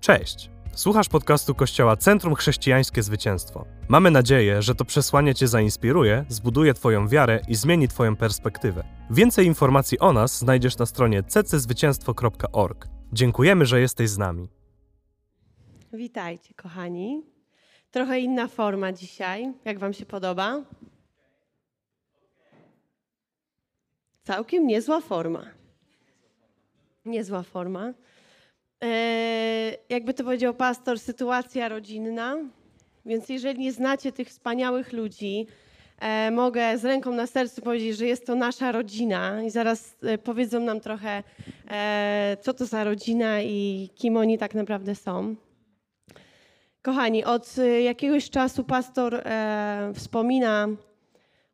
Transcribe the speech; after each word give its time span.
Cześć! 0.00 0.50
Słuchasz 0.74 1.08
podcastu 1.08 1.54
Kościoła 1.54 1.96
Centrum 1.96 2.34
Chrześcijańskie 2.34 3.02
Zwycięstwo. 3.02 3.66
Mamy 3.88 4.10
nadzieję, 4.10 4.62
że 4.62 4.74
to 4.74 4.84
przesłanie 4.84 5.34
Cię 5.34 5.48
zainspiruje, 5.48 6.24
zbuduje 6.28 6.74
Twoją 6.74 7.08
wiarę 7.08 7.40
i 7.48 7.54
zmieni 7.54 7.88
Twoją 7.88 8.16
perspektywę. 8.16 8.84
Więcej 9.10 9.46
informacji 9.46 9.98
o 9.98 10.12
nas 10.12 10.38
znajdziesz 10.38 10.78
na 10.78 10.86
stronie 10.86 11.22
cczwycięstwo.org. 11.22 12.88
Dziękujemy, 13.12 13.66
że 13.66 13.80
jesteś 13.80 14.10
z 14.10 14.18
nami. 14.18 14.48
Witajcie, 15.92 16.54
kochani. 16.54 17.22
Trochę 17.90 18.20
inna 18.20 18.48
forma 18.48 18.92
dzisiaj. 18.92 19.52
Jak 19.64 19.78
Wam 19.78 19.92
się 19.92 20.06
podoba? 20.06 20.62
Całkiem 24.22 24.66
niezła 24.66 25.00
forma. 25.00 25.44
Niezła 27.04 27.42
forma. 27.42 27.92
Eee, 28.80 29.76
jakby 29.88 30.14
to 30.14 30.24
powiedział 30.24 30.54
pastor, 30.54 30.98
sytuacja 30.98 31.68
rodzinna. 31.68 32.36
Więc 33.06 33.28
jeżeli 33.28 33.60
nie 33.60 33.72
znacie 33.72 34.12
tych 34.12 34.28
wspaniałych 34.28 34.92
ludzi, 34.92 35.46
e, 36.00 36.30
mogę 36.30 36.78
z 36.78 36.84
ręką 36.84 37.12
na 37.12 37.26
sercu 37.26 37.62
powiedzieć, 37.62 37.96
że 37.96 38.06
jest 38.06 38.26
to 38.26 38.34
nasza 38.34 38.72
rodzina 38.72 39.42
i 39.42 39.50
zaraz 39.50 39.96
e, 40.02 40.18
powiedzą 40.18 40.60
nam 40.60 40.80
trochę, 40.80 41.22
e, 41.70 42.36
co 42.40 42.54
to 42.54 42.66
za 42.66 42.84
rodzina 42.84 43.42
i 43.42 43.88
kim 43.94 44.16
oni 44.16 44.38
tak 44.38 44.54
naprawdę 44.54 44.94
są. 44.94 45.36
Kochani, 46.82 47.24
od 47.24 47.58
e, 47.58 47.82
jakiegoś 47.82 48.30
czasu 48.30 48.64
pastor 48.64 49.14
e, 49.14 49.92
wspomina 49.94 50.68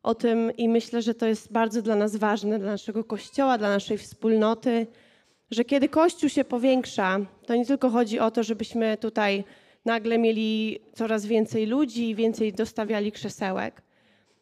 o 0.03 0.15
tym 0.15 0.51
i 0.57 0.69
myślę, 0.69 1.01
że 1.01 1.13
to 1.13 1.25
jest 1.25 1.51
bardzo 1.51 1.81
dla 1.81 1.95
nas 1.95 2.15
ważne, 2.15 2.59
dla 2.59 2.71
naszego 2.71 3.03
kościoła, 3.03 3.57
dla 3.57 3.69
naszej 3.69 3.97
wspólnoty, 3.97 4.87
że 5.51 5.65
kiedy 5.65 5.89
Kościół 5.89 6.29
się 6.29 6.43
powiększa, 6.43 7.19
to 7.45 7.55
nie 7.55 7.65
tylko 7.65 7.89
chodzi 7.89 8.19
o 8.19 8.31
to, 8.31 8.43
żebyśmy 8.43 8.97
tutaj 8.97 9.43
nagle 9.85 10.17
mieli 10.17 10.79
coraz 10.93 11.25
więcej 11.25 11.65
ludzi 11.65 12.09
i 12.09 12.15
więcej 12.15 12.53
dostawiali 12.53 13.11
krzesełek, 13.11 13.81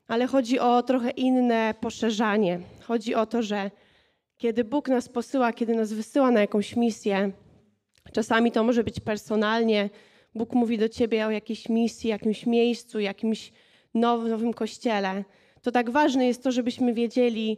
ale 0.07 0.27
chodzi 0.27 0.59
o 0.59 0.83
trochę 0.83 1.09
inne 1.09 1.73
poszerzanie. 1.81 2.59
Chodzi 2.81 3.15
o 3.15 3.25
to, 3.25 3.41
że 3.43 3.71
kiedy 4.37 4.63
Bóg 4.63 4.89
nas 4.89 5.09
posyła, 5.09 5.53
kiedy 5.53 5.75
nas 5.75 5.93
wysyła 5.93 6.31
na 6.31 6.41
jakąś 6.41 6.75
misję, 6.75 7.31
czasami 8.11 8.51
to 8.51 8.63
może 8.63 8.83
być 8.83 8.99
personalnie, 8.99 9.89
Bóg 10.35 10.53
mówi 10.53 10.77
do 10.77 10.89
ciebie 10.89 11.27
o 11.27 11.31
jakiejś 11.31 11.69
misji, 11.69 12.09
jakimś 12.09 12.45
miejscu, 12.45 12.99
jakimś 12.99 13.51
nowym, 13.93 14.29
nowym 14.29 14.53
kościele, 14.53 15.23
to 15.65 15.71
tak 15.71 15.89
ważne 15.89 16.27
jest 16.27 16.43
to, 16.43 16.51
żebyśmy 16.51 16.93
wiedzieli, 16.93 17.57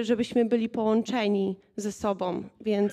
żebyśmy 0.00 0.44
byli 0.44 0.68
połączeni 0.68 1.56
ze 1.76 1.92
sobą. 1.92 2.42
Więc 2.60 2.92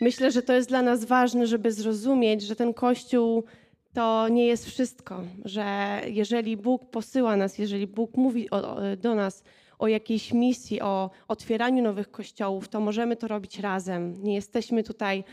myślę, 0.00 0.30
że 0.30 0.42
to 0.42 0.52
jest 0.52 0.68
dla 0.68 0.82
nas 0.82 1.04
ważne, 1.04 1.46
żeby 1.46 1.72
zrozumieć, 1.72 2.42
że 2.42 2.56
ten 2.56 2.74
Kościół 2.74 3.44
to 3.92 4.28
nie 4.28 4.46
jest 4.46 4.66
wszystko, 4.66 5.22
że 5.44 6.00
jeżeli 6.06 6.56
Bóg 6.56 6.90
posyła 6.90 7.36
nas, 7.36 7.58
jeżeli 7.58 7.86
Bóg 7.86 8.16
mówi 8.16 8.50
o, 8.50 8.76
do 8.96 9.14
nas 9.14 9.44
o 9.78 9.88
jakiejś 9.88 10.32
misji, 10.32 10.80
o 10.80 11.10
otwieraniu 11.28 11.82
nowych 11.82 12.10
kościołów, 12.10 12.68
to 12.68 12.80
możemy 12.80 13.16
to 13.16 13.28
robić 13.28 13.58
razem. 13.58 14.22
Nie 14.22 14.34
jesteśmy 14.34 14.82
tutaj 14.82 15.24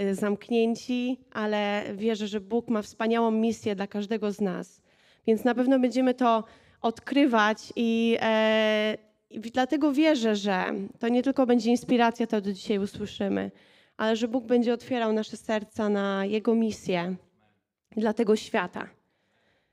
y, 0.00 0.14
zamknięci, 0.14 1.20
ale 1.32 1.84
wierzę, 1.94 2.26
że 2.26 2.40
Bóg 2.40 2.68
ma 2.68 2.82
wspaniałą 2.82 3.30
misję 3.30 3.74
dla 3.74 3.86
każdego 3.86 4.32
z 4.32 4.40
nas. 4.40 4.82
Więc 5.26 5.44
na 5.44 5.54
pewno 5.54 5.78
będziemy 5.78 6.14
to 6.14 6.44
odkrywać 6.82 7.72
i, 7.76 8.16
e, 8.20 8.98
dlatego 9.30 9.92
wierzę, 9.92 10.36
że 10.36 10.64
to 10.98 11.08
nie 11.08 11.22
tylko 11.22 11.46
będzie 11.46 11.70
inspiracja, 11.70 12.26
to 12.26 12.40
do 12.40 12.52
dzisiaj 12.52 12.78
usłyszymy, 12.78 13.50
ale 13.96 14.16
że 14.16 14.28
Bóg 14.28 14.46
będzie 14.46 14.74
otwierał 14.74 15.12
nasze 15.12 15.36
serca 15.36 15.88
na 15.88 16.24
Jego 16.24 16.54
misję 16.54 17.16
dla 17.96 18.12
tego 18.12 18.36
świata. 18.36 18.88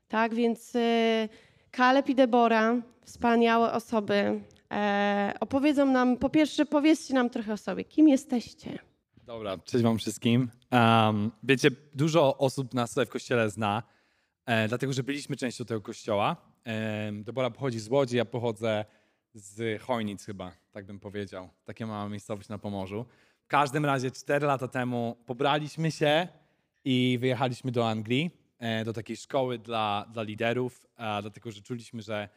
Tak, 0.08 0.34
więc 0.34 0.76
e, 0.76 1.28
Kaleb 1.70 2.08
i 2.08 2.14
Debora, 2.14 2.76
wspaniałe 3.04 3.72
osoby, 3.72 4.40
e, 4.72 5.34
opowiedzą 5.40 5.86
nam, 5.86 6.16
po 6.16 6.30
pierwsze 6.30 6.66
powiedzcie 6.66 7.14
nam 7.14 7.30
trochę 7.30 7.52
o 7.52 7.56
sobie. 7.56 7.84
Kim 7.84 8.08
jesteście? 8.08 8.78
Dobra, 9.26 9.58
cześć 9.58 9.84
wam 9.84 9.98
wszystkim. 9.98 10.50
Um, 10.72 11.30
wiecie, 11.42 11.70
dużo 11.94 12.38
osób 12.38 12.74
nas 12.74 12.90
tutaj 12.90 13.06
w 13.06 13.10
kościele 13.10 13.50
zna, 13.50 13.82
e, 14.46 14.68
dlatego 14.68 14.92
że 14.92 15.02
byliśmy 15.02 15.36
częścią 15.36 15.64
tego 15.64 15.80
kościoła. 15.80 16.36
Debora 17.12 17.50
pochodzi 17.50 17.80
z 17.80 17.88
Łodzi, 17.88 18.16
ja 18.16 18.24
pochodzę 18.24 18.84
z 19.34 19.82
Chojnic 19.82 20.24
chyba, 20.24 20.52
tak 20.72 20.86
bym 20.86 21.00
powiedział. 21.00 21.48
Takie 21.64 21.86
mała 21.86 22.08
miejscowość 22.08 22.48
na 22.48 22.58
Pomorzu. 22.58 23.06
W 23.42 23.46
każdym 23.46 23.84
razie 23.84 24.10
4 24.10 24.46
lata 24.46 24.68
temu 24.68 25.16
pobraliśmy 25.26 25.90
się 25.90 26.28
i 26.84 27.18
wyjechaliśmy 27.20 27.72
do 27.72 27.88
Anglii, 27.88 28.30
e, 28.58 28.84
do 28.84 28.92
takiej 28.92 29.16
szkoły 29.16 29.58
dla, 29.58 30.06
dla 30.12 30.22
liderów, 30.22 30.86
dlatego 30.96 31.50
że 31.50 31.62
czuliśmy, 31.62 32.02
że 32.02 32.28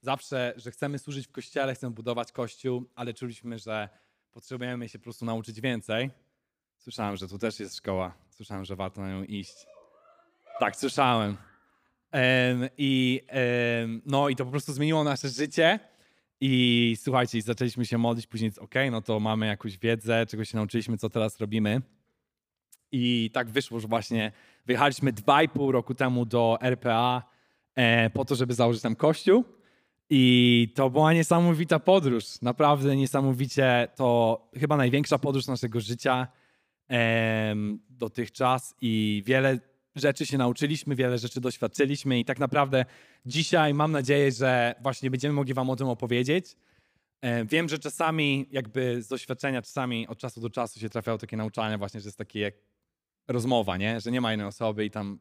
zawsze, 0.00 0.52
że 0.56 0.70
chcemy 0.70 0.98
służyć 0.98 1.26
w 1.26 1.32
kościele, 1.32 1.74
chcemy 1.74 1.94
budować 1.94 2.32
kościół, 2.32 2.84
ale 2.94 3.14
czuliśmy, 3.14 3.58
że 3.58 3.88
potrzebujemy 4.32 4.88
się 4.88 4.98
po 4.98 5.02
prostu 5.02 5.24
nauczyć 5.24 5.60
więcej. 5.60 6.10
Słyszałem, 6.76 7.16
że 7.16 7.28
tu 7.28 7.38
też 7.38 7.60
jest 7.60 7.76
szkoła. 7.76 8.14
Słyszałem, 8.30 8.64
że 8.64 8.76
warto 8.76 9.00
na 9.00 9.10
nią 9.10 9.24
iść. 9.24 9.77
Tak, 10.60 10.76
słyszałem. 10.76 11.36
I, 12.78 13.22
no, 14.06 14.28
I 14.28 14.36
to 14.36 14.44
po 14.44 14.50
prostu 14.50 14.72
zmieniło 14.72 15.04
nasze 15.04 15.28
życie. 15.28 15.78
I 16.40 16.96
słuchajcie, 17.00 17.42
zaczęliśmy 17.42 17.86
się 17.86 17.98
modlić, 17.98 18.26
później 18.26 18.50
ok, 18.60 18.74
no 18.90 19.02
to 19.02 19.20
mamy 19.20 19.46
jakąś 19.46 19.78
wiedzę, 19.78 20.26
czego 20.26 20.44
się 20.44 20.56
nauczyliśmy, 20.56 20.98
co 20.98 21.10
teraz 21.10 21.40
robimy. 21.40 21.82
I 22.92 23.30
tak 23.34 23.50
wyszło, 23.50 23.80
że 23.80 23.88
właśnie 23.88 24.32
wyjechaliśmy 24.66 25.12
dwa 25.12 25.42
i 25.42 25.48
pół 25.48 25.72
roku 25.72 25.94
temu 25.94 26.26
do 26.26 26.58
RPA 26.60 27.22
e, 27.74 28.10
po 28.10 28.24
to, 28.24 28.34
żeby 28.34 28.54
założyć 28.54 28.82
tam 28.82 28.96
kościół. 28.96 29.44
I 30.10 30.72
to 30.74 30.90
była 30.90 31.12
niesamowita 31.12 31.78
podróż, 31.78 32.42
naprawdę 32.42 32.96
niesamowicie. 32.96 33.88
To 33.96 34.40
chyba 34.56 34.76
największa 34.76 35.18
podróż 35.18 35.46
naszego 35.46 35.80
życia 35.80 36.26
dotychczas 37.90 38.74
i 38.80 39.22
wiele 39.26 39.58
rzeczy 39.98 40.26
się 40.26 40.38
nauczyliśmy, 40.38 40.94
wiele 40.94 41.18
rzeczy 41.18 41.40
doświadczyliśmy 41.40 42.18
i 42.18 42.24
tak 42.24 42.38
naprawdę 42.38 42.84
dzisiaj 43.26 43.74
mam 43.74 43.92
nadzieję, 43.92 44.32
że 44.32 44.74
właśnie 44.82 45.10
będziemy 45.10 45.34
mogli 45.34 45.54
Wam 45.54 45.70
o 45.70 45.76
tym 45.76 45.88
opowiedzieć. 45.88 46.56
E, 47.20 47.44
wiem, 47.44 47.68
że 47.68 47.78
czasami 47.78 48.46
jakby 48.50 49.02
z 49.02 49.08
doświadczenia, 49.08 49.62
czasami 49.62 50.08
od 50.08 50.18
czasu 50.18 50.40
do 50.40 50.50
czasu 50.50 50.80
się 50.80 50.88
trafiają 50.88 51.18
takie 51.18 51.36
nauczania 51.36 51.78
właśnie, 51.78 52.00
że 52.00 52.08
jest 52.08 52.18
takie 52.18 52.40
jak 52.40 52.54
rozmowa, 53.28 53.76
nie? 53.76 54.00
że 54.00 54.10
nie 54.10 54.20
ma 54.20 54.30
jednej 54.30 54.48
osoby 54.48 54.84
i 54.84 54.90
tam 54.90 55.18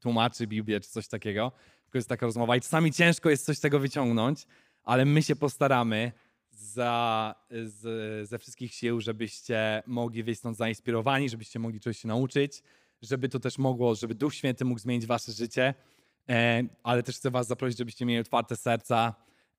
tłumaczy 0.00 0.46
Biblię 0.46 0.80
czy 0.80 0.90
coś 0.90 1.08
takiego, 1.08 1.52
tylko 1.82 1.98
jest 1.98 2.08
taka 2.08 2.26
rozmowa 2.26 2.56
i 2.56 2.60
czasami 2.60 2.92
ciężko 2.92 3.30
jest 3.30 3.46
coś 3.46 3.56
z 3.56 3.60
tego 3.60 3.78
wyciągnąć, 3.78 4.46
ale 4.82 5.04
my 5.04 5.22
się 5.22 5.36
postaramy 5.36 6.12
za, 6.50 7.34
z, 7.64 8.28
ze 8.28 8.38
wszystkich 8.38 8.74
sił, 8.74 9.00
żebyście 9.00 9.82
mogli 9.86 10.22
wyjść 10.22 10.40
stąd 10.40 10.56
zainspirowani, 10.56 11.28
żebyście 11.28 11.58
mogli 11.58 11.80
czegoś 11.80 11.98
się 11.98 12.08
nauczyć, 12.08 12.62
żeby 13.02 13.28
to 13.28 13.40
też 13.40 13.58
mogło, 13.58 13.94
żeby 13.94 14.14
Duch 14.14 14.34
Święty 14.34 14.64
mógł 14.64 14.80
zmienić 14.80 15.06
wasze 15.06 15.32
życie, 15.32 15.74
e, 16.28 16.62
ale 16.82 17.02
też 17.02 17.16
chcę 17.16 17.30
was 17.30 17.46
zaprosić, 17.46 17.78
żebyście 17.78 18.06
mieli 18.06 18.20
otwarte 18.20 18.56
serca, 18.56 19.14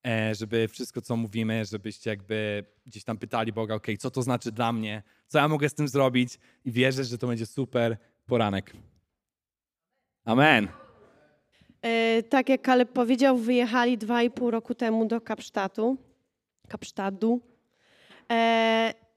e, 0.07 0.35
żeby 0.35 0.67
wszystko, 0.67 1.01
co 1.01 1.15
mówimy, 1.15 1.65
żebyście 1.65 2.09
jakby 2.09 2.65
gdzieś 2.85 3.03
tam 3.03 3.17
pytali 3.17 3.53
Boga, 3.53 3.75
ok, 3.75 3.87
co 3.99 4.11
to 4.11 4.21
znaczy 4.21 4.51
dla 4.51 4.73
mnie, 4.73 5.03
co 5.27 5.37
ja 5.37 5.47
mogę 5.47 5.69
z 5.69 5.73
tym 5.73 5.87
zrobić 5.87 6.39
i 6.65 6.71
wierzę, 6.71 7.03
że 7.03 7.17
to 7.17 7.27
będzie 7.27 7.45
super 7.45 7.97
poranek. 8.25 8.73
Amen. 10.25 10.67
E, 11.81 12.23
tak 12.23 12.49
jak 12.49 12.61
Kaleb 12.61 12.91
powiedział, 12.93 13.37
wyjechali 13.37 13.97
dwa 13.97 14.23
i 14.23 14.29
pół 14.31 14.51
roku 14.51 14.75
temu 14.75 15.05
do 15.05 15.21
Kapsztatu. 15.21 15.97
Kapsztadu. 16.67 17.41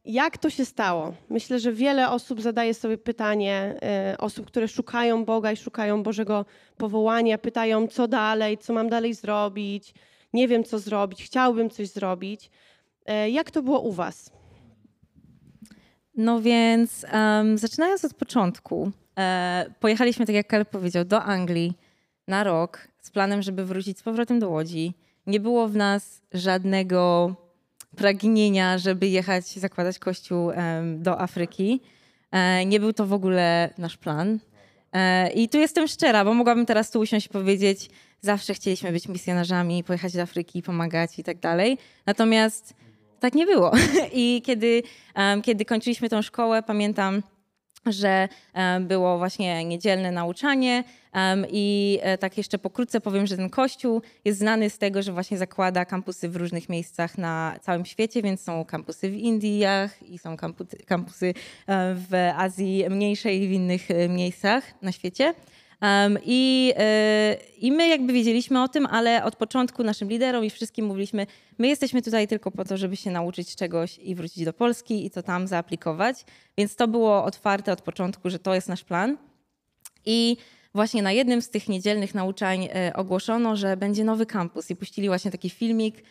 Jak 0.05 0.39
to 0.39 0.51
się 0.51 0.65
stało? 0.65 1.15
Myślę, 1.31 1.59
że 1.59 1.73
wiele 1.73 2.11
osób 2.11 2.41
zadaje 2.41 2.75
sobie 2.75 2.99
pytanie, 2.99 3.75
y, 4.13 4.19
osób, 4.19 4.47
które 4.47 4.69
szukają 4.69 5.25
Boga 5.25 5.53
i 5.53 5.57
szukają 5.57 6.03
Bożego 6.03 6.45
powołania, 6.77 7.39
pytają, 7.39 7.89
co 7.89 8.09
dalej, 8.09 8.59
co 8.59 8.73
mam 8.73 8.89
dalej 8.89 9.15
zrobić, 9.15 9.95
nie 10.33 10.49
wiem, 10.49 10.65
co 10.65 10.79
zrobić, 10.79 11.25
chciałbym 11.25 11.71
coś 11.71 11.89
zrobić. 11.89 12.51
Y, 13.27 13.31
jak 13.31 13.51
to 13.51 13.63
było 13.63 13.81
u 13.81 13.93
Was? 13.93 14.31
No 16.17 16.41
więc 16.41 17.07
um, 17.13 17.59
zaczynając 17.59 18.05
od 18.05 18.15
początku, 18.15 18.91
e, 19.19 19.67
pojechaliśmy, 19.81 20.27
tak 20.27 20.35
jak 20.35 20.47
Kaleb 20.47 20.71
powiedział, 20.71 21.05
do 21.05 21.23
Anglii 21.23 21.73
na 22.29 22.45
rok 22.45 22.89
z 23.01 23.11
planem, 23.11 23.43
żeby 23.43 23.65
wrócić 23.65 23.99
z 23.99 24.03
powrotem 24.03 24.39
do 24.39 24.51
Łodzi. 24.51 24.95
Nie 25.27 25.41
było 25.41 25.69
w 25.69 25.77
nas 25.77 26.23
żadnego 26.33 27.35
pragnienia, 27.97 28.79
żeby 28.79 29.09
jechać, 29.09 29.47
zakładać 29.47 29.99
kościół 29.99 30.51
do 30.99 31.21
Afryki. 31.21 31.81
E, 32.35 32.67
nie 32.67 32.81
był 32.81 32.93
to 32.93 33.07
w 33.07 33.13
ogóle 33.13 33.71
nasz 33.79 33.97
plan. 33.97 34.39
E, 34.93 35.31
I 35.31 35.49
tu 35.49 35.59
jestem 35.59 35.89
szczera, 35.89 36.25
bo 36.25 36.35
mogłabym 36.35 36.67
teraz 36.67 36.91
tu 36.91 37.01
usiąść 37.01 37.27
i 37.27 37.29
powiedzieć, 37.29 37.91
zawsze 38.21 38.55
chcieliśmy 38.55 38.93
być 38.93 39.09
misjonarzami, 39.09 39.85
pojechać 39.85 40.13
do 40.13 40.23
Afryki, 40.23 40.63
pomagać 40.63 41.19
i 41.19 41.25
tak 41.25 41.39
dalej. 41.39 41.79
Natomiast 42.07 42.75
tak 43.21 43.35
nie 43.35 43.47
było. 43.47 43.73
I 44.13 44.43
kiedy, 44.45 44.83
kiedy 45.43 45.65
kończyliśmy 45.65 46.09
tą 46.09 46.23
szkołę, 46.23 46.63
pamiętam, 46.63 47.23
że 47.87 48.29
e, 48.55 48.81
było 48.81 49.19
właśnie 49.19 49.65
niedzielne 49.65 50.13
nauczanie 50.13 50.85
i 51.51 51.99
e, 52.03 52.19
tak 52.19 52.39
jeszcze 52.39 52.59
pokrótce 52.59 53.01
powiem, 53.01 53.27
że 53.27 53.37
ten 53.37 53.51
kościół 53.51 54.03
jest 54.25 54.39
znany 54.39 54.71
z 54.71 54.79
tego, 54.79 55.03
że 55.03 55.13
właśnie 55.13 55.39
zakłada 55.39 55.85
kampusy 55.85 56.29
w 56.29 56.37
różnych 56.37 56.69
miejscach 56.69 57.19
na 57.19 57.57
całym 57.63 57.85
świecie, 57.85 58.23
więc 58.23 58.41
są 58.41 58.65
kampusy 58.65 59.11
w 59.11 59.15
Indiach 59.15 60.03
i 60.03 60.19
są 60.19 60.37
kampusy 60.87 61.35
w 61.95 62.31
Azji 62.37 62.85
mniejszej 62.91 63.43
i 63.43 63.49
w 63.49 63.53
innych 63.53 63.89
miejscach 64.09 64.65
na 64.83 64.93
świecie. 64.93 65.35
Um, 65.85 66.19
i, 66.25 66.73
yy, 66.79 67.59
I 67.59 67.73
my 67.73 67.89
jakby 67.89 68.13
wiedzieliśmy 68.13 68.63
o 68.63 68.69
tym, 68.69 68.87
ale 68.87 69.25
od 69.25 69.37
początku 69.37 69.85
naszym 69.85 70.09
liderom 70.09 70.45
i 70.45 70.51
wszystkim 70.51 70.87
mówiliśmy, 70.87 71.27
my 71.59 71.69
jesteśmy 71.69 72.03
tutaj 72.03 72.29
tylko 72.29 72.51
po 72.51 72.65
to, 72.65 72.77
żeby 72.77 72.97
się 72.97 73.11
nauczyć 73.11 73.57
czegoś 73.57 73.99
i 73.99 74.15
wrócić 74.15 74.45
do 74.45 74.53
Polski 74.53 75.07
i 75.07 75.11
to 75.11 75.23
tam 75.23 75.47
zaaplikować. 75.47 76.25
Więc 76.59 76.77
to 76.77 76.89
było 76.89 77.25
otwarte 77.25 77.73
od 77.73 77.81
początku, 77.81 78.31
że 78.31 78.39
to 78.39 78.55
jest 78.55 78.69
nasz 78.69 78.85
plan. 78.85 79.17
I 80.07 80.37
właśnie 80.75 81.03
na 81.03 81.13
jednym 81.13 81.43
z 81.43 81.51
tych 81.51 81.69
niedzielnych 81.69 82.15
nauczań 82.15 82.63
yy, 82.63 82.71
ogłoszono, 82.95 83.57
że 83.57 83.77
będzie 83.77 84.05
nowy 84.05 84.27
kampus 84.27 84.71
i 84.71 84.77
puścili 84.77 85.09
właśnie 85.09 85.31
taki 85.31 85.51
filmik, 85.51 86.03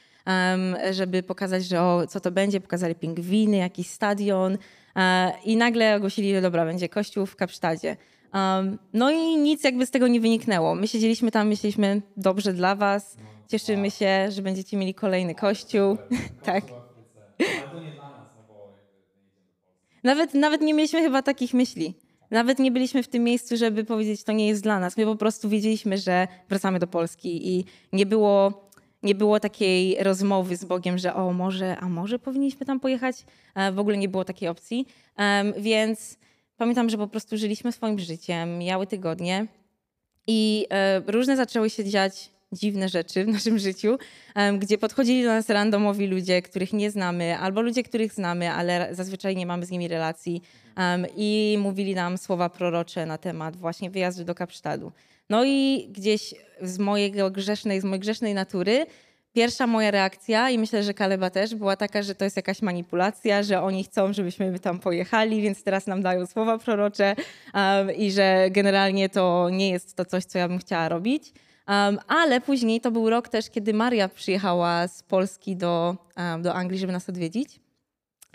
żeby 0.92 1.24
pokazać, 1.24 1.66
że 1.66 1.82
o, 1.82 2.08
co 2.08 2.20
to 2.20 2.32
będzie. 2.32 2.62
Pokazali 2.62 2.96
pingwiny, 2.96 3.58
jakiś 3.58 3.88
stadion 3.88 4.52
yy, 4.52 5.02
i 5.46 5.58
nagle 5.58 5.96
ogłosili, 5.96 6.34
że 6.34 6.42
dobra, 6.42 6.66
będzie 6.66 6.90
kościół 6.90 7.26
w 7.26 7.36
Kapsztadzie. 7.36 7.98
Um, 8.34 8.78
no 8.94 9.12
i 9.12 9.38
nic 9.38 9.64
jakby 9.64 9.86
z 9.86 9.92
tego 9.92 10.08
nie 10.08 10.20
wyniknęło. 10.20 10.76
My 10.76 10.88
siedzieliśmy 10.88 11.32
tam, 11.32 11.48
myśleliśmy, 11.48 12.02
dobrze 12.18 12.54
dla 12.54 12.76
was, 12.76 13.18
cieszymy 13.48 13.92
się, 13.92 14.32
że 14.32 14.42
będziecie 14.42 14.78
mieli 14.78 14.94
kolejny 14.94 15.36
kościół. 15.36 15.98
tak. 16.44 16.64
Nawet, 20.04 20.34
nawet 20.34 20.62
nie 20.62 20.74
mieliśmy 20.74 21.02
chyba 21.02 21.22
takich 21.22 21.54
myśli. 21.54 21.94
Nawet 22.32 22.60
nie 22.60 22.72
byliśmy 22.72 23.04
w 23.04 23.08
tym 23.08 23.24
miejscu, 23.24 23.58
żeby 23.58 23.84
powiedzieć, 23.84 24.24
to 24.24 24.32
nie 24.32 24.48
jest 24.48 24.64
dla 24.64 24.80
nas. 24.80 24.98
My 24.98 25.06
po 25.06 25.16
prostu 25.16 25.50
wiedzieliśmy, 25.50 25.98
że 25.98 26.28
wracamy 26.50 26.80
do 26.80 26.88
Polski 26.88 27.58
i 27.58 27.66
nie 27.94 28.06
było, 28.06 28.68
nie 29.04 29.16
było 29.16 29.40
takiej 29.40 29.98
rozmowy 30.04 30.58
z 30.58 30.66
Bogiem, 30.66 30.98
że 30.98 31.14
o 31.14 31.34
może, 31.34 31.78
a 31.78 31.90
może 31.90 32.20
powinniśmy 32.20 32.66
tam 32.66 32.80
pojechać. 32.80 33.26
E, 33.56 33.72
w 33.72 33.80
ogóle 33.80 33.98
nie 33.98 34.10
było 34.10 34.26
takiej 34.26 34.50
opcji. 34.50 34.88
Więc 35.58 36.18
Pamiętam, 36.64 36.90
że 36.90 36.98
po 36.98 37.08
prostu 37.08 37.38
żyliśmy 37.38 37.72
swoim 37.72 38.00
życiem, 38.00 38.58
miały 38.58 38.88
tygodnie 38.88 39.48
i 40.28 40.68
e, 40.70 41.00
różne 41.08 41.38
zaczęły 41.38 41.70
się 41.70 41.86
dziać 41.86 42.30
dziwne 42.52 42.90
rzeczy 42.90 43.26
w 43.26 43.28
naszym 43.28 43.60
życiu, 43.60 43.98
gdzie 44.60 44.78
podchodzili 44.78 45.24
do 45.24 45.30
nas 45.30 45.50
randomowi 45.50 46.08
ludzie, 46.08 46.42
których 46.42 46.74
nie 46.74 46.92
znamy, 46.92 47.38
albo 47.38 47.62
ludzie, 47.62 47.84
których 47.84 48.14
znamy, 48.14 48.52
ale 48.52 48.90
zazwyczaj 48.92 49.36
nie 49.36 49.46
mamy 49.46 49.66
z 49.66 49.72
nimi 49.72 49.88
relacji 49.88 50.42
i 51.16 51.58
mówili 51.60 51.96
nam 51.96 52.18
słowa 52.18 52.50
prorocze 52.50 53.06
na 53.06 53.18
temat 53.18 53.56
właśnie 53.56 53.90
wyjazdu 53.90 54.24
do 54.24 54.36
Kapsztadu. 54.36 54.92
No 55.30 55.46
i 55.46 55.88
gdzieś 55.92 56.34
z 56.62 56.80
mojego 56.80 57.32
grzesznej, 57.32 57.82
z 57.82 57.84
mojej 57.84 58.00
grzesznej 58.00 58.34
natury 58.34 58.86
Pierwsza 59.34 59.68
moja 59.68 59.92
reakcja, 59.92 60.50
i 60.50 60.58
myślę, 60.58 60.84
że 60.84 60.94
Kaleba 60.94 61.30
też, 61.30 61.56
była 61.56 61.76
taka, 61.76 62.04
że 62.04 62.16
to 62.16 62.24
jest 62.24 62.36
jakaś 62.36 62.62
manipulacja, 62.62 63.44
że 63.44 63.62
oni 63.62 63.84
chcą, 63.84 64.14
żebyśmy 64.14 64.60
tam 64.60 64.80
pojechali, 64.80 65.42
więc 65.42 65.64
teraz 65.64 65.88
nam 65.88 66.02
dają 66.02 66.26
słowa 66.26 66.58
prorocze 66.58 67.16
um, 67.54 67.92
i 67.96 68.12
że 68.12 68.48
generalnie 68.52 69.10
to 69.10 69.50
nie 69.52 69.70
jest 69.70 69.96
to 69.96 70.06
coś, 70.06 70.24
co 70.24 70.38
ja 70.38 70.48
bym 70.48 70.60
chciała 70.60 70.90
robić. 70.90 71.34
Um, 71.68 72.00
ale 72.08 72.42
później 72.42 72.82
to 72.82 72.92
był 72.92 73.10
rok 73.10 73.30
też, 73.30 73.50
kiedy 73.50 73.74
Maria 73.74 74.10
przyjechała 74.10 74.88
z 74.88 75.04
Polski 75.04 75.56
do, 75.56 75.96
um, 76.18 76.42
do 76.42 76.54
Anglii, 76.54 76.80
żeby 76.80 76.94
nas 76.94 77.10
odwiedzić. 77.10 77.60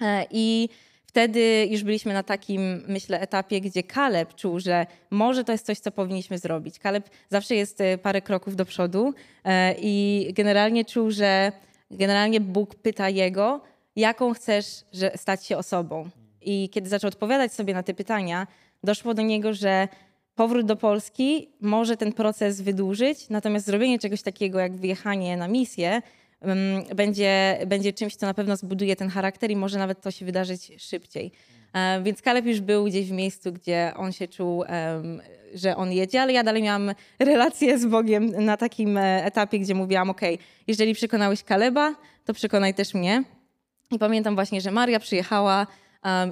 E, 0.02 0.26
I 0.30 0.68
wtedy 1.08 1.68
już 1.70 1.82
byliśmy 1.82 2.14
na 2.14 2.22
takim, 2.22 2.82
myślę, 2.88 3.20
etapie, 3.20 3.60
gdzie 3.60 3.82
Kaleb 3.82 4.34
czuł, 4.34 4.60
że 4.60 4.86
może 5.10 5.44
to 5.44 5.52
jest 5.52 5.66
coś, 5.66 5.78
co 5.78 5.90
powinniśmy 5.90 6.38
zrobić. 6.38 6.78
Kaleb 6.78 7.10
zawsze 7.30 7.54
jest 7.54 7.80
e, 7.80 7.98
parę 7.98 8.22
kroków 8.22 8.56
do 8.56 8.64
przodu 8.64 9.14
e, 9.44 9.74
i 9.80 10.26
generalnie 10.36 10.84
czuł, 10.84 11.10
że 11.10 11.52
generalnie 11.90 12.40
Bóg 12.40 12.74
pyta 12.74 13.08
jego, 13.08 13.60
jaką 13.96 14.34
chcesz 14.34 14.84
stać 15.16 15.46
się 15.46 15.56
osobą. 15.56 16.10
I 16.42 16.68
kiedy 16.68 16.88
zaczął 16.88 17.08
odpowiadać 17.08 17.52
sobie 17.52 17.74
na 17.74 17.82
te 17.82 17.94
pytania, 17.94 18.46
doszło 18.84 19.14
do 19.14 19.22
niego, 19.22 19.54
że 19.54 19.88
powrót 20.34 20.66
do 20.66 20.76
Polski 20.76 21.48
może 21.60 21.96
ten 21.96 22.12
proces 22.12 22.60
wydłużyć, 22.60 23.28
natomiast 23.28 23.66
zrobienie 23.66 23.98
czegoś 23.98 24.22
takiego 24.22 24.58
jak 24.58 24.76
wyjechanie 24.76 25.36
na 25.36 25.48
misję 25.48 26.02
będzie, 26.94 27.58
będzie 27.66 27.92
czymś, 27.92 28.16
co 28.16 28.26
na 28.26 28.34
pewno 28.34 28.56
zbuduje 28.56 28.96
ten 28.96 29.08
charakter 29.08 29.50
i 29.50 29.56
może 29.56 29.78
nawet 29.78 30.00
to 30.00 30.10
się 30.10 30.24
wydarzyć 30.24 30.72
szybciej. 30.78 31.32
E, 31.72 32.02
więc 32.02 32.22
Kaleb 32.22 32.46
już 32.46 32.60
był 32.60 32.84
gdzieś 32.84 33.08
w 33.08 33.12
miejscu, 33.12 33.52
gdzie 33.52 33.92
on 33.96 34.12
się 34.12 34.28
czuł, 34.28 34.64
że 35.54 35.76
on 35.76 35.92
jedzie, 35.92 36.22
ale 36.22 36.32
ja 36.32 36.44
dalej 36.44 36.62
miałam 36.62 36.94
relację 37.18 37.78
z 37.78 37.86
Bogiem 37.86 38.44
na 38.44 38.56
takim 38.56 38.98
e, 38.98 39.24
etapie, 39.24 39.58
gdzie 39.58 39.74
mówiłam, 39.74 40.10
ok, 40.10 40.20
jeżeli 40.66 40.94
przekonałeś 40.94 41.42
Kaleba, 41.42 41.94
to 42.24 42.34
przekonaj 42.34 42.74
też 42.74 42.94
mnie. 42.94 43.24
I 43.90 43.98
pamiętam 43.98 44.34
właśnie, 44.34 44.60
że 44.60 44.70
Maria 44.70 45.00
przyjechała 45.00 45.66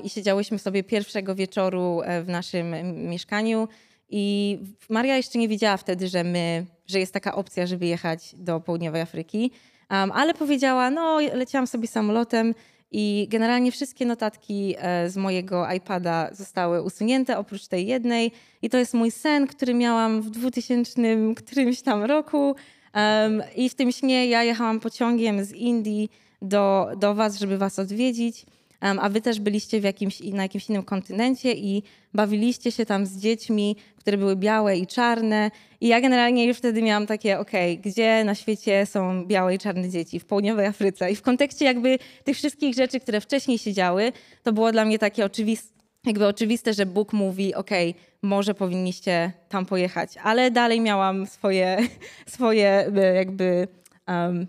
i 0.03 0.11
siedziałyśmy 0.11 0.59
sobie 0.59 0.85
pierwszego 0.85 1.35
wieczoru 1.35 2.01
e, 2.05 2.23
w 2.23 2.29
naszym 2.29 2.75
mieszkaniu 3.09 3.69
i 4.09 4.59
Maria 4.89 5.17
jeszcze 5.17 5.39
nie 5.39 5.49
wiedziała 5.49 5.77
wtedy, 5.77 6.09
że 6.09 6.25
my, 6.25 6.67
że 6.87 7.01
jest 7.01 7.13
taka 7.13 7.35
opcja, 7.35 7.67
żeby 7.67 7.87
jechać 7.87 8.35
do 8.35 8.61
południowej 8.61 9.03
Afryki. 9.03 9.51
Um, 9.91 10.13
ale 10.13 10.35
powiedziała, 10.35 10.91
no 10.91 11.19
leciałam 11.21 11.67
sobie 11.67 11.89
samolotem 11.89 12.55
i 12.91 13.27
generalnie 13.31 13.73
wszystkie 13.73 14.07
notatki 14.07 14.75
e, 14.79 15.11
z 15.11 15.17
mojego 15.17 15.73
iPada 15.73 16.29
zostały 16.33 16.83
usunięte, 16.83 17.39
oprócz 17.39 17.67
tej 17.67 17.87
jednej. 17.87 18.33
I 18.63 18.71
to 18.71 18.79
jest 18.79 18.95
mój 18.95 19.11
sen, 19.11 19.47
który 19.47 19.75
miałam 19.75 20.23
w 20.23 20.31
2000 20.31 21.01
którymś 21.37 21.83
tam 21.83 22.05
roku. 22.05 22.57
Um, 22.95 23.43
I 23.57 23.69
w 23.69 23.75
tym 23.75 23.93
śnie 23.93 24.27
ja 24.27 24.43
jechałam 24.43 24.81
pociągiem 24.81 25.45
z 25.45 25.53
Indii 25.53 26.11
do, 26.43 26.89
do 26.97 27.15
was, 27.15 27.39
żeby 27.39 27.59
was 27.59 27.79
odwiedzić 27.79 28.47
a 28.87 29.09
wy 29.09 29.21
też 29.21 29.41
byliście 29.41 29.81
w 29.81 29.85
jakimś, 29.85 30.21
na 30.21 30.43
jakimś 30.43 30.69
innym 30.69 30.83
kontynencie 30.83 31.53
i 31.53 31.83
bawiliście 32.15 32.73
się 32.73 32.87
tam 32.87 33.07
z 33.07 33.17
dziećmi, 33.17 33.77
które 33.97 34.19
były 34.19 34.37
białe 34.37 34.77
i 34.77 34.87
czarne. 34.87 35.51
I 35.81 35.89
ja 35.89 36.01
generalnie 36.01 36.47
już 36.47 36.57
wtedy 36.57 36.83
miałam 36.83 37.07
takie, 37.07 37.39
okej, 37.39 37.79
okay, 37.79 37.93
gdzie 37.93 38.25
na 38.25 38.35
świecie 38.35 38.87
są 38.87 39.25
białe 39.27 39.55
i 39.55 39.59
czarne 39.59 39.89
dzieci? 39.89 40.21
W 40.21 40.25
południowej 40.25 40.67
Afryce. 40.67 41.11
I 41.11 41.17
w 41.17 41.23
kontekście 41.23 41.65
jakby 41.65 41.99
tych 42.25 42.37
wszystkich 42.37 42.75
rzeczy, 42.75 43.01
które 43.01 43.21
wcześniej 43.21 43.59
się 43.59 43.73
działy, 43.73 44.13
to 44.43 44.53
było 44.53 44.73
dla 44.73 44.85
mnie 44.85 44.99
takie 44.99 45.25
oczywiste, 45.25 45.77
jakby 46.07 46.27
oczywiste, 46.27 46.75
że 46.75 46.87
Bóg 46.87 47.13
mówi, 47.13 47.55
okej, 47.55 47.91
okay, 47.91 48.03
może 48.23 48.55
powinniście 48.55 49.33
tam 49.49 49.67
pojechać. 49.67 50.11
Ale 50.23 50.51
dalej 50.51 50.81
miałam 50.81 51.27
swoje, 51.27 51.79
swoje 52.37 52.93
e, 52.97 53.15
jakby 53.15 53.69
um, 54.09 54.47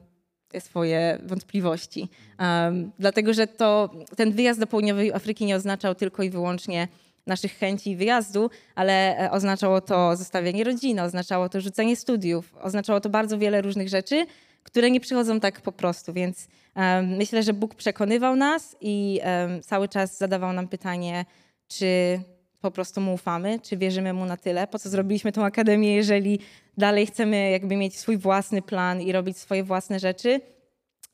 swoje 0.59 1.19
wątpliwości. 1.23 2.09
Um, 2.39 2.91
dlatego, 2.99 3.33
że 3.33 3.47
to, 3.47 3.89
ten 4.15 4.31
wyjazd 4.31 4.59
do 4.59 4.67
południowej 4.67 5.13
Afryki 5.13 5.45
nie 5.45 5.55
oznaczał 5.55 5.95
tylko 5.95 6.23
i 6.23 6.29
wyłącznie 6.29 6.87
naszych 7.27 7.57
chęci 7.57 7.95
wyjazdu, 7.95 8.49
ale 8.75 9.17
e, 9.17 9.31
oznaczało 9.31 9.81
to 9.81 10.15
zostawianie 10.15 10.63
rodziny, 10.63 11.01
oznaczało 11.01 11.49
to 11.49 11.61
rzucenie 11.61 11.95
studiów, 11.95 12.55
oznaczało 12.61 12.99
to 12.99 13.09
bardzo 13.09 13.37
wiele 13.37 13.61
różnych 13.61 13.89
rzeczy, 13.89 14.25
które 14.63 14.91
nie 14.91 14.99
przychodzą 14.99 15.39
tak 15.39 15.61
po 15.61 15.71
prostu. 15.71 16.13
Więc 16.13 16.47
um, 16.75 17.07
myślę, 17.07 17.43
że 17.43 17.53
Bóg 17.53 17.75
przekonywał 17.75 18.35
nas 18.35 18.75
i 18.81 19.21
um, 19.23 19.61
cały 19.63 19.87
czas 19.87 20.17
zadawał 20.17 20.53
nam 20.53 20.67
pytanie, 20.67 21.25
czy 21.67 22.19
po 22.61 22.71
prostu 22.71 23.01
mu 23.01 23.13
ufamy, 23.13 23.59
czy 23.59 23.77
wierzymy 23.77 24.13
mu 24.13 24.25
na 24.25 24.37
tyle, 24.37 24.67
po 24.67 24.79
co 24.79 24.89
zrobiliśmy 24.89 25.31
tą 25.31 25.45
akademię, 25.45 25.95
jeżeli 25.95 26.39
dalej 26.77 27.05
chcemy 27.05 27.51
jakby 27.51 27.75
mieć 27.75 27.97
swój 27.97 28.17
własny 28.17 28.61
plan 28.61 29.01
i 29.01 29.11
robić 29.11 29.37
swoje 29.37 29.63
własne 29.63 29.99
rzeczy. 29.99 30.41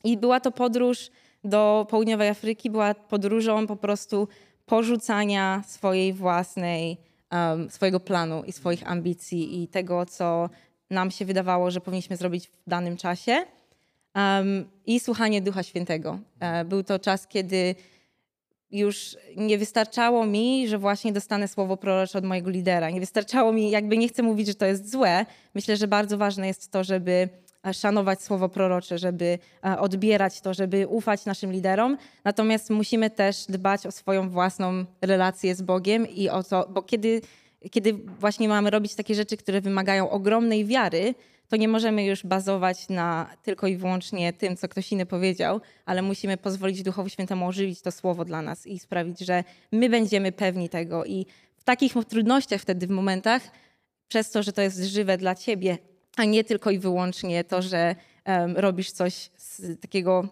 I 0.03 0.17
była 0.17 0.39
to 0.39 0.51
podróż 0.51 1.11
do 1.43 1.87
południowej 1.89 2.29
Afryki, 2.29 2.69
była 2.69 2.93
podróżą 2.93 3.67
po 3.67 3.75
prostu 3.75 4.27
porzucania 4.65 5.63
swojej 5.67 6.13
własnej, 6.13 6.97
um, 7.31 7.69
swojego 7.69 7.99
planu 7.99 8.43
i 8.43 8.51
swoich 8.51 8.91
ambicji 8.91 9.63
i 9.63 9.67
tego, 9.67 10.05
co 10.05 10.49
nam 10.89 11.11
się 11.11 11.25
wydawało, 11.25 11.71
że 11.71 11.81
powinniśmy 11.81 12.17
zrobić 12.17 12.47
w 12.47 12.57
danym 12.67 12.97
czasie. 12.97 13.45
Um, 14.15 14.65
I 14.85 14.99
słuchanie 14.99 15.41
Ducha 15.41 15.63
Świętego. 15.63 16.19
E, 16.39 16.65
był 16.65 16.83
to 16.83 16.99
czas, 16.99 17.27
kiedy 17.27 17.75
już 18.73 19.17
nie 19.35 19.57
wystarczało 19.57 20.25
mi, 20.25 20.67
że 20.67 20.77
właśnie 20.77 21.13
dostanę 21.13 21.47
słowo 21.47 21.77
prorocze 21.77 22.17
od 22.17 22.25
mojego 22.25 22.49
lidera. 22.49 22.89
Nie 22.89 22.99
wystarczało 22.99 23.53
mi, 23.53 23.71
jakby 23.71 23.97
nie 23.97 24.07
chcę 24.07 24.23
mówić, 24.23 24.47
że 24.47 24.55
to 24.55 24.65
jest 24.65 24.91
złe. 24.91 25.25
Myślę, 25.55 25.77
że 25.77 25.87
bardzo 25.87 26.17
ważne 26.17 26.47
jest 26.47 26.71
to, 26.71 26.83
żeby 26.83 27.29
e, 27.67 27.73
szanować 27.73 28.21
słowo 28.21 28.49
prorocze, 28.49 28.97
żeby 28.97 29.39
e, 29.65 29.79
odbierać 29.79 30.41
to, 30.41 30.53
żeby 30.53 30.87
ufać 30.87 31.25
naszym 31.25 31.51
liderom. 31.51 31.97
Natomiast 32.23 32.69
musimy 32.69 33.09
też 33.09 33.45
dbać 33.49 33.85
o 33.85 33.91
swoją 33.91 34.29
własną 34.29 34.85
relację 35.01 35.55
z 35.55 35.61
Bogiem 35.61 36.07
i 36.07 36.29
o 36.29 36.43
to, 36.43 36.67
bo 36.69 36.81
kiedy 36.81 37.21
kiedy 37.71 37.93
właśnie 37.93 38.47
mamy 38.47 38.69
robić 38.69 38.95
takie 38.95 39.15
rzeczy, 39.15 39.37
które 39.37 39.61
wymagają 39.61 40.09
ogromnej 40.09 40.65
wiary, 40.65 41.15
to 41.53 41.57
nie 41.57 41.67
możemy 41.67 42.05
już 42.05 42.23
bazować 42.23 42.89
na 42.89 43.35
tylko 43.43 43.67
i 43.67 43.77
wyłącznie 43.77 44.33
tym, 44.33 44.57
co 44.57 44.67
ktoś 44.67 44.91
inny 44.91 45.05
powiedział, 45.05 45.61
ale 45.85 46.01
musimy 46.01 46.37
pozwolić 46.37 46.83
Duchowi 46.83 47.09
Świętemu 47.09 47.47
ożywić 47.47 47.81
to 47.81 47.91
słowo 47.91 48.25
dla 48.25 48.41
nas 48.41 48.67
i 48.67 48.79
sprawić, 48.79 49.19
że 49.19 49.43
my 49.71 49.89
będziemy 49.89 50.31
pewni 50.31 50.69
tego. 50.69 51.05
I 51.05 51.25
w 51.57 51.63
takich 51.63 51.93
trudnościach 52.07 52.61
wtedy, 52.61 52.87
w 52.87 52.89
momentach, 52.89 53.41
przez 54.07 54.31
to, 54.31 54.43
że 54.43 54.53
to 54.53 54.61
jest 54.61 54.83
żywe 54.83 55.17
dla 55.17 55.35
ciebie, 55.35 55.77
a 56.17 56.25
nie 56.25 56.43
tylko 56.43 56.71
i 56.71 56.79
wyłącznie 56.79 57.43
to, 57.43 57.61
że 57.61 57.95
um, 58.25 58.57
robisz 58.57 58.91
coś 58.91 59.29
z 59.37 59.79
takiego 59.81 60.27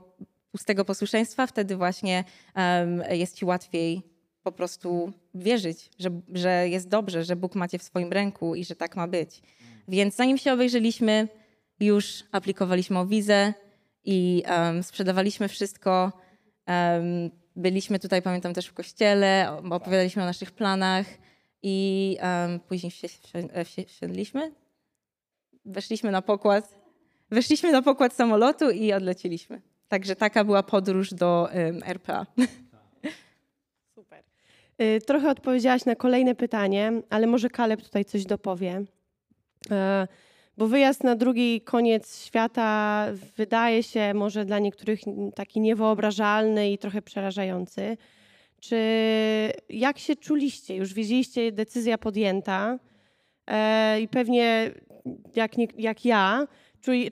pustego 0.51 0.85
posłuszeństwa, 0.85 1.47
wtedy 1.47 1.75
właśnie 1.75 2.23
um, 2.55 3.03
jest 3.09 3.35
ci 3.35 3.45
łatwiej 3.45 4.10
po 4.43 4.51
prostu 4.51 5.11
wierzyć, 5.35 5.89
że, 5.99 6.09
że 6.33 6.69
jest 6.69 6.87
dobrze, 6.87 7.23
że 7.23 7.35
Bóg 7.35 7.55
macie 7.55 7.79
w 7.79 7.83
swoim 7.83 8.11
ręku 8.11 8.55
i 8.55 8.65
że 8.65 8.75
tak 8.75 8.95
ma 8.95 9.07
być. 9.07 9.41
Więc 9.87 10.15
zanim 10.15 10.37
się 10.37 10.53
obejrzeliśmy, 10.53 11.27
już 11.79 12.23
aplikowaliśmy 12.31 12.99
o 12.99 13.05
wizę 13.05 13.53
i 14.05 14.43
um, 14.49 14.83
sprzedawaliśmy 14.83 15.47
wszystko. 15.47 16.11
Um, 16.67 17.31
byliśmy 17.55 17.99
tutaj, 17.99 18.21
pamiętam, 18.21 18.53
też 18.53 18.67
w 18.67 18.73
kościele, 18.73 19.59
opowiadaliśmy 19.71 20.23
o 20.23 20.25
naszych 20.25 20.51
planach 20.51 21.05
i 21.63 22.17
um, 22.21 22.59
później 22.59 22.91
wsiedliśmy, 23.87 24.51
weszliśmy 25.65 26.11
na 26.11 26.21
pokład, 26.21 26.75
weszliśmy 27.31 27.71
na 27.71 27.81
pokład 27.81 28.13
samolotu 28.13 28.69
i 28.69 28.93
odleciliśmy. 28.93 29.61
Także 29.87 30.15
taka 30.15 30.43
była 30.43 30.63
podróż 30.63 31.13
do 31.13 31.49
RPA. 31.85 32.25
Y, 34.81 35.01
trochę 35.01 35.29
odpowiedziałaś 35.29 35.85
na 35.85 35.95
kolejne 35.95 36.35
pytanie, 36.35 36.93
ale 37.09 37.27
może 37.27 37.49
Kaleb 37.49 37.81
tutaj 37.81 38.05
coś 38.05 38.25
dopowie. 38.25 38.83
E, 39.71 40.07
bo 40.57 40.67
wyjazd 40.67 41.03
na 41.03 41.15
drugi 41.15 41.61
koniec 41.61 42.25
świata 42.25 43.07
wydaje 43.37 43.83
się 43.83 44.13
może 44.13 44.45
dla 44.45 44.59
niektórych 44.59 44.99
taki 45.35 45.59
niewyobrażalny 45.61 46.71
i 46.71 46.77
trochę 46.77 47.01
przerażający. 47.01 47.97
Czy 48.59 48.77
jak 49.69 49.99
się 49.99 50.15
czuliście? 50.15 50.75
Już 50.75 50.93
wiedzieliście, 50.93 51.51
decyzja 51.51 51.97
podjęta 51.97 52.79
e, 53.47 54.01
i 54.01 54.07
pewnie 54.07 54.71
jak, 55.35 55.57
nie, 55.57 55.67
jak 55.77 56.05
ja 56.05 56.47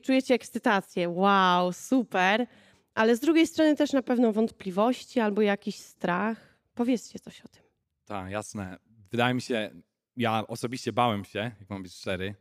czujecie 0.01 0.33
ekscytację. 0.33 1.09
Wow, 1.09 1.73
super. 1.73 2.47
Ale 2.93 3.15
z 3.15 3.19
drugiej 3.19 3.47
strony 3.47 3.75
też 3.75 3.93
na 3.93 4.01
pewno 4.01 4.31
wątpliwości 4.31 5.19
albo 5.19 5.41
jakiś 5.41 5.75
strach. 5.75 6.48
Powiedzcie 6.79 7.19
coś 7.19 7.41
o 7.41 7.47
tym. 7.47 7.63
Tak, 8.05 8.31
jasne. 8.31 8.77
Wydaje 9.11 9.33
mi 9.33 9.41
się, 9.41 9.71
ja 10.17 10.47
osobiście 10.47 10.93
bałem 10.93 11.25
się, 11.25 11.39
jak 11.39 11.69
mam 11.69 11.83
być 11.83 11.93
szczery. 11.93 12.35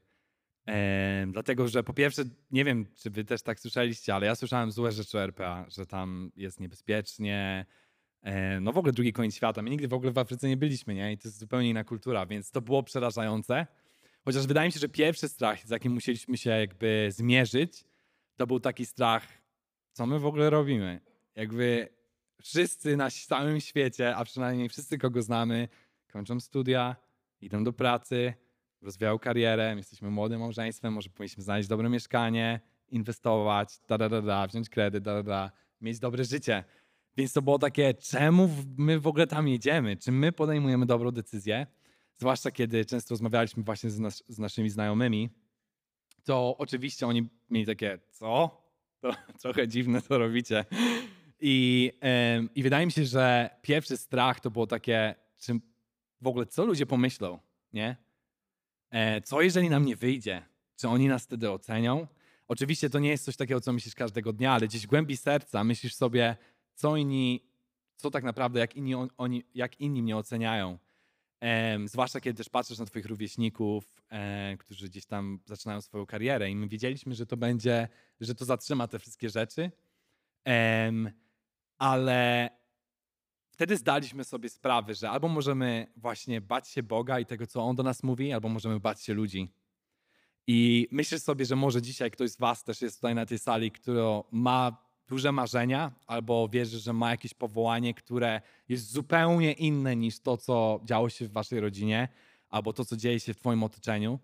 E, 0.68 1.26
dlatego, 1.30 1.68
że 1.68 1.82
po 1.82 1.92
pierwsze, 1.92 2.22
nie 2.50 2.64
wiem, 2.64 2.86
czy 2.96 3.10
wy 3.10 3.24
też 3.24 3.42
tak 3.42 3.60
słyszeliście, 3.60 4.14
ale 4.14 4.26
ja 4.26 4.34
słyszałem 4.34 4.72
złe 4.72 4.92
rzeczy 4.92 5.18
o 5.18 5.22
RPA, 5.22 5.66
że 5.68 5.86
tam 5.86 6.32
jest 6.36 6.60
niebezpiecznie. 6.60 7.66
E, 8.22 8.60
no 8.60 8.72
w 8.72 8.78
ogóle 8.78 8.92
drugi 8.92 9.12
koniec 9.12 9.34
świata. 9.34 9.62
My 9.62 9.70
nigdy 9.70 9.88
w 9.88 9.92
ogóle 9.92 10.12
w 10.12 10.18
Afryce 10.18 10.48
nie 10.48 10.56
byliśmy, 10.56 10.94
nie? 10.94 11.12
I 11.12 11.18
to 11.18 11.28
jest 11.28 11.38
zupełnie 11.38 11.70
inna 11.70 11.84
kultura, 11.84 12.26
więc 12.26 12.50
to 12.50 12.60
było 12.60 12.82
przerażające. 12.82 13.66
Chociaż 14.24 14.46
wydaje 14.46 14.68
mi 14.68 14.72
się, 14.72 14.80
że 14.80 14.88
pierwszy 14.88 15.28
strach, 15.28 15.66
z 15.66 15.70
jakim 15.70 15.92
musieliśmy 15.92 16.36
się 16.36 16.50
jakby 16.50 17.08
zmierzyć, 17.10 17.84
to 18.36 18.46
był 18.46 18.60
taki 18.60 18.86
strach, 18.86 19.26
co 19.92 20.06
my 20.06 20.18
w 20.18 20.26
ogóle 20.26 20.50
robimy. 20.50 21.00
Jakby 21.34 21.97
wszyscy 22.42 22.96
na 22.96 23.10
całym 23.10 23.60
świecie, 23.60 24.16
a 24.16 24.24
przynajmniej 24.24 24.68
wszyscy, 24.68 24.98
kogo 24.98 25.22
znamy, 25.22 25.68
kończą 26.12 26.40
studia, 26.40 26.96
idą 27.40 27.64
do 27.64 27.72
pracy, 27.72 28.34
rozwijają 28.82 29.18
karierę, 29.18 29.74
jesteśmy 29.76 30.10
młodym 30.10 30.40
małżeństwem, 30.40 30.92
może 30.92 31.10
powinniśmy 31.10 31.42
znaleźć 31.42 31.68
dobre 31.68 31.88
mieszkanie, 31.88 32.60
inwestować, 32.88 33.80
da, 33.88 33.98
da, 33.98 34.08
da, 34.08 34.22
da, 34.22 34.46
wziąć 34.46 34.68
kredyt, 34.68 35.04
da, 35.04 35.14
da, 35.14 35.22
da, 35.22 35.50
mieć 35.80 35.98
dobre 35.98 36.24
życie. 36.24 36.64
Więc 37.16 37.32
to 37.32 37.42
było 37.42 37.58
takie, 37.58 37.94
czemu 37.94 38.50
my 38.76 39.00
w 39.00 39.06
ogóle 39.06 39.26
tam 39.26 39.48
jedziemy? 39.48 39.96
Czy 39.96 40.12
my 40.12 40.32
podejmujemy 40.32 40.86
dobrą 40.86 41.10
decyzję? 41.10 41.66
Zwłaszcza 42.14 42.50
kiedy 42.50 42.84
często 42.84 43.12
rozmawialiśmy 43.12 43.62
właśnie 43.62 43.90
z, 43.90 43.98
nas, 43.98 44.24
z 44.28 44.38
naszymi 44.38 44.70
znajomymi, 44.70 45.30
to 46.24 46.56
oczywiście 46.58 47.06
oni 47.06 47.28
mieli 47.50 47.66
takie, 47.66 47.98
co? 48.10 48.62
To 49.00 49.12
trochę 49.42 49.68
dziwne, 49.68 50.02
co 50.02 50.18
robicie. 50.18 50.64
I, 51.40 51.92
I 52.54 52.62
wydaje 52.62 52.86
mi 52.86 52.92
się, 52.92 53.04
że 53.04 53.50
pierwszy 53.62 53.96
strach 53.96 54.40
to 54.40 54.50
było 54.50 54.66
takie, 54.66 55.14
w 56.20 56.26
ogóle 56.26 56.46
co 56.46 56.64
ludzie 56.64 56.86
pomyślą, 56.86 57.38
nie? 57.72 57.96
E, 58.90 59.20
co 59.20 59.42
jeżeli 59.42 59.70
nam 59.70 59.84
nie 59.84 59.96
wyjdzie? 59.96 60.42
Czy 60.76 60.88
oni 60.88 61.08
nas 61.08 61.24
wtedy 61.24 61.50
ocenią? 61.50 62.06
Oczywiście 62.48 62.90
to 62.90 62.98
nie 62.98 63.08
jest 63.08 63.24
coś 63.24 63.36
takiego, 63.36 63.60
co 63.60 63.72
myślisz 63.72 63.94
każdego 63.94 64.32
dnia, 64.32 64.52
ale 64.52 64.66
gdzieś 64.66 64.82
w 64.82 64.86
głębi 64.86 65.16
serca 65.16 65.64
myślisz 65.64 65.94
sobie, 65.94 66.36
co 66.74 66.96
inni, 66.96 67.48
co 67.96 68.10
tak 68.10 68.24
naprawdę, 68.24 68.60
jak 68.60 68.76
inni, 68.76 68.94
oni, 69.16 69.44
jak 69.54 69.80
inni 69.80 70.02
mnie 70.02 70.16
oceniają. 70.16 70.78
Zwłaszcza 71.84 72.20
kiedy 72.20 72.36
też 72.36 72.48
patrzysz 72.48 72.78
na 72.78 72.84
twoich 72.84 73.06
rówieśników, 73.06 74.02
e, 74.10 74.56
którzy 74.56 74.88
gdzieś 74.88 75.06
tam 75.06 75.40
zaczynają 75.44 75.80
swoją 75.80 76.06
karierę 76.06 76.50
i 76.50 76.56
my 76.56 76.68
wiedzieliśmy, 76.68 77.14
że 77.14 77.26
to 77.26 77.36
będzie, 77.36 77.88
że 78.20 78.34
to 78.34 78.44
zatrzyma 78.44 78.88
te 78.88 78.98
wszystkie 78.98 79.30
rzeczy, 79.30 79.70
e, 80.48 80.92
ale 81.78 82.50
wtedy 83.50 83.76
zdaliśmy 83.76 84.24
sobie 84.24 84.48
sprawę, 84.48 84.94
że 84.94 85.10
albo 85.10 85.28
możemy 85.28 85.86
właśnie 85.96 86.40
bać 86.40 86.68
się 86.68 86.82
Boga 86.82 87.20
i 87.20 87.26
tego, 87.26 87.46
co 87.46 87.62
On 87.62 87.76
do 87.76 87.82
nas 87.82 88.02
mówi, 88.02 88.32
albo 88.32 88.48
możemy 88.48 88.80
bać 88.80 89.02
się 89.02 89.14
ludzi. 89.14 89.52
I 90.46 90.88
myślę 90.90 91.18
sobie, 91.18 91.44
że 91.44 91.56
może 91.56 91.82
dzisiaj 91.82 92.10
ktoś 92.10 92.30
z 92.30 92.38
Was 92.38 92.64
też 92.64 92.82
jest 92.82 92.96
tutaj 92.96 93.14
na 93.14 93.26
tej 93.26 93.38
sali, 93.38 93.70
który 93.70 94.02
ma 94.30 94.88
duże 95.08 95.32
marzenia, 95.32 95.92
albo 96.06 96.48
wierzy, 96.48 96.78
że 96.78 96.92
ma 96.92 97.10
jakieś 97.10 97.34
powołanie, 97.34 97.94
które 97.94 98.40
jest 98.68 98.90
zupełnie 98.90 99.52
inne 99.52 99.96
niż 99.96 100.20
to, 100.20 100.36
co 100.36 100.80
działo 100.84 101.08
się 101.08 101.28
w 101.28 101.32
Waszej 101.32 101.60
rodzinie, 101.60 102.08
albo 102.48 102.72
to, 102.72 102.84
co 102.84 102.96
dzieje 102.96 103.20
się 103.20 103.34
w 103.34 103.36
Twoim 103.36 103.62
otoczeniu. 103.62 104.18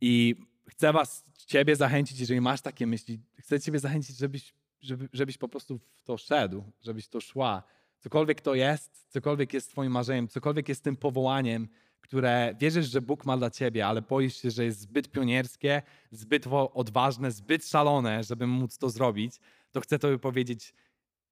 I 0.00 0.34
chcę 0.68 0.92
Was, 0.92 1.24
Ciebie 1.46 1.76
zachęcić, 1.76 2.20
jeżeli 2.20 2.40
masz 2.40 2.60
takie 2.60 2.86
myśli, 2.86 3.20
chcę 3.38 3.60
Ciebie 3.60 3.78
zachęcić, 3.78 4.16
żebyś, 4.16 4.54
żeby, 4.80 5.08
żebyś 5.12 5.38
po 5.38 5.48
prostu 5.48 5.78
w 5.78 6.02
to 6.02 6.18
szedł, 6.18 6.64
żebyś 6.82 7.08
to 7.08 7.20
szła 7.20 7.62
cokolwiek 8.06 8.40
to 8.40 8.54
jest, 8.54 9.06
cokolwiek 9.08 9.52
jest 9.52 9.70
Twoim 9.70 9.92
marzeniem, 9.92 10.28
cokolwiek 10.28 10.68
jest 10.68 10.84
tym 10.84 10.96
powołaniem, 10.96 11.68
które 12.00 12.54
wierzysz, 12.60 12.86
że 12.86 13.02
Bóg 13.02 13.24
ma 13.24 13.36
dla 13.36 13.50
Ciebie, 13.50 13.86
ale 13.86 14.02
boisz 14.02 14.36
się, 14.36 14.50
że 14.50 14.64
jest 14.64 14.80
zbyt 14.80 15.08
pionierskie, 15.08 15.82
zbyt 16.10 16.44
odważne, 16.74 17.30
zbyt 17.30 17.66
szalone, 17.66 18.24
żeby 18.24 18.46
móc 18.46 18.78
to 18.78 18.90
zrobić, 18.90 19.40
to 19.72 19.80
chcę 19.80 19.98
Tobie 19.98 20.18
powiedzieć, 20.18 20.74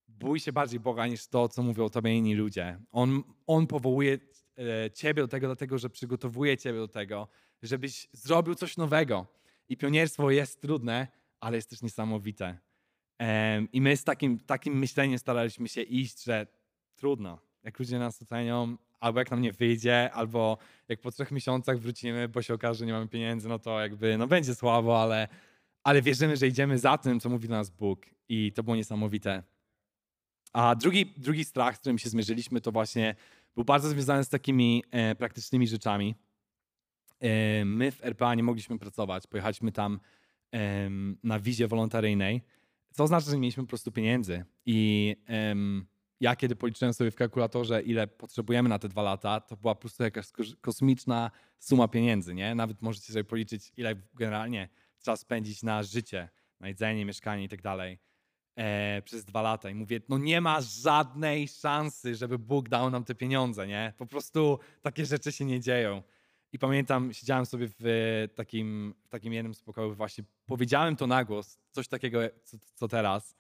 bój 0.09 0.41
się 0.41 0.53
bardziej 0.53 0.81
Boga 0.81 1.07
niż 1.07 1.27
to, 1.27 1.49
co 1.49 1.63
mówią 1.63 1.85
o 1.85 1.91
Tobie 1.91 2.17
inni 2.17 2.35
ludzie. 2.35 2.79
On, 2.91 3.23
on 3.47 3.67
powołuje 3.67 4.19
e, 4.59 4.91
Ciebie 4.91 5.23
do 5.23 5.29
tego, 5.29 5.47
dlatego 5.47 5.79
że 5.79 5.91
przygotowuje 5.91 6.57
Ciebie 6.57 6.79
do 6.79 6.89
tego, 6.89 7.29
żebyś 7.63 8.09
zrobił 8.13 8.55
coś 8.55 8.77
nowego. 8.77 9.27
I 9.69 9.77
pionierstwo 9.77 10.31
jest 10.31 10.61
trudne, 10.61 11.09
ale 11.41 11.57
jest 11.57 11.71
też 11.71 11.83
niesamowite. 11.83 12.59
I 13.73 13.81
my 13.81 13.97
z 13.97 14.05
takim, 14.05 14.39
takim 14.39 14.79
myśleniem 14.79 15.19
staraliśmy 15.19 15.69
się 15.69 15.83
iść, 15.83 16.25
że 16.25 16.47
trudno. 16.97 17.39
Jak 17.63 17.79
ludzie 17.79 17.99
nas 17.99 18.23
ocenią, 18.23 18.77
albo 19.01 19.19
jak 19.19 19.31
nam 19.31 19.41
nie 19.41 19.53
wyjdzie, 19.53 20.13
albo 20.13 20.59
jak 20.89 21.01
po 21.01 21.11
trzech 21.11 21.31
miesiącach 21.31 21.79
wrócimy, 21.79 22.29
bo 22.29 22.43
się 22.43 22.55
okaże, 22.55 22.79
że 22.79 22.87
nie 22.87 22.93
mamy 22.93 23.09
pieniędzy, 23.09 23.49
no 23.49 23.59
to 23.59 23.81
jakby, 23.81 24.19
no 24.19 24.27
będzie 24.27 24.55
słabo, 24.55 25.03
ale, 25.03 25.29
ale 25.83 26.03
wierzymy, 26.03 26.37
że 26.37 26.49
idziemy 26.49 26.79
za 26.79 26.99
tym, 26.99 27.21
co 27.21 27.29
mówi 27.29 27.49
do 27.49 27.55
nas 27.55 27.71
Bóg. 27.71 28.07
I 28.29 28.53
to 28.53 28.63
było 28.63 28.77
niesamowite. 28.77 29.43
A 30.53 30.75
drugi, 30.75 31.07
drugi 31.17 31.45
strach, 31.45 31.77
z 31.77 31.79
którym 31.79 31.99
się 31.99 32.09
zmierzyliśmy, 32.09 32.61
to 32.61 32.73
właśnie 32.73 33.15
był 33.55 33.65
bardzo 33.65 33.89
związany 33.89 34.25
z 34.25 34.29
takimi 34.29 34.85
e, 34.91 35.15
praktycznymi 35.15 35.69
rzeczami. 35.69 36.15
E, 37.21 37.65
my 37.65 37.93
w 37.93 38.05
RPA 38.05 38.35
nie 38.35 38.43
mogliśmy 38.43 38.79
pracować. 38.79 39.27
Pojechaliśmy 39.27 39.73
tam 39.73 40.01
e, 40.55 40.91
na 41.23 41.41
wizie 41.41 41.69
wolontaryjnej, 41.69 42.43
co 42.95 43.05
oznacza, 43.05 43.27
że 43.27 43.33
nie 43.33 43.41
mieliśmy 43.41 43.63
po 43.63 43.69
prostu 43.69 43.93
pieniędzy. 43.93 44.45
I 44.67 45.17
ja 46.21 46.37
kiedy 46.37 46.57
policzyłem 46.57 46.95
sobie 46.95 47.11
w 47.11 47.15
kalkulatorze, 47.15 47.83
ile 47.83 48.07
potrzebujemy 48.07 48.69
na 48.69 48.79
te 48.79 48.89
dwa 48.89 49.03
lata, 49.03 49.41
to 49.41 49.57
była 49.57 49.75
po 49.75 49.81
prostu 49.81 50.03
jakaś 50.03 50.27
kosmiczna 50.61 51.31
suma 51.59 51.89
pieniędzy, 51.89 52.35
nie? 52.35 52.55
Nawet 52.55 52.83
możecie 52.83 53.13
sobie 53.13 53.25
policzyć, 53.25 53.73
ile 53.77 53.95
generalnie 54.15 54.69
trzeba 54.99 55.17
spędzić 55.17 55.63
na 55.63 55.83
życie, 55.83 56.29
na 56.61 56.69
jedzenie, 56.69 57.05
mieszkanie 57.05 57.45
i 57.45 57.49
tak 57.49 57.63
dalej 57.63 57.99
e, 58.57 59.03
przez 59.05 59.25
dwa 59.25 59.43
lata. 59.43 59.71
I 59.71 59.75
mówię, 59.75 60.01
no 60.09 60.19
nie 60.19 60.41
ma 60.41 60.61
żadnej 60.61 61.49
szansy, 61.49 62.15
żeby 62.15 62.39
Bóg 62.39 62.69
dał 62.69 62.91
nam 62.91 63.05
te 63.05 63.15
pieniądze, 63.15 63.67
nie? 63.67 63.93
Po 63.99 64.07
prostu 64.07 64.59
takie 64.83 65.07
rzeczy 65.07 65.33
się 65.33 65.45
nie 65.45 65.61
dzieją. 65.61 66.03
I 66.55 66.59
pamiętam, 66.59 67.13
siedziałem 67.13 67.47
sobie 67.47 67.69
w 67.81 68.29
takim, 68.35 68.95
w 69.05 69.09
takim 69.09 69.33
jednym 69.33 69.55
spokoju, 69.55 69.95
właśnie 69.95 70.25
powiedziałem 70.47 70.97
to 70.97 71.07
na 71.07 71.25
głos, 71.25 71.59
coś 71.71 71.89
takiego, 71.89 72.21
co, 72.45 72.57
co 72.75 72.89
teraz. 72.89 73.37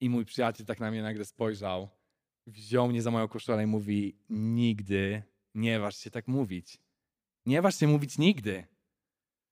I 0.00 0.10
mój 0.10 0.24
przyjaciel 0.24 0.66
tak 0.66 0.80
na 0.80 0.90
mnie 0.90 1.02
nagle 1.02 1.24
spojrzał 1.24 1.88
wziął 2.46 2.88
mnie 2.88 3.02
za 3.02 3.10
moją 3.10 3.28
koszulę 3.28 3.64
i 3.64 3.66
mówi: 3.66 4.16
Nigdy 4.30 5.22
nie 5.54 5.80
waż 5.80 5.96
się 5.96 6.10
tak 6.10 6.28
mówić. 6.28 6.78
Nie 7.46 7.62
waż 7.62 7.78
się 7.78 7.86
mówić 7.86 8.18
nigdy. 8.18 8.66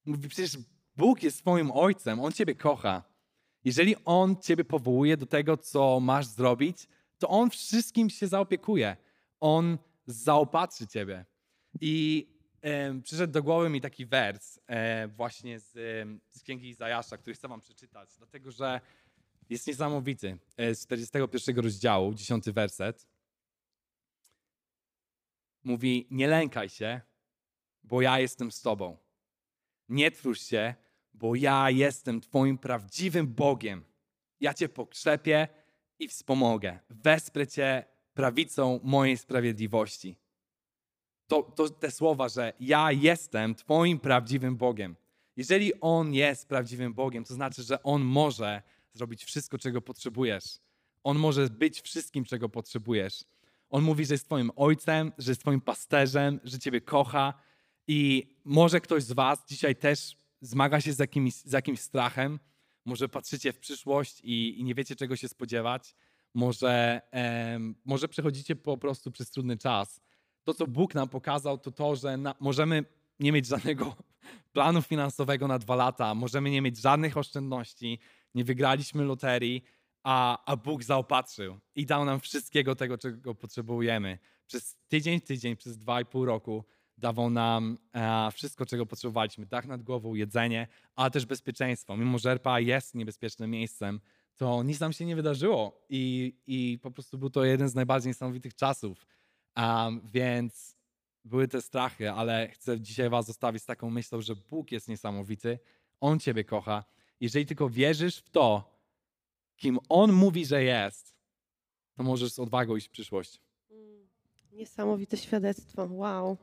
Mówi, 0.05 0.29
przecież 0.29 0.59
Bóg 0.97 1.23
jest 1.23 1.39
twoim 1.39 1.71
ojcem, 1.71 2.21
On 2.21 2.33
ciebie 2.33 2.55
kocha. 2.55 3.05
Jeżeli 3.65 3.97
On 4.05 4.37
ciebie 4.37 4.65
powołuje 4.65 5.17
do 5.17 5.27
tego, 5.27 5.57
co 5.57 6.01
masz 6.01 6.27
zrobić, 6.27 6.89
to 7.19 7.29
On 7.29 7.51
wszystkim 7.51 8.11
się 8.11 8.29
zaopiekuje. 8.29 8.97
On 9.41 9.79
zaopatrzy 10.07 10.87
ciebie. 10.87 11.25
I 11.81 12.27
przyszedł 13.03 13.33
do 13.33 13.43
głowy 13.43 13.71
mi 13.71 13.81
taki 13.81 14.07
wers 14.07 14.59
e, 14.67 15.09
właśnie 15.09 15.61
z, 15.61 15.73
z 16.31 16.43
Księgi 16.43 16.69
Izajasza, 16.69 17.17
który 17.17 17.35
chcę 17.35 17.49
wam 17.49 17.61
przeczytać, 17.61 18.11
dlatego 18.19 18.51
że 18.51 18.81
jest 19.51 19.67
niesamowity. 19.67 20.39
E, 20.57 20.75
z 20.75 20.83
41 20.87 21.59
rozdziału, 21.59 22.15
10 22.15 22.51
werset. 22.51 23.07
Mówi, 25.65 26.07
nie 26.11 26.29
lękaj 26.29 26.69
się, 26.69 27.01
bo 27.85 28.03
ja 28.03 28.19
jestem 28.19 28.53
z 28.53 28.61
tobą. 28.61 28.97
Nie 29.89 30.11
trwóż 30.11 30.41
się, 30.41 30.75
bo 31.15 31.35
ja 31.35 31.71
jestem 31.71 32.21
twoim 32.21 32.59
prawdziwym 32.59 33.27
Bogiem. 33.27 33.85
Ja 34.41 34.55
cię 34.55 34.69
pokrzepię 34.69 35.49
i 35.99 36.09
wspomogę. 36.09 36.79
Wesprę 36.91 37.47
cię 37.47 37.85
prawicą 38.15 38.81
mojej 38.83 39.19
sprawiedliwości. 39.19 40.17
To, 41.26 41.42
to 41.42 41.71
te 41.71 41.90
słowa, 41.90 42.28
że 42.28 42.52
ja 42.61 42.92
jestem 42.92 43.54
Twoim 43.54 43.99
prawdziwym 43.99 44.56
Bogiem. 44.56 44.97
Jeżeli 45.37 45.80
On 45.80 46.14
jest 46.14 46.49
prawdziwym 46.49 46.95
Bogiem, 46.95 47.25
to 47.25 47.35
znaczy, 47.35 47.62
że 47.62 47.83
On 47.83 48.02
może 48.02 48.62
zrobić 48.92 49.25
wszystko, 49.25 49.59
czego 49.59 49.80
potrzebujesz. 49.80 50.45
On 51.04 51.18
może 51.18 51.50
być 51.50 51.80
wszystkim, 51.80 52.25
czego 52.25 52.49
potrzebujesz. 52.49 53.25
On 53.71 53.85
mówi, 53.85 54.06
że 54.06 54.14
jest 54.14 54.25
Twoim 54.25 54.50
ojcem, 54.56 55.12
że 55.18 55.30
jest 55.30 55.40
Twoim 55.40 55.61
pasterzem, 55.61 56.40
że 56.45 56.59
Ciebie 56.59 56.80
kocha. 56.80 57.35
I 57.88 58.30
może 58.45 58.80
ktoś 58.80 59.02
z 59.02 59.12
Was 59.12 59.47
dzisiaj 59.49 59.76
też 59.76 60.16
zmaga 60.40 60.80
się 60.80 60.92
z 60.92 60.99
jakimś, 60.99 61.35
z 61.35 61.52
jakimś 61.52 61.80
strachem. 61.80 62.38
Może 62.85 63.09
patrzycie 63.09 63.52
w 63.52 63.59
przyszłość 63.59 64.21
i, 64.21 64.61
i 64.61 64.64
nie 64.64 64.75
wiecie, 64.75 64.97
czego 64.97 65.16
się 65.16 65.28
spodziewać 65.28 65.95
może, 66.37 67.00
może 67.85 68.09
przechodzicie 68.09 68.56
po 68.56 68.78
prostu 68.78 69.11
przez 69.11 69.30
trudny 69.30 69.56
czas. 69.56 70.00
To, 70.47 70.55
co 70.55 70.67
Bóg 70.67 70.95
nam 70.95 71.09
pokazał, 71.09 71.59
to 71.59 71.73
to, 71.73 71.97
że 71.97 72.17
na, 72.17 72.35
możemy 72.41 72.85
nie 73.21 73.33
mieć 73.33 73.47
żadnego 73.47 73.97
planu 74.53 74.83
finansowego 74.83 75.49
na 75.49 75.59
dwa 75.59 75.76
lata, 75.76 76.15
możemy 76.15 76.50
nie 76.50 76.62
mieć 76.62 76.79
żadnych 76.79 77.17
oszczędności, 77.17 77.99
nie 78.35 78.45
wygraliśmy 78.45 79.05
loterii, 79.05 79.65
a, 80.03 80.45
a 80.45 80.57
Bóg 80.57 80.85
zaopatrzył 80.85 81.59
i 81.75 81.87
dał 81.87 82.05
nam 82.05 82.21
wszystkiego 82.21 82.75
tego, 82.75 82.99
czego 82.99 83.35
potrzebujemy. 83.35 84.19
Przez 84.47 84.76
tydzień, 84.88 85.21
tydzień, 85.21 85.57
przez 85.57 85.79
dwa 85.79 86.00
i 86.00 86.05
pół 86.05 86.25
roku 86.25 86.65
dawał 86.99 87.31
nam 87.31 87.79
e, 87.95 88.31
wszystko, 88.33 88.67
czego 88.67 88.87
potrzebowaliśmy. 88.87 89.47
Dach 89.47 89.67
nad 89.67 89.83
głową, 89.83 90.15
jedzenie, 90.15 90.69
ale 90.97 91.11
też 91.11 91.26
bezpieczeństwo. 91.26 91.97
Mimo, 91.97 92.19
że 92.19 92.31
RPA 92.31 92.61
jest 92.61 92.95
niebezpiecznym 92.95 93.50
miejscem, 93.50 94.00
to 94.37 94.62
nic 94.62 94.81
nam 94.81 94.93
się 94.93 95.05
nie 95.05 95.17
wydarzyło 95.17 95.87
i, 95.88 96.35
i 96.47 96.79
po 96.83 96.91
prostu 96.91 97.19
był 97.19 97.31
to 97.31 97.45
jeden 97.45 97.69
z 97.69 97.75
najbardziej 97.75 98.11
niesamowitych 98.11 98.55
czasów. 98.55 99.07
Um, 99.57 100.01
więc 100.13 100.77
były 101.25 101.49
te 101.49 101.63
strachy, 101.63 102.11
ale 102.11 102.49
chcę 102.49 102.81
dzisiaj 102.81 103.11
was 103.11 103.27
zostawić 103.27 103.63
z 103.63 103.67
taką 103.67 103.91
myślą, 103.91 104.21
że 104.21 104.37
Bóg 104.37 104.73
jest 104.73 104.89
niesamowity, 104.89 105.59
On 106.01 106.19
ciebie 106.19 106.45
kocha. 106.45 106.85
Jeżeli 107.21 107.47
tylko 107.47 107.71
wierzysz 107.71 108.19
w 108.19 108.31
to, 108.31 108.77
kim 109.57 109.79
On 109.89 110.13
mówi, 110.13 110.47
że 110.47 110.63
jest, 110.63 111.15
to 111.97 112.03
możesz 112.03 112.33
z 112.33 112.39
odwagą 112.39 112.77
iść 112.77 112.89
w 112.89 112.91
przyszłość. 112.91 113.41
Mm, 113.71 114.09
niesamowite 114.53 115.17
świadectwo. 115.17 115.89
Wow. 115.91 116.37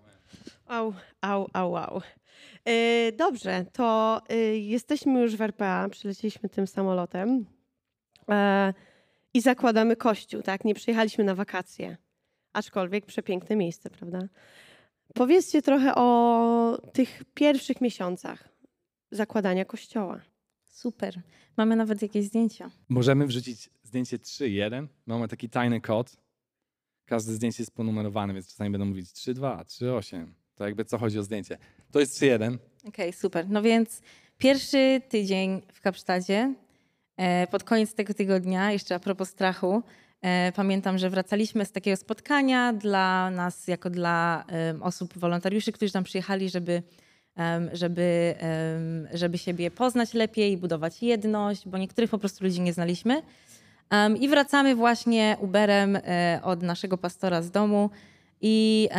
Au, 0.65 0.93
au, 1.21 1.47
au, 1.53 1.77
au. 1.77 2.01
Yy, 2.65 3.11
dobrze, 3.11 3.65
to 3.73 4.21
yy, 4.29 4.59
jesteśmy 4.59 5.21
już 5.21 5.35
w 5.35 5.41
RPA, 5.41 5.89
przylecieliśmy 5.89 6.49
tym 6.49 6.67
samolotem. 6.67 7.45
E, 8.29 8.73
i 9.33 9.41
zakładamy 9.41 9.95
kościół, 9.95 10.41
tak? 10.41 10.65
Nie 10.65 10.75
przyjechaliśmy 10.75 11.23
na 11.23 11.35
wakacje, 11.35 11.97
aczkolwiek 12.53 13.05
przepiękne 13.05 13.55
miejsce, 13.55 13.89
prawda? 13.89 14.19
Powiedzcie 15.13 15.61
trochę 15.61 15.95
o 15.95 16.77
tych 16.93 17.23
pierwszych 17.33 17.81
miesiącach 17.81 18.49
zakładania 19.11 19.65
kościoła. 19.65 20.21
Super. 20.65 21.21
Mamy 21.57 21.75
nawet 21.75 22.01
jakieś 22.01 22.25
zdjęcia. 22.25 22.71
Możemy 22.89 23.27
wrzucić 23.27 23.69
zdjęcie 23.83 24.17
3.1. 24.17 24.87
Mamy 25.05 25.27
taki 25.27 25.49
tajny 25.49 25.81
kod. 25.81 26.17
Każde 27.05 27.33
zdjęcie 27.33 27.63
jest 27.63 27.75
ponumerowane, 27.75 28.33
więc 28.33 28.47
czasami 28.47 28.69
będą 28.69 28.85
mówić 28.85 29.09
3.2, 29.09 29.65
3.8. 29.65 30.27
To 30.55 30.65
jakby 30.65 30.85
co 30.85 30.97
chodzi 30.97 31.19
o 31.19 31.23
zdjęcie. 31.23 31.57
To 31.91 31.99
jest 31.99 32.21
3.1. 32.21 32.57
Okej, 32.57 32.59
okay, 32.87 33.13
super. 33.13 33.49
No 33.49 33.61
więc 33.61 34.01
pierwszy 34.37 35.01
tydzień 35.09 35.61
w 35.73 35.81
Kapsztadzie 35.81 36.53
E, 37.17 37.47
pod 37.47 37.63
koniec 37.63 37.93
tego 37.93 38.13
tygodnia, 38.13 38.71
jeszcze 38.71 38.95
a 38.95 38.99
propos 38.99 39.29
strachu, 39.29 39.83
pamiętam, 40.55 40.97
że 40.97 41.09
wracaliśmy 41.09 41.65
z 41.65 41.71
takiego 41.71 41.97
spotkania 41.97 42.73
dla 42.73 43.31
nas, 43.31 43.67
jako 43.67 43.89
dla 43.89 44.45
osób, 44.81 45.17
wolontariuszy, 45.17 45.71
którzy 45.71 45.93
tam 45.93 46.03
przyjechali, 46.03 46.49
żeby, 46.49 46.83
żeby, 47.73 48.35
żeby 49.13 49.37
siebie 49.37 49.71
poznać 49.71 50.13
lepiej 50.13 50.57
budować 50.57 51.03
jedność, 51.03 51.67
bo 51.67 51.77
niektórych 51.77 52.09
po 52.09 52.17
prostu 52.17 52.43
ludzi 52.43 52.61
nie 52.61 52.73
znaliśmy. 52.73 53.21
I 54.19 54.29
wracamy 54.29 54.75
właśnie 54.75 55.37
Uberem 55.39 55.95
e, 55.95 56.39
od 56.43 56.61
naszego 56.61 56.97
pastora 56.97 57.41
z 57.41 57.51
domu 57.51 57.89
i 58.41 58.89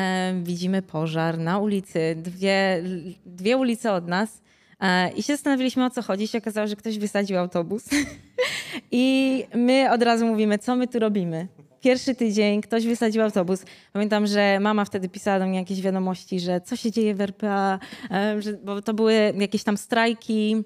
widzimy 0.43 0.83
pożar 0.83 1.39
na 1.39 1.59
ulicy, 1.59 2.17
dwie, 2.17 2.83
dwie 3.27 3.57
ulice 3.57 3.93
od 3.93 4.09
nas. 4.09 4.43
E, 4.81 5.11
I 5.13 5.23
się 5.23 5.33
zastanawialiśmy 5.33 5.85
o 5.85 5.91
co 5.91 6.03
chodzi. 6.03 6.29
Się 6.29 6.39
okazało, 6.39 6.67
że 6.67 6.77
ktoś 6.77 6.99
wysadził 6.99 7.39
autobus. 7.39 7.85
I 8.91 9.45
my 9.55 9.91
od 9.91 10.03
razu 10.03 10.27
mówimy, 10.27 10.59
co 10.59 10.77
my 10.77 10.89
tu 10.89 10.99
robimy. 10.99 11.49
Pierwszy 11.81 12.15
tydzień 12.15 12.61
ktoś 12.61 12.87
wysadził 12.87 13.23
autobus. 13.23 13.65
Pamiętam, 13.93 14.27
że 14.27 14.61
mama 14.61 14.85
wtedy 14.85 15.09
pisała 15.09 15.39
do 15.39 15.47
mnie 15.47 15.59
jakieś 15.59 15.81
wiadomości, 15.81 16.41
że 16.41 16.61
co 16.61 16.77
się 16.77 16.91
dzieje 16.91 17.15
w 17.15 17.21
RPA, 17.21 17.79
e, 18.11 18.43
że, 18.43 18.53
bo 18.53 18.83
to 18.83 18.95
były 18.95 19.33
jakieś 19.39 19.65
tam 19.65 19.77
strajki 19.77 20.65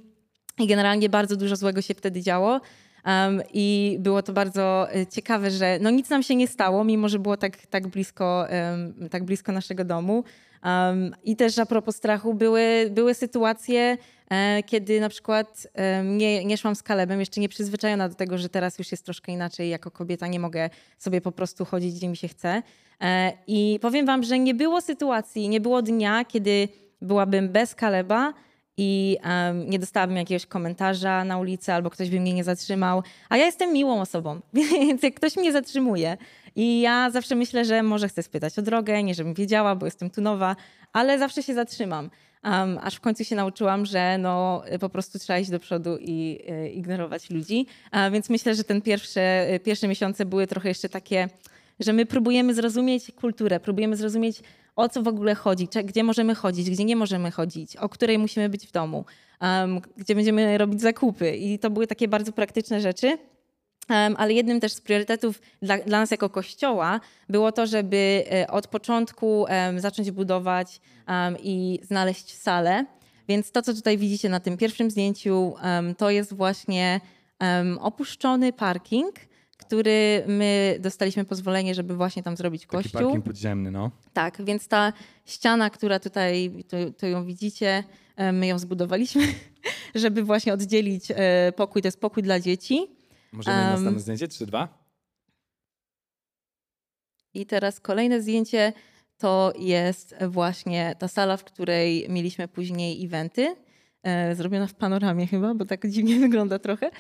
i 0.59 0.67
generalnie 0.67 1.09
bardzo 1.09 1.37
dużo 1.37 1.57
złego 1.57 1.83
się 1.83 1.95
wtedy 1.95 2.23
działo. 2.23 2.61
Um, 3.07 3.43
I 3.53 3.97
było 4.01 4.23
to 4.23 4.33
bardzo 4.33 4.93
e, 4.95 5.07
ciekawe, 5.07 5.51
że 5.51 5.79
no 5.81 5.91
nic 5.91 6.11
nam 6.11 6.23
się 6.23 6.37
nie 6.37 6.49
stało, 6.49 6.85
mimo 6.85 7.09
że 7.09 7.19
było 7.19 7.37
tak, 7.37 7.67
tak, 7.67 7.89
blisko, 7.89 8.47
um, 8.71 9.09
tak 9.09 9.25
blisko 9.25 9.53
naszego 9.53 9.85
domu. 9.85 10.25
Um, 10.65 11.15
I 11.25 11.37
też 11.37 11.59
a 11.59 11.67
propos 11.67 11.97
strachu, 11.97 12.35
były, 12.35 12.91
były 12.91 13.15
sytuacje, 13.15 13.97
e, 14.31 14.63
kiedy 14.63 15.01
na 15.01 15.09
przykład 15.09 15.67
e, 15.75 16.05
nie, 16.05 16.45
nie 16.45 16.57
szłam 16.57 16.75
z 16.75 16.83
Kalebem, 16.83 17.21
jeszcze 17.21 17.41
nie 17.41 17.49
przyzwyczajona 17.49 18.09
do 18.09 18.15
tego, 18.15 18.39
że 18.39 18.49
teraz 18.49 18.79
już 18.79 18.91
jest 18.91 19.05
troszkę 19.05 19.33
inaczej. 19.33 19.71
Jako 19.71 19.91
kobieta 19.91 20.27
nie 20.27 20.41
mogę 20.41 20.71
sobie 20.99 21.21
po 21.21 21.33
prostu 21.33 21.65
chodzić, 21.65 21.95
gdzie 21.95 22.09
mi 22.09 22.17
się 22.17 22.29
chce. 22.29 22.63
E, 23.01 23.33
I 23.47 23.79
powiem 23.83 24.07
wam, 24.07 24.23
że 24.23 24.39
nie 24.39 24.55
było 24.55 24.81
sytuacji, 24.81 25.49
nie 25.49 25.61
było 25.61 25.83
dnia, 25.83 26.25
kiedy 26.25 26.69
byłabym 27.03 27.49
bez 27.49 27.75
Kaleba 27.75 28.35
i 28.79 29.17
um, 29.25 29.71
nie 29.71 29.79
dostałabym 29.79 30.17
jakiegoś 30.17 30.47
komentarza 30.47 31.25
na 31.25 31.39
ulicy 31.39 31.73
albo 31.73 31.91
ktoś 31.91 32.11
by 32.11 32.21
mnie 32.21 32.35
nie 32.35 32.45
zatrzymał. 32.45 33.03
A 33.29 33.37
ja 33.37 33.47
jestem 33.47 33.73
miłą 33.73 34.01
osobą, 34.01 34.41
więc 34.55 35.03
jak 35.03 35.15
ktoś 35.15 35.37
mnie 35.37 35.53
zatrzymuje 35.53 36.17
i 36.57 36.81
ja 36.81 37.11
zawsze 37.11 37.35
myślę, 37.35 37.65
że 37.65 37.83
może 37.83 38.09
chcę 38.09 38.23
spytać 38.23 38.59
o 38.59 38.63
drogę, 38.63 39.03
nie 39.03 39.15
żebym 39.15 39.35
wiedziała, 39.35 39.75
bo 39.75 39.87
jestem 39.87 40.11
tu 40.11 40.21
nowa, 40.21 40.57
ale 40.93 41.19
zawsze 41.19 41.43
się 41.43 41.55
zatrzymam. 41.55 42.11
Um, 42.45 42.79
aż 42.83 42.95
w 42.95 43.01
końcu 43.01 43.25
się 43.25 43.37
nauczyłam, 43.37 43.87
że 43.87 44.19
no, 44.19 44.63
po 44.81 44.89
prostu 44.89 45.19
trzeba 45.19 45.39
iść 45.39 45.51
do 45.51 45.61
przodu 45.61 45.99
i 46.01 46.39
y, 46.51 46.69
ignorować 46.69 47.31
ludzi. 47.31 47.67
A, 47.91 48.11
więc 48.11 48.31
myślę, 48.31 48.55
że 48.55 48.65
ten 48.65 48.83
pierwsze, 48.83 49.47
pierwsze 49.65 49.89
miesiące 49.89 50.25
były 50.25 50.47
trochę 50.47 50.69
jeszcze 50.69 50.89
takie, 50.89 51.29
że 51.81 51.93
my 51.93 52.07
próbujemy 52.07 52.55
zrozumieć 52.55 53.13
kulturę, 53.17 53.61
próbujemy 53.61 53.97
zrozumieć 53.97 54.43
o 54.79 54.89
co 54.89 55.03
w 55.03 55.09
ogóle 55.09 55.35
chodzi, 55.35 55.69
gdzie 55.85 56.05
możemy 56.05 56.35
chodzić, 56.35 56.71
gdzie 56.71 56.85
nie 56.85 56.97
możemy 56.97 57.31
chodzić, 57.31 57.77
o 57.77 57.89
której 57.89 58.19
musimy 58.19 58.49
być 58.49 58.67
w 58.67 58.73
domu, 58.73 59.05
um, 59.41 59.81
gdzie 59.97 60.15
będziemy 60.15 60.59
robić 60.59 60.81
zakupy. 60.81 61.37
I 61.37 61.59
to 61.59 61.71
były 61.71 61.87
takie 61.87 62.09
bardzo 62.09 62.33
praktyczne 62.33 62.81
rzeczy. 62.81 63.07
Um, 63.91 64.15
ale 64.19 64.33
jednym 64.33 64.61
też 64.61 64.73
z 64.73 64.81
priorytetów 64.81 65.41
dla, 65.63 65.79
dla, 65.79 66.01
nas 66.01 66.11
jako 66.11 66.31
kościoła 66.31 67.01
było 67.29 67.53
to, 67.53 67.67
żeby 67.67 68.25
e, 68.33 68.51
od 68.51 68.67
początku 68.67 69.41
um, 69.41 69.81
zacząć 69.81 70.11
budować 70.11 70.81
i 71.43 71.81
znaleźć 71.83 72.37
salę. 72.37 72.85
Więc 73.29 73.51
to, 73.51 73.63
co 73.63 73.75
tutaj 73.75 73.99
widzicie 73.99 74.29
na 74.29 74.41
tym 74.41 74.57
pierwszym 74.57 74.91
zdjęciu, 74.91 75.55
to 75.99 76.11
jest 76.11 76.35
właśnie 76.35 77.01
opuszczony 77.81 78.53
parking, 78.53 79.15
który 79.69 80.25
my 80.27 80.77
dostaliśmy 80.81 81.25
pozwolenie, 81.25 81.75
żeby 81.75 81.97
właśnie 81.97 82.23
tam 82.23 82.37
zrobić 82.37 82.67
kościół. 82.67 82.93
Taki 82.93 83.05
parking 83.05 83.25
podziemny, 83.25 83.71
no. 83.71 83.91
Tak, 84.13 84.45
więc 84.45 84.69
ta 84.69 84.93
ściana, 85.27 85.71
która 85.71 86.01
tutaj, 86.01 86.65
to, 86.69 86.77
to 86.99 87.07
ją 87.07 87.25
widzicie, 87.25 87.85
my 88.33 88.47
ją 88.47 88.59
zbudowaliśmy, 88.59 89.23
żeby 89.95 90.23
właśnie 90.23 90.53
oddzielić 90.53 91.11
e, 91.11 91.53
pokój, 91.57 91.83
to 91.83 91.89
jest 91.89 92.01
pokój 92.01 92.23
dla 92.23 92.41
dzieci. 92.41 92.87
Możemy 93.33 93.57
um, 93.57 93.67
następne 93.71 94.01
zdjęcie, 94.01 94.29
trzy, 94.29 94.47
dwa. 94.47 94.69
I 97.35 97.47
teraz 97.47 97.81
kolejne 97.81 98.23
zdjęcie 98.23 98.73
to 99.19 99.53
jest 99.59 100.15
właśnie 100.29 100.97
ta 100.99 101.09
sala, 101.09 101.37
w 101.37 101.45
której 101.45 102.07
mieliśmy 102.09 102.49
później 102.49 103.05
eventy. 103.05 103.57
E, 104.03 104.35
zrobiona 104.35 104.67
w 104.67 104.75
panoramie 104.75 105.27
chyba, 105.27 105.55
bo 105.55 105.65
tak 105.65 105.89
dziwnie 105.89 106.21
wygląda 106.29 106.59
trochę. 106.59 106.91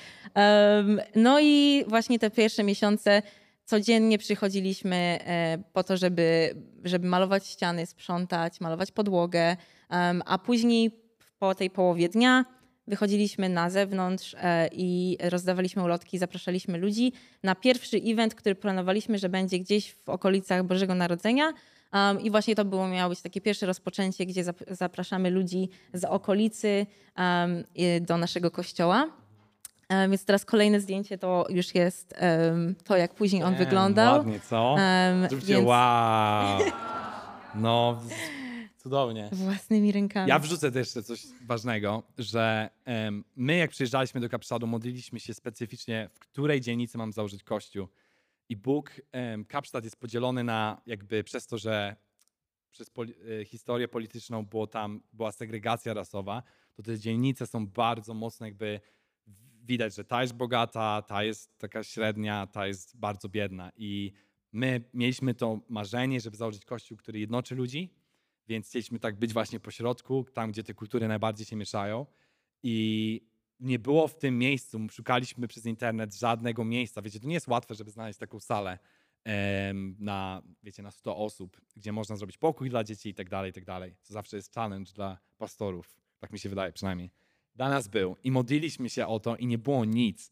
No 1.14 1.40
i 1.40 1.84
właśnie 1.88 2.18
te 2.18 2.30
pierwsze 2.30 2.64
miesiące 2.64 3.22
codziennie 3.64 4.18
przychodziliśmy 4.18 4.96
e, 4.96 5.58
po 5.72 5.84
to, 5.84 5.96
żeby, 5.96 6.54
żeby 6.84 7.08
malować 7.08 7.46
ściany, 7.46 7.86
sprzątać, 7.86 8.60
malować 8.60 8.92
podłogę, 8.92 9.56
a 10.26 10.38
później 10.38 10.90
po 11.38 11.54
tej 11.54 11.70
połowie 11.70 12.08
dnia 12.08 12.44
wychodziliśmy 12.88 13.48
na 13.48 13.70
zewnątrz 13.70 14.36
e, 14.38 14.68
i 14.72 15.18
rozdawaliśmy 15.20 15.82
ulotki, 15.82 16.18
zapraszaliśmy 16.18 16.78
ludzi 16.78 17.12
na 17.42 17.54
pierwszy 17.54 17.96
event, 17.96 18.34
który 18.34 18.54
planowaliśmy, 18.54 19.18
że 19.18 19.28
będzie 19.28 19.58
gdzieś 19.58 19.94
w 19.94 20.08
okolicach 20.08 20.64
Bożego 20.64 20.94
Narodzenia. 20.94 21.52
Um, 21.92 22.20
I 22.20 22.30
właśnie 22.30 22.54
to 22.54 22.64
było, 22.64 22.88
miało 22.88 23.10
być 23.10 23.22
takie 23.22 23.40
pierwsze 23.40 23.66
rozpoczęcie, 23.66 24.26
gdzie 24.26 24.44
zap- 24.44 24.74
zapraszamy 24.74 25.30
ludzi 25.30 25.68
z 25.92 26.04
okolicy 26.04 26.86
um, 27.16 27.64
do 28.00 28.16
naszego 28.16 28.50
kościoła. 28.50 29.06
Um, 29.90 30.10
więc 30.10 30.24
teraz 30.24 30.44
kolejne 30.44 30.80
zdjęcie 30.80 31.18
to 31.18 31.46
już 31.50 31.74
jest 31.74 32.14
to, 32.84 32.96
jak 32.96 33.14
później 33.14 33.42
on 33.42 33.52
Em, 33.52 33.58
wyglądał. 33.58 34.16
Ładnie, 34.16 34.40
co? 34.40 34.76
Um, 34.78 35.28
Zróbcie 35.28 35.54
więc 35.54 35.66
wow. 35.66 36.58
No, 37.54 38.00
cudownie. 38.76 39.28
Własnymi 39.32 39.92
rękami. 39.92 40.28
Ja 40.28 40.38
wrzucę 40.38 40.72
też 40.72 40.86
jeszcze 40.86 41.02
coś 41.02 41.22
ważnego, 41.46 42.02
że 42.18 42.70
my 43.36 43.56
jak 43.56 43.70
przyjeżdżaliśmy 43.70 44.20
do 44.20 44.28
Kapsztadu, 44.28 44.66
modliliśmy 44.66 45.20
się 45.20 45.34
specyficznie, 45.34 46.10
w 46.14 46.18
której 46.18 46.60
dzielnicy 46.60 46.98
mam 46.98 47.12
założyć 47.12 47.42
kościół. 47.42 47.88
I 48.48 48.56
Bóg, 48.56 49.00
Kapsztad 49.48 49.84
jest 49.84 49.96
podzielony 49.96 50.44
na 50.44 50.82
jakby 50.86 51.24
przez 51.24 51.46
to, 51.46 51.58
że 51.58 51.96
przez 52.70 52.90
poli- 52.90 53.40
e, 53.40 53.44
historię 53.44 53.88
polityczną 53.88 54.46
było 54.46 54.66
tam, 54.66 55.02
była 55.12 55.32
segregacja 55.32 55.94
rasowa, 55.94 56.42
to 56.74 56.82
te 56.82 56.98
dzielnice 56.98 57.46
są 57.46 57.66
bardzo 57.66 58.14
mocno 58.14 58.46
jakby 58.46 58.80
widać, 59.64 59.94
że 59.94 60.04
ta 60.04 60.22
jest 60.22 60.34
bogata, 60.34 61.02
ta 61.02 61.24
jest 61.24 61.58
taka 61.58 61.84
średnia, 61.84 62.46
ta 62.46 62.66
jest 62.66 62.96
bardzo 62.96 63.28
biedna. 63.28 63.72
I 63.76 64.12
my 64.52 64.84
mieliśmy 64.94 65.34
to 65.34 65.60
marzenie, 65.68 66.20
żeby 66.20 66.36
założyć 66.36 66.64
kościół, 66.64 66.98
który 66.98 67.18
jednoczy 67.18 67.54
ludzi, 67.54 67.94
więc 68.48 68.68
chcieliśmy 68.68 68.98
tak 68.98 69.16
być 69.16 69.32
właśnie 69.32 69.60
po 69.60 69.70
środku, 69.70 70.26
tam 70.34 70.52
gdzie 70.52 70.64
te 70.64 70.74
kultury 70.74 71.08
najbardziej 71.08 71.46
się 71.46 71.56
mieszają. 71.56 72.06
I 72.62 73.20
nie 73.60 73.78
było 73.78 74.08
w 74.08 74.18
tym 74.18 74.38
miejscu, 74.38 74.78
szukaliśmy 74.90 75.48
przez 75.48 75.66
internet 75.66 76.14
żadnego 76.14 76.64
miejsca. 76.64 77.02
Wiecie, 77.02 77.20
to 77.20 77.26
nie 77.26 77.34
jest 77.34 77.48
łatwe, 77.48 77.74
żeby 77.74 77.90
znaleźć 77.90 78.18
taką 78.18 78.40
salę 78.40 78.78
na, 79.98 80.42
wiecie, 80.62 80.82
na 80.82 80.90
100 80.90 81.16
osób, 81.16 81.60
gdzie 81.76 81.92
można 81.92 82.16
zrobić 82.16 82.38
pokój 82.38 82.70
dla 82.70 82.84
dzieci 82.84 83.08
i 83.08 83.14
tak 83.14 83.28
dalej, 83.28 83.50
i 83.50 83.52
tak 83.52 83.64
dalej. 83.64 83.94
To 84.06 84.12
zawsze 84.12 84.36
jest 84.36 84.54
challenge 84.54 84.92
dla 84.92 85.18
pastorów. 85.38 85.96
Tak 86.18 86.32
mi 86.32 86.38
się 86.38 86.48
wydaje 86.48 86.72
przynajmniej. 86.72 87.10
Dla 87.54 87.68
nas 87.68 87.88
był. 87.88 88.16
I 88.24 88.30
modliliśmy 88.30 88.90
się 88.90 89.06
o 89.06 89.20
to 89.20 89.36
i 89.36 89.46
nie 89.46 89.58
było 89.58 89.84
nic. 89.84 90.30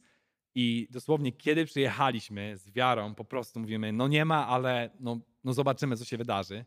I 0.55 0.89
dosłownie, 0.91 1.33
kiedy 1.33 1.65
przyjechaliśmy 1.65 2.57
z 2.57 2.71
wiarą, 2.71 3.15
po 3.15 3.25
prostu 3.25 3.61
mówimy, 3.61 3.93
no 3.93 4.09
nie 4.09 4.25
ma, 4.25 4.47
ale 4.47 4.91
no, 5.01 5.21
no 5.45 5.55
zobaczymy, 5.55 5.97
co 5.97 6.05
się 6.05 6.17
wydarzy. 6.17 6.65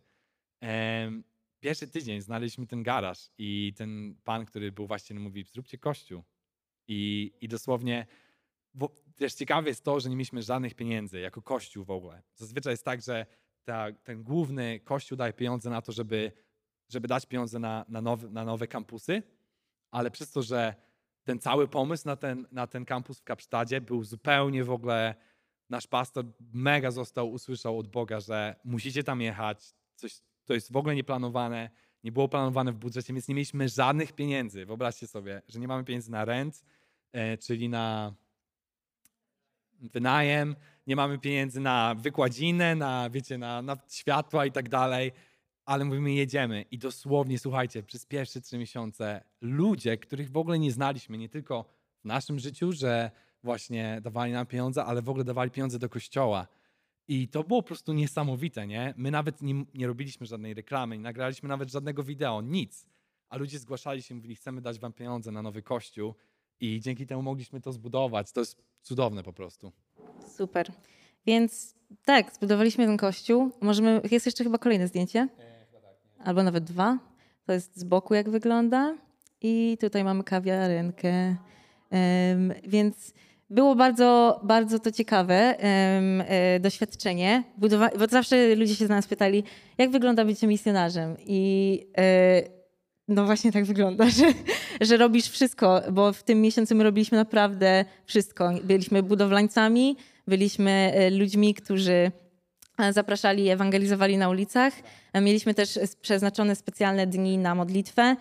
Pierwszy 1.59 1.87
tydzień 1.87 2.21
znaleźliśmy 2.21 2.67
ten 2.67 2.83
garaż 2.83 3.29
i 3.37 3.73
ten 3.77 4.15
pan, 4.23 4.45
który 4.45 4.71
był 4.71 4.87
właścicielem, 4.87 5.23
mówi, 5.23 5.43
zróbcie 5.43 5.77
kościół. 5.77 6.23
I, 6.91 7.31
i 7.41 7.47
dosłownie, 7.47 8.05
bo 8.73 8.95
też 9.15 9.33
ciekawe 9.33 9.69
jest 9.69 9.83
to, 9.83 9.99
że 9.99 10.09
nie 10.09 10.15
mieliśmy 10.15 10.41
żadnych 10.41 10.75
pieniędzy 10.75 11.19
jako 11.19 11.41
kościół 11.41 11.85
w 11.85 11.91
ogóle. 11.91 12.21
Zazwyczaj 12.35 12.73
jest 12.73 12.85
tak, 12.85 13.01
że 13.01 13.25
ta, 13.63 13.91
ten 14.03 14.23
główny 14.23 14.79
kościół 14.79 15.17
daje 15.17 15.33
pieniądze 15.33 15.69
na 15.69 15.81
to, 15.81 15.91
żeby, 15.91 16.31
żeby 16.89 17.07
dać 17.07 17.25
pieniądze 17.25 17.59
na, 17.59 17.85
na, 17.89 18.01
nowe, 18.01 18.29
na 18.29 18.45
nowe 18.45 18.67
kampusy, 18.67 19.23
ale 19.91 20.11
przez 20.11 20.31
to, 20.31 20.41
że 20.41 20.75
ten 21.23 21.39
cały 21.39 21.67
pomysł 21.67 22.07
na 22.07 22.15
ten, 22.15 22.47
na 22.51 22.67
ten 22.67 22.85
kampus 22.85 23.19
w 23.19 23.23
Kapsztadzie 23.23 23.81
był 23.81 24.03
zupełnie 24.03 24.63
w 24.63 24.71
ogóle, 24.71 25.15
nasz 25.69 25.87
pastor 25.87 26.25
mega 26.53 26.91
został, 26.91 27.31
usłyszał 27.31 27.79
od 27.79 27.87
Boga, 27.87 28.19
że 28.19 28.55
musicie 28.63 29.03
tam 29.03 29.21
jechać, 29.21 29.73
coś, 29.95 30.21
to 30.45 30.53
jest 30.53 30.71
w 30.71 30.75
ogóle 30.75 30.95
nieplanowane, 30.95 31.69
nie 32.03 32.11
było 32.11 32.29
planowane 32.29 32.71
w 32.71 32.75
budżecie, 32.75 33.13
więc 33.13 33.27
nie 33.27 33.35
mieliśmy 33.35 33.69
żadnych 33.69 34.13
pieniędzy. 34.13 34.65
Wyobraźcie 34.65 35.07
sobie, 35.07 35.41
że 35.47 35.59
nie 35.59 35.67
mamy 35.67 35.83
pieniędzy 35.83 36.11
na 36.11 36.25
rent, 36.25 36.63
czyli 37.39 37.69
na 37.69 38.13
wynajem, 39.81 40.55
nie 40.87 40.95
mamy 40.95 41.19
pieniędzy 41.19 41.59
na 41.59 41.95
wykładzinę, 41.95 42.75
na, 42.75 43.09
wiecie, 43.09 43.37
na, 43.37 43.61
na 43.61 43.77
światła 43.89 44.45
i 44.45 44.51
tak 44.51 44.69
dalej, 44.69 45.11
ale 45.65 45.85
mówimy, 45.85 46.13
jedziemy. 46.13 46.65
I 46.71 46.77
dosłownie, 46.77 47.39
słuchajcie, 47.39 47.83
przez 47.83 48.05
pierwsze 48.05 48.41
trzy 48.41 48.57
miesiące 48.57 49.23
ludzie, 49.41 49.97
których 49.97 50.31
w 50.31 50.37
ogóle 50.37 50.59
nie 50.59 50.71
znaliśmy, 50.71 51.17
nie 51.17 51.29
tylko 51.29 51.65
w 52.01 52.05
naszym 52.05 52.39
życiu, 52.39 52.71
że 52.71 53.11
właśnie 53.43 53.99
dawali 54.01 54.33
nam 54.33 54.45
pieniądze, 54.45 54.85
ale 54.85 55.01
w 55.01 55.09
ogóle 55.09 55.23
dawali 55.23 55.51
pieniądze 55.51 55.79
do 55.79 55.89
kościoła. 55.89 56.47
I 57.07 57.27
to 57.27 57.43
było 57.43 57.61
po 57.61 57.67
prostu 57.67 57.93
niesamowite, 57.93 58.67
nie? 58.67 58.93
My 58.97 59.11
nawet 59.11 59.41
nie, 59.41 59.65
nie 59.73 59.87
robiliśmy 59.87 60.25
żadnej 60.25 60.53
reklamy, 60.53 60.97
nie 60.97 61.03
nagraliśmy 61.03 61.49
nawet 61.49 61.71
żadnego 61.71 62.03
wideo, 62.03 62.41
nic. 62.41 62.85
A 63.29 63.37
ludzie 63.37 63.59
zgłaszali 63.59 64.01
się 64.01 64.15
mówili, 64.15 64.35
chcemy 64.35 64.61
dać 64.61 64.79
wam 64.79 64.93
pieniądze 64.93 65.31
na 65.31 65.41
nowy 65.41 65.61
kościół 65.61 66.15
i 66.61 66.79
dzięki 66.81 67.07
temu 67.07 67.21
mogliśmy 67.21 67.61
to 67.61 67.71
zbudować. 67.73 68.31
To 68.31 68.39
jest 68.39 68.61
cudowne 68.81 69.23
po 69.23 69.33
prostu. 69.33 69.71
Super. 70.35 70.71
Więc 71.25 71.75
tak, 72.05 72.33
zbudowaliśmy 72.33 72.85
ten 72.85 72.97
kościół. 72.97 73.51
Możemy, 73.61 74.01
jest 74.11 74.25
jeszcze 74.25 74.43
chyba 74.43 74.57
kolejne 74.57 74.87
zdjęcie. 74.87 75.27
Albo 76.23 76.43
nawet 76.43 76.63
dwa. 76.63 76.99
To 77.45 77.53
jest 77.53 77.77
z 77.79 77.83
boku, 77.83 78.13
jak 78.13 78.29
wygląda. 78.29 78.97
I 79.41 79.77
tutaj 79.81 80.03
mamy 80.03 80.23
kawiarenkę. 80.23 81.35
Em, 81.89 82.53
więc 82.67 83.13
było 83.49 83.75
bardzo, 83.75 84.39
bardzo 84.43 84.79
to 84.79 84.91
ciekawe 84.91 85.57
em, 85.59 86.23
e, 86.27 86.59
doświadczenie. 86.59 87.43
Budowa- 87.61 87.97
bo 87.99 88.07
zawsze 88.07 88.55
ludzie 88.55 88.75
się 88.75 88.85
z 88.85 88.89
nas 88.89 89.07
pytali, 89.07 89.43
jak 89.77 89.91
wygląda 89.91 90.25
bycie 90.25 90.47
misjonarzem? 90.47 91.15
I 91.19 91.85
e, 91.97 92.58
no 93.09 93.25
właśnie 93.25 93.51
tak 93.51 93.65
wygląda, 93.65 94.09
że, 94.19 94.33
że 94.81 94.97
robisz 94.97 95.27
wszystko, 95.27 95.81
bo 95.91 96.13
w 96.13 96.23
tym 96.23 96.41
miesiącu 96.41 96.75
my 96.75 96.83
robiliśmy 96.83 97.17
naprawdę 97.17 97.85
wszystko. 98.05 98.51
Byliśmy 98.63 99.03
budowlańcami, 99.03 99.97
byliśmy 100.27 100.71
e, 100.71 101.09
ludźmi, 101.09 101.53
którzy 101.53 102.11
e, 102.77 102.93
zapraszali 102.93 103.43
i 103.43 103.49
ewangelizowali 103.49 104.17
na 104.17 104.29
ulicach. 104.29 104.73
E, 105.13 105.21
Mieliśmy 105.21 105.53
też 105.53 105.79
przeznaczone 106.01 106.55
specjalne 106.55 107.07
dni 107.07 107.37
na 107.37 107.55
modlitwę, 107.55 108.15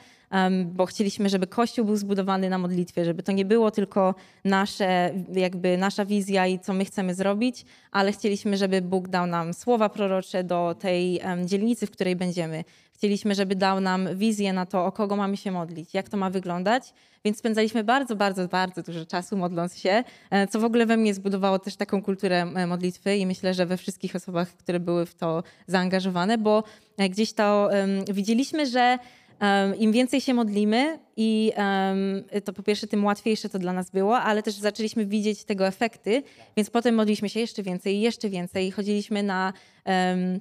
bo 0.65 0.87
chcieliśmy, 0.87 1.29
żeby 1.29 1.47
Kościół 1.47 1.85
był 1.85 1.97
zbudowany 1.97 2.51
na 2.51 2.59
modlitwie, 2.59 3.05
żeby 3.05 3.23
to 3.23 3.33
nie 3.33 3.45
było 3.45 3.71
tylko 3.71 4.15
nasze, 4.45 5.11
jakby 5.33 5.79
nasza 5.79 6.05
wizja 6.05 6.47
i 6.47 6.59
co 6.59 6.73
my 6.73 6.85
chcemy 6.85 7.15
zrobić, 7.15 7.65
ale 7.91 8.13
chcieliśmy, 8.13 8.57
żeby 8.57 8.83
Bóg 8.83 9.09
dał 9.09 9.27
nam 9.27 9.55
słowa 9.55 9.89
prorocze 9.89 10.45
do 10.45 10.77
tej 10.81 11.21
dzielnicy, 11.45 11.87
w 11.87 11.91
której 11.91 12.17
będziemy. 12.17 12.65
Chcieliśmy, 12.99 13.35
żeby 13.35 13.57
dał 13.57 13.81
nam 13.81 14.09
wizję 14.17 14.53
na 14.53 14.67
to, 14.67 14.87
o 14.87 14.93
kogo 14.93 15.17
mamy 15.17 15.37
się 15.37 15.53
modlić, 15.53 15.95
jak 15.95 16.09
to 16.09 16.17
ma 16.17 16.31
wyglądać. 16.31 16.93
Więc 17.25 17.39
spędzaliśmy 17.39 17.85
bardzo, 17.85 18.17
bardzo, 18.17 18.49
bardzo 18.49 18.83
dużo 18.83 19.07
czasu 19.07 19.37
modląc 19.37 19.79
się, 19.79 20.05
e, 20.31 20.47
co 20.47 20.61
w 20.61 20.65
ogóle 20.65 20.87
we 20.87 20.97
mnie 20.97 21.15
zbudowało 21.15 21.59
też 21.59 21.77
taką 21.77 22.03
kulturę 22.03 22.53
e, 22.55 22.67
modlitwy 22.67 23.17
i 23.17 23.27
myślę, 23.27 23.55
że 23.55 23.67
we 23.67 23.77
wszystkich 23.77 24.17
osobach, 24.17 24.49
które 24.49 24.81
były 24.81 25.07
w 25.07 25.15
to 25.15 25.43
zaangażowane, 25.67 26.39
bo 26.39 26.65
e, 26.99 27.09
gdzieś 27.09 27.33
to 27.33 27.73
em, 27.73 28.05
widzieliśmy, 28.13 28.67
że 28.67 28.99
em, 29.41 29.77
im 29.77 29.93
więcej 29.93 30.21
się 30.21 30.35
modlimy 30.35 30.99
i 31.17 31.53
em, 31.55 32.25
to 32.45 32.53
po 32.53 32.63
pierwsze 32.63 32.87
tym 32.87 33.05
łatwiejsze 33.05 33.49
to 33.49 33.59
dla 33.59 33.73
nas 33.73 33.91
było, 33.91 34.19
ale 34.19 34.43
też 34.43 34.55
zaczęliśmy 34.55 35.07
widzieć 35.07 35.45
tego 35.45 35.67
efekty, 35.67 36.23
więc 36.57 36.71
potem 36.71 36.95
modliliśmy 36.95 37.29
się 37.29 37.41
jeszcze 37.41 37.63
więcej 37.63 37.95
i 37.95 38.01
jeszcze 38.01 38.29
więcej. 38.29 38.71
Chodziliśmy 38.71 39.23
na 39.23 39.53
em, 39.85 40.41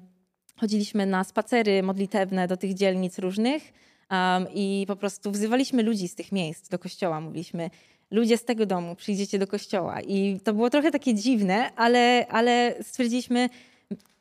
chodziliśmy 0.59 1.05
na 1.05 1.23
spacery 1.23 1.83
modlitewne 1.83 2.47
do 2.47 2.57
tych 2.57 2.73
dzielnic 2.73 3.19
różnych 3.19 3.73
um, 4.11 4.47
i 4.53 4.85
po 4.87 4.95
prostu 4.95 5.31
wzywaliśmy 5.31 5.83
ludzi 5.83 6.07
z 6.07 6.15
tych 6.15 6.31
miejsc 6.31 6.69
do 6.69 6.79
kościoła. 6.79 7.21
Mówiliśmy, 7.21 7.69
ludzie 8.11 8.37
z 8.37 8.45
tego 8.45 8.65
domu, 8.65 8.95
przyjdziecie 8.95 9.39
do 9.39 9.47
kościoła. 9.47 10.01
I 10.01 10.39
to 10.43 10.53
było 10.53 10.69
trochę 10.69 10.91
takie 10.91 11.13
dziwne, 11.13 11.75
ale, 11.75 12.27
ale 12.29 12.75
stwierdziliśmy, 12.81 13.49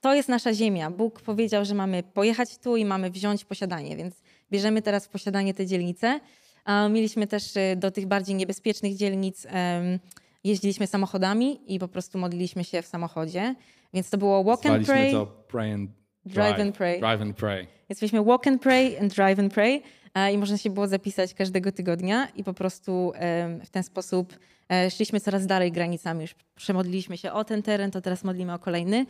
to 0.00 0.14
jest 0.14 0.28
nasza 0.28 0.54
ziemia. 0.54 0.90
Bóg 0.90 1.20
powiedział, 1.20 1.64
że 1.64 1.74
mamy 1.74 2.02
pojechać 2.02 2.58
tu 2.58 2.76
i 2.76 2.84
mamy 2.84 3.10
wziąć 3.10 3.44
posiadanie, 3.44 3.96
więc 3.96 4.14
bierzemy 4.50 4.82
teraz 4.82 5.06
w 5.06 5.08
posiadanie 5.08 5.54
te 5.54 5.66
dzielnice. 5.66 6.20
Mieliśmy 6.90 7.26
też 7.26 7.56
y, 7.56 7.76
do 7.76 7.90
tych 7.90 8.06
bardziej 8.06 8.34
niebezpiecznych 8.34 8.96
dzielnic, 8.96 9.46
jeździliśmy 10.44 10.86
samochodami 10.86 11.74
i 11.74 11.78
po 11.78 11.88
prostu 11.88 12.18
modliliśmy 12.18 12.64
się 12.64 12.82
w 12.82 12.86
samochodzie. 12.86 13.54
Więc 13.94 14.10
to 14.10 14.18
było 14.18 14.44
walk 14.44 14.66
and 14.66 14.86
pray. 14.86 15.12
to 15.12 15.26
pray 15.26 15.72
and 15.72 15.90
Drive 16.26 16.60
and 16.60 16.76
pray. 16.76 16.98
Drive 16.98 17.22
and 17.22 17.36
pray. 17.36 17.66
Więc 17.90 18.02
mieliśmy 18.02 18.24
walk 18.24 18.46
and 18.46 18.62
pray 18.62 18.98
and 18.98 19.14
drive 19.14 19.38
and 19.38 19.54
pray 19.54 19.82
i 20.32 20.38
można 20.38 20.58
się 20.58 20.70
było 20.70 20.88
zapisać 20.88 21.34
każdego 21.34 21.72
tygodnia 21.72 22.28
i 22.36 22.44
po 22.44 22.54
prostu 22.54 23.12
w 23.64 23.70
ten 23.70 23.82
sposób 23.82 24.38
e, 24.68 24.90
szliśmy 24.90 25.20
coraz 25.20 25.46
dalej 25.46 25.72
granicami. 25.72 26.22
Już 26.22 26.34
przemodliliśmy 26.54 27.18
się 27.18 27.32
o 27.32 27.44
ten 27.44 27.62
teren, 27.62 27.90
to 27.90 28.00
teraz 28.00 28.24
modlimy 28.24 28.54
o 28.54 28.58
kolejny. 28.58 29.06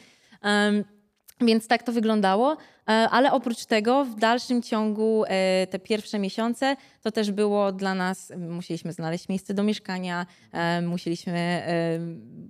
Więc 1.40 1.68
tak 1.68 1.82
to 1.82 1.92
wyglądało, 1.92 2.52
e, 2.52 2.92
ale 2.92 3.32
oprócz 3.32 3.64
tego 3.64 4.04
w 4.04 4.14
dalszym 4.14 4.62
ciągu 4.62 5.24
e, 5.24 5.66
te 5.66 5.78
pierwsze 5.78 6.18
miesiące 6.18 6.76
to 7.02 7.10
też 7.10 7.30
było 7.30 7.72
dla 7.72 7.94
nas, 7.94 8.32
musieliśmy 8.38 8.92
znaleźć 8.92 9.28
miejsce 9.28 9.54
do 9.54 9.62
mieszkania, 9.62 10.26
e, 10.52 10.82
musieliśmy 10.82 11.62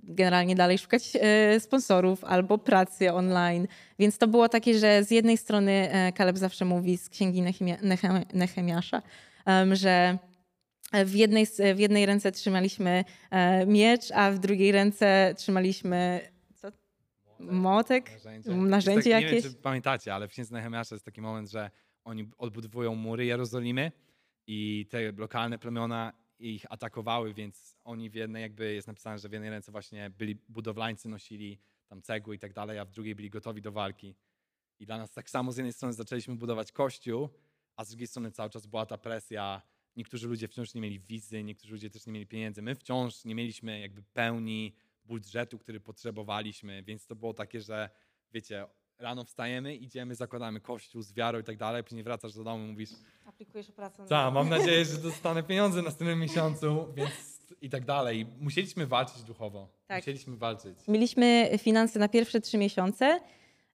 generalnie 0.03 0.55
dalej 0.55 0.77
szukać 0.77 1.11
sponsorów 1.59 2.23
albo 2.23 2.57
pracy 2.57 3.13
online. 3.13 3.67
Więc 3.99 4.17
to 4.17 4.27
było 4.27 4.49
takie, 4.49 4.79
że 4.79 5.03
z 5.03 5.11
jednej 5.11 5.37
strony 5.37 5.89
Kaleb 6.15 6.37
zawsze 6.37 6.65
mówi 6.65 6.97
z 6.97 7.09
księgi 7.09 7.43
Nehemiasza, 8.33 9.01
że 9.71 10.17
w 10.93 11.15
jednej, 11.15 11.47
w 11.75 11.79
jednej 11.79 12.05
ręce 12.05 12.31
trzymaliśmy 12.31 13.03
miecz, 13.67 14.11
a 14.11 14.31
w 14.31 14.39
drugiej 14.39 14.71
ręce 14.71 15.33
trzymaliśmy 15.37 16.21
Motek? 17.39 18.11
Narzędzie, 18.11 18.55
narzędzie 18.55 19.11
tak, 19.11 19.21
jakieś? 19.21 19.43
Nie 19.43 19.49
wiem, 19.49 19.51
czy 19.51 19.61
pamiętacie, 19.61 20.15
ale 20.15 20.27
w 20.27 20.31
Księdze 20.31 20.53
Nehemiasza 20.53 20.95
jest 20.95 21.05
taki 21.05 21.21
moment, 21.21 21.51
że 21.51 21.71
oni 22.03 22.29
odbudowują 22.37 22.95
mury 22.95 23.25
Jerozolimy 23.25 23.91
i 24.47 24.87
te 24.89 25.11
lokalne 25.11 25.59
plemiona 25.59 26.13
ich 26.39 26.65
atakowały, 26.69 27.33
więc 27.33 27.77
oni 27.83 28.09
w 28.09 28.15
jednej 28.15 28.41
jakby 28.41 28.73
jest 28.73 28.87
napisane, 28.87 29.19
że 29.19 29.29
w 29.29 29.31
jednej 29.31 29.49
ręce 29.49 29.71
właśnie 29.71 30.09
byli 30.09 30.35
budowlańcy, 30.49 31.09
nosili 31.09 31.59
tam 31.87 32.01
cegły 32.01 32.35
i 32.35 32.39
tak 32.39 32.53
dalej, 32.53 32.79
a 32.79 32.85
w 32.85 32.91
drugiej 32.91 33.15
byli 33.15 33.29
gotowi 33.29 33.61
do 33.61 33.71
walki. 33.71 34.15
I 34.79 34.85
dla 34.85 34.97
nas 34.97 35.11
tak 35.11 35.29
samo 35.29 35.51
z 35.51 35.57
jednej 35.57 35.73
strony 35.73 35.93
zaczęliśmy 35.93 36.35
budować 36.35 36.71
kościół, 36.71 37.29
a 37.75 37.85
z 37.85 37.89
drugiej 37.89 38.07
strony 38.07 38.31
cały 38.31 38.49
czas 38.49 38.67
była 38.67 38.85
ta 38.85 38.97
presja. 38.97 39.61
Niektórzy 39.95 40.27
ludzie 40.27 40.47
wciąż 40.47 40.73
nie 40.73 40.81
mieli 40.81 40.99
wizy, 40.99 41.43
niektórzy 41.43 41.73
ludzie 41.73 41.89
też 41.89 42.05
nie 42.05 42.13
mieli 42.13 42.27
pieniędzy. 42.27 42.61
My 42.61 42.75
wciąż 42.75 43.25
nie 43.25 43.35
mieliśmy 43.35 43.79
jakby 43.79 44.03
pełni 44.03 44.73
budżetu, 45.07 45.59
który 45.59 45.79
potrzebowaliśmy, 45.79 46.83
więc 46.83 47.05
to 47.05 47.15
było 47.15 47.33
takie, 47.33 47.61
że 47.61 47.89
wiecie, 48.33 48.65
rano 48.99 49.23
wstajemy, 49.23 49.75
idziemy, 49.75 50.15
zakładamy 50.15 50.61
kościół 50.61 51.01
z 51.01 51.13
wiarą 51.13 51.39
i 51.39 51.43
tak 51.43 51.57
dalej, 51.57 51.83
później 51.83 52.03
wracasz 52.03 52.33
do 52.33 52.43
domu 52.43 52.65
i 52.65 52.67
mówisz 52.67 52.89
aplikujesz 53.25 53.69
o 53.69 53.73
pracę. 53.73 54.05
Tak, 54.09 54.33
mam 54.33 54.49
nadzieję, 54.49 54.85
że 54.85 54.97
dostanę 55.09 55.43
pieniądze 55.43 55.81
w 55.81 55.85
następnym 55.85 56.19
miesiącu, 56.19 56.93
więc 56.95 57.37
i 57.61 57.69
tak 57.69 57.85
dalej. 57.85 58.25
Musieliśmy 58.39 58.87
walczyć 58.87 59.23
duchowo. 59.23 59.69
Tak. 59.87 59.97
Musieliśmy 59.97 60.37
walczyć. 60.37 60.77
Mieliśmy 60.87 61.49
finanse 61.57 61.99
na 61.99 62.07
pierwsze 62.07 62.41
trzy 62.41 62.57
miesiące, 62.57 63.19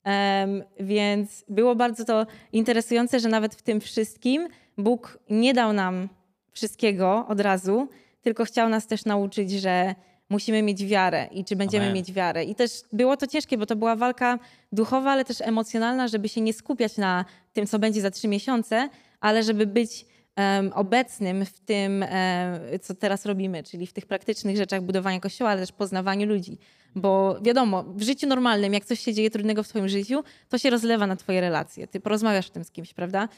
um, 0.05 0.63
więc 0.79 1.45
było 1.49 1.75
bardzo 1.75 2.05
to 2.05 2.27
interesujące, 2.51 3.19
że 3.19 3.29
nawet 3.29 3.55
w 3.55 3.61
tym 3.61 3.81
wszystkim 3.81 4.47
Bóg 4.77 5.19
nie 5.29 5.53
dał 5.53 5.73
nam 5.73 6.09
wszystkiego 6.51 7.25
od 7.27 7.39
razu, 7.39 7.87
tylko 8.21 8.45
chciał 8.45 8.69
nas 8.69 8.87
też 8.87 9.05
nauczyć, 9.05 9.51
że 9.51 9.95
musimy 10.29 10.61
mieć 10.61 10.85
wiarę 10.85 11.27
i 11.31 11.45
czy 11.45 11.55
będziemy 11.55 11.85
Amen. 11.85 11.95
mieć 11.95 12.13
wiarę. 12.13 12.43
I 12.43 12.55
też 12.55 12.71
było 12.93 13.17
to 13.17 13.27
ciężkie, 13.27 13.57
bo 13.57 13.65
to 13.65 13.75
była 13.75 13.95
walka 13.95 14.39
duchowa, 14.71 15.11
ale 15.11 15.25
też 15.25 15.41
emocjonalna, 15.41 16.07
żeby 16.07 16.29
się 16.29 16.41
nie 16.41 16.53
skupiać 16.53 16.97
na 16.97 17.25
tym, 17.53 17.67
co 17.67 17.79
będzie 17.79 18.01
za 18.01 18.11
trzy 18.11 18.27
miesiące, 18.27 18.89
ale 19.19 19.43
żeby 19.43 19.65
być 19.65 20.05
um, 20.37 20.71
obecnym 20.73 21.45
w 21.45 21.59
tym, 21.59 22.01
um, 22.01 22.79
co 22.79 22.95
teraz 22.95 23.25
robimy, 23.25 23.63
czyli 23.63 23.87
w 23.87 23.93
tych 23.93 24.05
praktycznych 24.05 24.57
rzeczach 24.57 24.81
budowania 24.81 25.19
kościoła, 25.19 25.51
ale 25.51 25.61
też 25.61 25.71
poznawaniu 25.71 26.27
ludzi. 26.27 26.57
Bo 26.95 27.39
wiadomo, 27.41 27.83
w 27.83 28.01
życiu 28.01 28.27
normalnym, 28.27 28.73
jak 28.73 28.85
coś 28.85 28.99
się 28.99 29.13
dzieje 29.13 29.29
trudnego 29.29 29.63
w 29.63 29.67
twoim 29.67 29.89
życiu, 29.89 30.23
to 30.49 30.57
się 30.57 30.69
rozlewa 30.69 31.07
na 31.07 31.15
twoje 31.15 31.41
relacje. 31.41 31.87
Ty 31.87 31.99
porozmawiasz 31.99 32.49
o 32.49 32.53
tym 32.53 32.63
z 32.63 32.71
kimś, 32.71 32.93
prawda? 32.93 33.29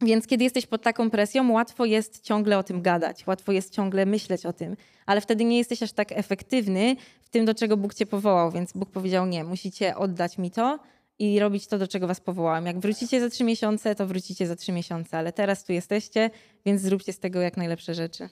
Więc 0.00 0.26
kiedy 0.26 0.44
jesteś 0.44 0.66
pod 0.66 0.82
taką 0.82 1.10
presją, 1.10 1.52
łatwo 1.52 1.84
jest 1.84 2.22
ciągle 2.22 2.58
o 2.58 2.62
tym 2.62 2.82
gadać, 2.82 3.26
łatwo 3.26 3.52
jest 3.52 3.72
ciągle 3.72 4.06
myśleć 4.06 4.46
o 4.46 4.52
tym, 4.52 4.76
ale 5.06 5.20
wtedy 5.20 5.44
nie 5.44 5.58
jesteś 5.58 5.82
aż 5.82 5.92
tak 5.92 6.12
efektywny 6.12 6.96
w 7.20 7.28
tym, 7.28 7.44
do 7.44 7.54
czego 7.54 7.76
Bóg 7.76 7.94
cię 7.94 8.06
powołał. 8.06 8.50
Więc 8.50 8.72
Bóg 8.72 8.90
powiedział: 8.90 9.26
Nie, 9.26 9.44
musicie 9.44 9.96
oddać 9.96 10.38
mi 10.38 10.50
to 10.50 10.78
i 11.18 11.40
robić 11.40 11.66
to, 11.66 11.78
do 11.78 11.88
czego 11.88 12.06
was 12.06 12.20
powołałem. 12.20 12.66
Jak 12.66 12.78
wrócicie 12.78 13.20
za 13.20 13.30
trzy 13.30 13.44
miesiące, 13.44 13.94
to 13.94 14.06
wrócicie 14.06 14.46
za 14.46 14.56
trzy 14.56 14.72
miesiące, 14.72 15.18
ale 15.18 15.32
teraz 15.32 15.64
tu 15.64 15.72
jesteście, 15.72 16.30
więc 16.66 16.82
zróbcie 16.82 17.12
z 17.12 17.18
tego 17.18 17.40
jak 17.40 17.56
najlepsze 17.56 17.94
rzeczy. 17.94 18.28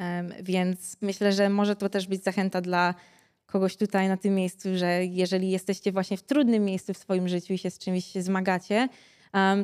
Um, 0.00 0.32
więc 0.42 0.96
myślę, 1.00 1.32
że 1.32 1.50
może 1.50 1.76
to 1.76 1.88
też 1.88 2.06
być 2.06 2.24
zachęta 2.24 2.60
dla 2.60 2.94
kogoś 3.46 3.76
tutaj 3.76 4.08
na 4.08 4.16
tym 4.16 4.34
miejscu, 4.34 4.68
że 4.74 5.04
jeżeli 5.04 5.50
jesteście 5.50 5.92
właśnie 5.92 6.16
w 6.16 6.22
trudnym 6.22 6.64
miejscu 6.64 6.94
w 6.94 6.98
swoim 6.98 7.28
życiu 7.28 7.52
i 7.52 7.58
się 7.58 7.70
z 7.70 7.78
czymś 7.78 8.12
zmagacie, 8.12 8.88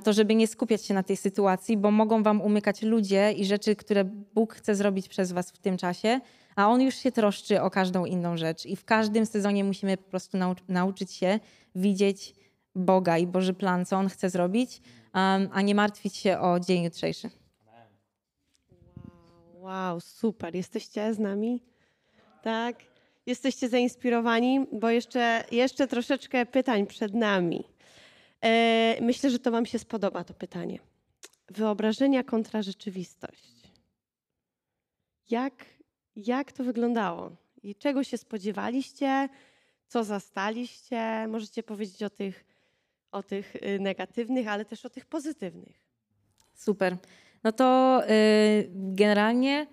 to 0.04 0.12
żeby 0.12 0.34
nie 0.34 0.46
skupiać 0.46 0.84
się 0.84 0.94
na 0.94 1.02
tej 1.02 1.16
sytuacji, 1.16 1.76
bo 1.76 1.90
mogą 1.90 2.22
wam 2.22 2.40
umykać 2.40 2.82
ludzie 2.82 3.32
i 3.32 3.44
rzeczy, 3.44 3.76
które 3.76 4.04
Bóg 4.04 4.54
chce 4.54 4.74
zrobić 4.74 5.08
przez 5.08 5.32
was 5.32 5.50
w 5.50 5.58
tym 5.58 5.76
czasie, 5.76 6.20
a 6.56 6.68
On 6.68 6.82
już 6.82 6.94
się 6.94 7.12
troszczy 7.12 7.62
o 7.62 7.70
każdą 7.70 8.04
inną 8.04 8.36
rzecz. 8.36 8.66
I 8.66 8.76
w 8.76 8.84
każdym 8.84 9.26
sezonie 9.26 9.64
musimy 9.64 9.96
po 9.96 10.10
prostu 10.10 10.38
nau 10.38 10.54
nauczyć 10.68 11.12
się 11.12 11.40
widzieć 11.74 12.34
Boga 12.74 13.18
i 13.18 13.26
Boży 13.26 13.54
plan, 13.54 13.86
co 13.86 13.96
On 13.96 14.08
chce 14.08 14.30
zrobić, 14.30 14.80
a 15.52 15.62
nie 15.62 15.74
martwić 15.74 16.16
się 16.16 16.38
o 16.38 16.60
dzień 16.60 16.84
jutrzejszy. 16.84 17.30
Wow, 19.52 19.62
wow, 19.62 20.00
super. 20.00 20.54
Jesteście 20.54 21.14
z 21.14 21.18
nami? 21.18 21.62
Tak? 22.42 22.76
Jesteście 23.26 23.68
zainspirowani, 23.68 24.66
bo 24.72 24.90
jeszcze, 24.90 25.44
jeszcze 25.52 25.86
troszeczkę 25.88 26.46
pytań 26.46 26.86
przed 26.86 27.14
nami. 27.14 27.64
E, 28.44 28.96
myślę, 29.00 29.30
że 29.30 29.38
to 29.38 29.50
Wam 29.50 29.66
się 29.66 29.78
spodoba 29.78 30.24
to 30.24 30.34
pytanie. 30.34 30.78
Wyobrażenia 31.48 32.24
kontra 32.24 32.62
rzeczywistość. 32.62 33.54
Jak, 35.30 35.64
jak 36.16 36.52
to 36.52 36.64
wyglądało? 36.64 37.30
I 37.62 37.74
czego 37.74 38.04
się 38.04 38.18
spodziewaliście? 38.18 39.28
Co 39.88 40.04
zastaliście? 40.04 41.26
Możecie 41.28 41.62
powiedzieć 41.62 42.02
o 42.02 42.10
tych, 42.10 42.44
o 43.12 43.22
tych 43.22 43.56
y, 43.56 43.78
negatywnych, 43.80 44.48
ale 44.48 44.64
też 44.64 44.84
o 44.84 44.90
tych 44.90 45.06
pozytywnych. 45.06 45.84
Super. 46.54 46.96
No 47.44 47.52
to 47.52 48.00
yy, 48.08 48.70
generalnie, 48.74 49.66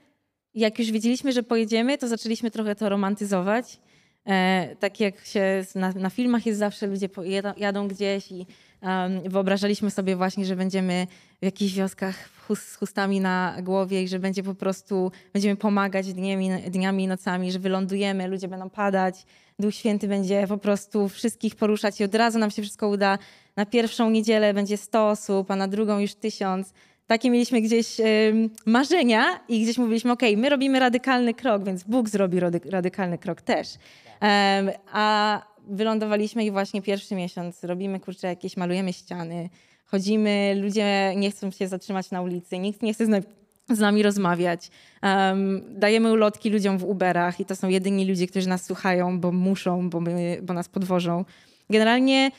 jak 0.54 0.80
już 0.80 0.92
wiedzieliśmy, 0.92 1.32
że 1.32 1.44
pojedziemy, 1.44 1.98
to 1.98 2.08
zaczęliśmy 2.08 2.52
trochę 2.52 2.76
to 2.76 2.90
romantyzować. 2.90 3.80
E, 4.28 4.76
tak 4.80 5.00
jak 5.00 5.26
się 5.26 5.64
na, 5.76 5.92
na, 5.92 6.10
filmach 6.10 6.46
jest 6.46 6.60
zawsze, 6.60 6.88
ludzie 6.88 7.10
jadą, 7.58 7.88
gdzieś 7.88 8.32
i 8.32 8.46
um, 8.82 9.22
wyobrażaliśmy 9.30 9.92
sobie 9.92 10.16
właśnie, 10.16 10.46
że 10.46 10.56
będziemy 10.56 11.08
w 11.42 11.46
jakichś 11.46 11.74
wioskach 11.74 12.30
z 12.56 12.76
chustami 12.76 13.20
na 13.20 13.56
głowie 13.62 14.04
i 14.04 14.08
że 14.08 14.20
będzie 14.20 14.44
po 14.44 14.56
prostu, 14.56 15.12
będziemy 15.34 15.56
pomagać 15.56 16.14
dniami, 16.14 16.50
dniami 16.70 17.04
i 17.04 17.08
nocami, 17.08 17.52
że 17.52 17.60
wylądujemy, 17.60 18.28
ludzie 18.28 18.48
będą 18.48 18.70
padać, 18.70 19.26
Duch 19.60 19.76
Święty 19.76 20.08
będzie 20.08 20.48
po 20.48 20.58
prostu 20.58 21.10
wszystkich 21.10 21.56
poruszać 21.56 22.02
i 22.02 22.04
od 22.04 22.16
razu 22.16 22.40
nam 22.40 22.52
się 22.52 22.62
wszystko 22.62 22.90
uda. 22.90 23.18
Na 23.56 23.66
pierwszą 23.66 24.10
niedzielę 24.10 24.54
będzie 24.54 24.78
100 24.78 25.10
osób, 25.10 25.52
a 25.52 25.56
na 25.56 25.68
drugą 25.68 26.00
już 26.00 26.14
tysiąc 26.14 26.74
takie 27.08 27.30
mieliśmy 27.30 27.62
gdzieś 27.62 27.98
marzenia 28.66 29.40
i 29.50 29.64
gdzieś 29.64 29.78
mówiliśmy, 29.78 30.12
ok, 30.12 30.22
my 30.38 30.50
robimy 30.50 30.80
radykalny 30.80 31.34
krok, 31.34 31.64
więc 31.64 31.84
Bóg 31.84 32.10
zrobi 32.10 32.40
radykalny 32.66 33.18
krok 33.18 33.42
też. 33.42 33.68
A 34.92 35.42
wylądowaliśmy 35.68 36.46
i 36.46 36.52
właśnie 36.52 36.82
pierwszy 36.82 37.16
miesiąc 37.16 37.64
robimy, 37.64 38.00
kurczę, 38.00 38.28
jakieś, 38.28 38.58
malujemy 38.58 38.94
ściany, 38.94 39.50
chodzimy, 39.86 40.56
ludzie 40.62 41.14
nie 41.16 41.32
chcą 41.32 41.52
się 41.52 41.68
zatrzymać 41.68 42.12
na 42.12 42.22
ulicy, 42.22 42.60
nikt 42.60 42.82
nie 42.82 42.94
chce 42.94 43.06
z, 43.06 43.26
z 43.70 43.80
nami 43.80 44.04
rozmawiać. 44.04 44.70
Um, 45.04 45.62
dajemy 45.70 46.12
ulotki 46.12 46.50
ludziom 46.50 46.78
w 46.78 46.84
Uberach 46.84 47.40
i 47.40 47.46
to 47.46 47.56
są 47.56 47.70
jedyni 47.70 48.06
ludzie, 48.06 48.28
którzy 48.28 48.50
nas 48.50 48.66
słuchają, 48.66 49.20
bo 49.20 49.32
muszą, 49.32 49.90
bo, 49.90 50.02
my, 50.02 50.40
bo 50.44 50.54
nas 50.54 50.70
podwożą. 50.70 51.26
Generalnie 51.70 52.32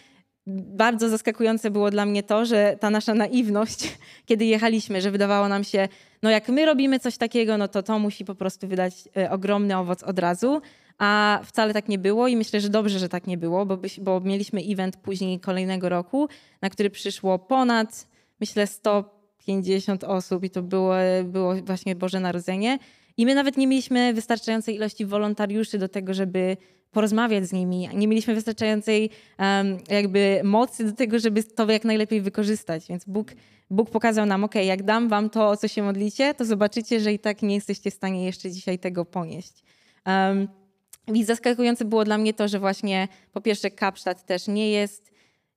bardzo 0.46 1.08
zaskakujące 1.08 1.70
było 1.70 1.90
dla 1.90 2.06
mnie 2.06 2.22
to, 2.22 2.44
że 2.44 2.76
ta 2.80 2.90
nasza 2.90 3.14
naiwność, 3.14 3.98
kiedy 4.28 4.44
jechaliśmy, 4.44 5.00
że 5.00 5.10
wydawało 5.10 5.48
nam 5.48 5.64
się, 5.64 5.88
no 6.22 6.30
jak 6.30 6.48
my 6.48 6.66
robimy 6.66 7.00
coś 7.00 7.16
takiego, 7.16 7.58
no 7.58 7.68
to 7.68 7.82
to 7.82 7.98
musi 7.98 8.24
po 8.24 8.34
prostu 8.34 8.68
wydać 8.68 8.94
e, 9.16 9.30
ogromny 9.30 9.76
owoc 9.76 10.02
od 10.02 10.18
razu, 10.18 10.60
a 11.02 11.40
wcale 11.44 11.72
tak 11.72 11.88
nie 11.88 11.98
było 11.98 12.28
i 12.28 12.36
myślę, 12.36 12.60
że 12.60 12.68
dobrze, 12.68 12.98
że 12.98 13.08
tak 13.08 13.26
nie 13.26 13.38
było, 13.38 13.66
bo, 13.66 13.78
bo 14.00 14.20
mieliśmy 14.20 14.60
event 14.60 14.96
później 14.96 15.40
kolejnego 15.40 15.88
roku, 15.88 16.28
na 16.60 16.70
który 16.70 16.90
przyszło 16.90 17.38
ponad, 17.38 18.08
myślę, 18.40 18.66
150 18.66 20.04
osób 20.04 20.44
i 20.44 20.50
to 20.50 20.62
było, 20.62 20.94
było 21.24 21.54
właśnie 21.54 21.96
Boże 21.96 22.20
Narodzenie. 22.20 22.78
I 23.16 23.26
my 23.26 23.34
nawet 23.34 23.56
nie 23.56 23.66
mieliśmy 23.66 24.14
wystarczającej 24.14 24.74
ilości 24.74 25.06
wolontariuszy 25.06 25.78
do 25.78 25.88
tego, 25.88 26.14
żeby 26.14 26.56
porozmawiać 26.90 27.46
z 27.46 27.52
nimi. 27.52 27.88
Nie 27.94 28.08
mieliśmy 28.08 28.34
wystarczającej 28.34 29.10
um, 29.38 29.78
jakby 29.88 30.40
mocy 30.44 30.84
do 30.84 30.92
tego, 30.92 31.18
żeby 31.18 31.44
to 31.44 31.70
jak 31.70 31.84
najlepiej 31.84 32.20
wykorzystać. 32.20 32.88
Więc 32.88 33.04
Bóg, 33.04 33.28
Bóg 33.70 33.90
pokazał 33.90 34.26
nam, 34.26 34.44
ok, 34.44 34.54
jak 34.54 34.82
dam 34.82 35.08
wam 35.08 35.30
to, 35.30 35.48
o 35.48 35.56
co 35.56 35.68
się 35.68 35.82
modlicie, 35.82 36.34
to 36.34 36.44
zobaczycie, 36.44 37.00
że 37.00 37.12
i 37.12 37.18
tak 37.18 37.42
nie 37.42 37.54
jesteście 37.54 37.90
w 37.90 37.94
stanie 37.94 38.24
jeszcze 38.26 38.50
dzisiaj 38.50 38.78
tego 38.78 39.04
ponieść. 39.04 39.62
Um, 40.06 40.61
i 41.08 41.24
zaskakujące 41.24 41.84
było 41.84 42.04
dla 42.04 42.18
mnie 42.18 42.34
to, 42.34 42.48
że 42.48 42.58
właśnie 42.58 43.08
po 43.32 43.40
pierwsze 43.40 43.70
Kapsztad 43.70 44.26
też 44.26 44.48
nie 44.48 44.70
jest, 44.70 45.10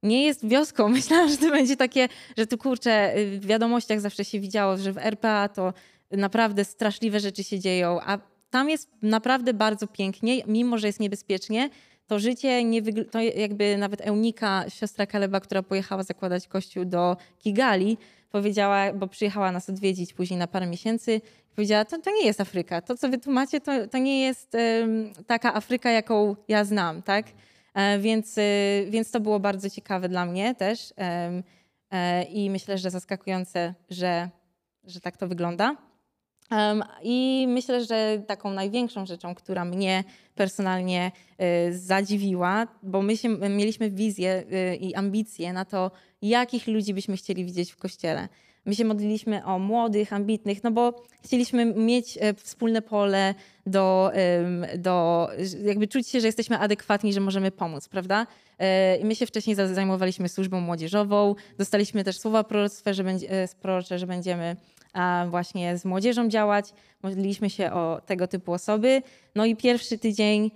nie 0.04 0.26
jest 0.26 0.48
wioską. 0.48 0.90
Myślałam, 1.00 1.30
że 1.30 1.38
to 1.38 1.50
będzie 1.50 1.78
takie, 1.78 2.08
że 2.38 2.48
tu 2.48 2.58
kurczę, 2.58 3.14
w 3.40 3.46
wiadomościach 3.46 4.02
zawsze 4.02 4.26
się 4.26 4.40
widziało, 4.40 4.78
że 4.78 4.94
w 4.94 4.98
RPA 4.98 5.50
to 5.50 5.74
naprawdę 6.12 6.66
straszliwe 6.66 7.20
rzeczy 7.20 7.44
się 7.44 7.60
dzieją, 7.60 8.00
a 8.02 8.18
tam 8.50 8.70
jest 8.70 8.90
naprawdę 9.02 9.54
bardzo 9.54 9.88
pięknie, 9.88 10.42
mimo 10.48 10.78
że 10.78 10.88
jest 10.88 11.00
niebezpiecznie, 11.00 11.70
to 12.08 12.20
życie 12.20 12.64
nie 12.64 12.82
to 13.06 13.22
jakby 13.22 13.78
nawet 13.78 14.02
Eunika, 14.02 14.66
siostra 14.70 15.06
Kaleba, 15.06 15.40
która 15.40 15.64
pojechała 15.64 16.04
zakładać 16.04 16.48
kościół 16.48 16.86
do 16.86 17.18
Kigali, 17.40 17.98
powiedziała, 18.36 18.94
bo 18.94 19.08
przyjechała 19.08 19.52
nas 19.52 19.70
odwiedzić 19.70 20.14
później 20.14 20.40
na 20.40 20.48
parę 20.48 20.68
miesięcy, 20.68 21.22
powiedziała, 21.56 21.86
to, 21.86 21.98
to 22.02 22.12
nie 22.12 22.26
jest 22.26 22.42
Afryka. 22.42 22.82
To, 22.82 22.98
co 22.98 23.10
wy 23.10 23.18
tu 23.18 23.32
macie, 23.32 23.62
to, 23.62 23.88
to 23.88 23.98
nie 23.98 24.22
jest 24.22 24.54
um, 24.54 25.14
taka 25.28 25.54
Afryka, 25.54 25.92
jaką 25.92 26.36
ja 26.48 26.66
znam, 26.66 27.02
tak? 27.02 27.26
E, 27.74 28.00
więc, 28.00 28.38
e, 28.38 28.42
więc 28.90 29.12
to 29.12 29.20
było 29.20 29.40
bardzo 29.40 29.70
ciekawe 29.70 30.10
dla 30.10 30.26
mnie 30.26 30.56
też 30.56 30.94
e, 30.98 32.24
i 32.24 32.50
myślę, 32.50 32.78
że 32.78 32.92
zaskakujące, 32.92 33.74
że, 33.90 34.30
że 34.84 35.00
tak 35.00 35.18
to 35.18 35.28
wygląda. 35.28 35.76
I 37.04 37.46
myślę, 37.50 37.86
że 37.86 38.24
taką 38.28 38.52
największą 38.52 39.06
rzeczą, 39.06 39.36
która 39.36 39.66
mnie 39.66 40.04
personalnie 40.36 41.12
zadziwiła, 41.72 42.68
bo 42.84 43.02
my 43.02 43.18
się, 43.18 43.30
mieliśmy 43.30 43.90
wizję 43.92 44.44
i 44.80 44.96
ambicje 44.96 45.54
na 45.54 45.66
to, 45.66 45.92
jakich 46.22 46.68
ludzi 46.68 46.94
byśmy 46.94 47.18
chcieli 47.18 47.46
widzieć 47.46 47.72
w 47.72 47.78
kościele. 47.78 48.30
My 48.66 48.76
się 48.76 48.86
modliliśmy 48.86 49.46
o 49.46 49.60
młodych, 49.60 50.14
ambitnych, 50.14 50.64
no 50.64 50.72
bo 50.72 51.04
chcieliśmy 51.24 51.66
mieć 51.66 52.18
e, 52.22 52.34
wspólne 52.34 52.82
pole 52.82 53.36
do, 53.66 54.12
do 54.78 55.28
jakby 55.64 55.88
czuć 55.88 56.08
się, 56.08 56.22
że 56.22 56.28
jesteśmy 56.28 56.60
adekwatni, 56.60 57.14
że 57.14 57.20
możemy 57.20 57.52
pomóc, 57.52 57.88
prawda? 57.88 58.28
E, 58.60 58.98
I 58.98 59.06
my 59.06 59.16
się 59.16 59.26
wcześniej 59.26 59.56
zajmowaliśmy 59.56 60.30
służbą 60.30 60.62
młodzieżową, 60.62 61.36
dostaliśmy 61.58 62.04
też 62.04 62.20
słowa 62.20 62.44
proroctwa, 62.44 62.94
że, 62.94 63.04
będzie, 63.04 63.30
e, 63.32 63.98
że 63.98 64.08
będziemy 64.08 64.56
właśnie 65.30 65.78
z 65.78 65.86
młodzieżą 65.86 66.30
działać. 66.30 66.74
Modliliśmy 67.04 67.50
się 67.50 67.72
o 67.72 68.02
tego 68.06 68.28
typu 68.28 68.54
osoby. 68.54 69.02
No 69.36 69.46
i 69.46 69.56
pierwszy 69.56 69.98
tydzień 69.98 70.52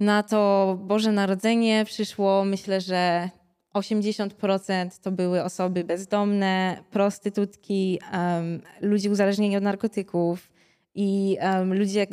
na 0.00 0.22
to 0.22 0.78
Boże 0.80 1.12
Narodzenie 1.12 1.84
przyszło, 1.84 2.44
myślę, 2.44 2.80
że 2.80 3.30
80% 3.74 5.00
to 5.02 5.10
były 5.10 5.42
osoby 5.42 5.84
bezdomne, 5.84 6.84
prostytutki, 6.90 7.98
um, 8.12 8.60
ludzie 8.80 9.10
uzależnieni 9.10 9.56
od 9.56 9.62
narkotyków 9.62 10.52
i 10.94 11.38
um, 11.40 11.74
ludzie, 11.74 12.06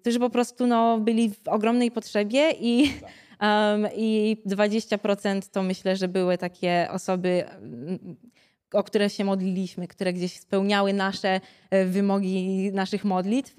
którzy 0.00 0.18
po 0.18 0.30
prostu 0.30 0.66
no, 0.66 0.98
byli 0.98 1.30
w 1.30 1.48
ogromnej 1.48 1.90
potrzebie 1.90 2.50
i, 2.60 2.92
um, 3.40 3.86
i 3.96 4.36
20% 4.46 5.50
to 5.52 5.62
myślę, 5.62 5.96
że 5.96 6.08
były 6.08 6.38
takie 6.38 6.88
osoby, 6.90 7.44
o 8.72 8.82
które 8.82 9.10
się 9.10 9.24
modliliśmy, 9.24 9.88
które 9.88 10.12
gdzieś 10.12 10.32
spełniały 10.32 10.92
nasze 10.92 11.40
e, 11.70 11.84
wymogi 11.84 12.70
naszych 12.72 13.04
modlitw. 13.04 13.56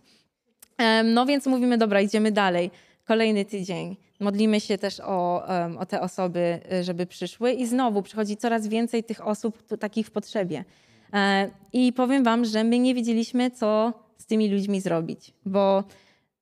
No 1.04 1.26
więc 1.26 1.46
mówimy, 1.46 1.78
dobra, 1.78 2.02
idziemy 2.02 2.32
dalej. 2.32 2.72
Kolejny 3.06 3.46
tydzień 3.46 3.98
Modlimy 4.22 4.60
się 4.60 4.78
też 4.78 5.00
o, 5.00 5.44
o 5.80 5.86
te 5.86 6.02
osoby, 6.02 6.60
y, 6.74 6.84
żeby 6.84 7.06
przyszły 7.06 7.52
i 7.52 7.68
znowu 7.68 8.02
przychodzi 8.02 8.38
coraz 8.38 8.68
więcej 8.68 9.04
tych 9.04 9.28
osób 9.28 9.78
takich 9.80 10.08
w 10.08 10.12
potrzebie. 10.12 10.66
E, 11.14 11.50
I 11.74 11.94
powiem 11.94 12.24
wam, 12.24 12.46
że 12.46 12.64
my 12.64 12.80
nie 12.80 12.96
wiedzieliśmy, 12.96 13.52
co 13.52 13.94
z 14.18 14.26
tymi 14.26 14.50
ludźmi 14.50 14.82
zrobić, 14.82 15.34
bo 15.46 15.84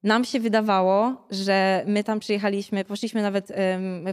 nam 0.03 0.25
się 0.25 0.39
wydawało, 0.39 1.25
że 1.31 1.83
my 1.87 2.03
tam 2.03 2.19
przyjechaliśmy, 2.19 2.85
poszliśmy 2.85 3.21
nawet, 3.21 3.51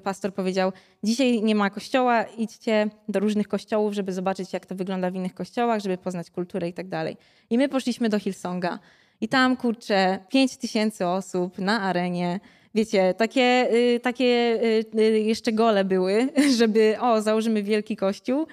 pastor 0.05 0.35
powiedział, 0.35 0.73
dzisiaj 1.03 1.43
nie 1.43 1.55
ma 1.55 1.71
kościoła, 1.71 2.23
idźcie 2.23 2.89
do 3.09 3.21
różnych 3.21 3.49
kościołów, 3.49 3.95
żeby 3.95 4.13
zobaczyć, 4.13 4.53
jak 4.53 4.67
to 4.67 4.75
wygląda 4.75 5.11
w 5.11 5.15
innych 5.15 5.35
kościołach, 5.35 5.81
żeby 5.81 5.99
poznać 5.99 6.31
kulturę 6.31 6.69
i 6.69 6.73
tak 6.73 6.89
dalej. 6.89 7.17
I 7.51 7.59
my 7.59 7.69
poszliśmy 7.69 8.09
do 8.09 8.19
Hillsonga. 8.19 8.79
I 9.21 9.29
tam, 9.29 9.57
kurczę, 9.57 10.19
5 10.29 10.57
tysięcy 10.57 11.07
osób 11.07 11.59
na 11.59 11.83
arenie, 11.83 12.41
wiecie, 12.75 13.15
takie, 13.15 13.69
y, 13.73 14.01
takie 14.01 14.59
y, 14.95 15.01
y, 15.01 15.21
jeszcze 15.21 15.53
gole 15.53 15.85
były, 15.85 16.29
żeby 16.59 16.97
o, 17.01 17.23
założymy 17.23 17.63
wielki 17.63 17.97
kościół, 17.97 18.47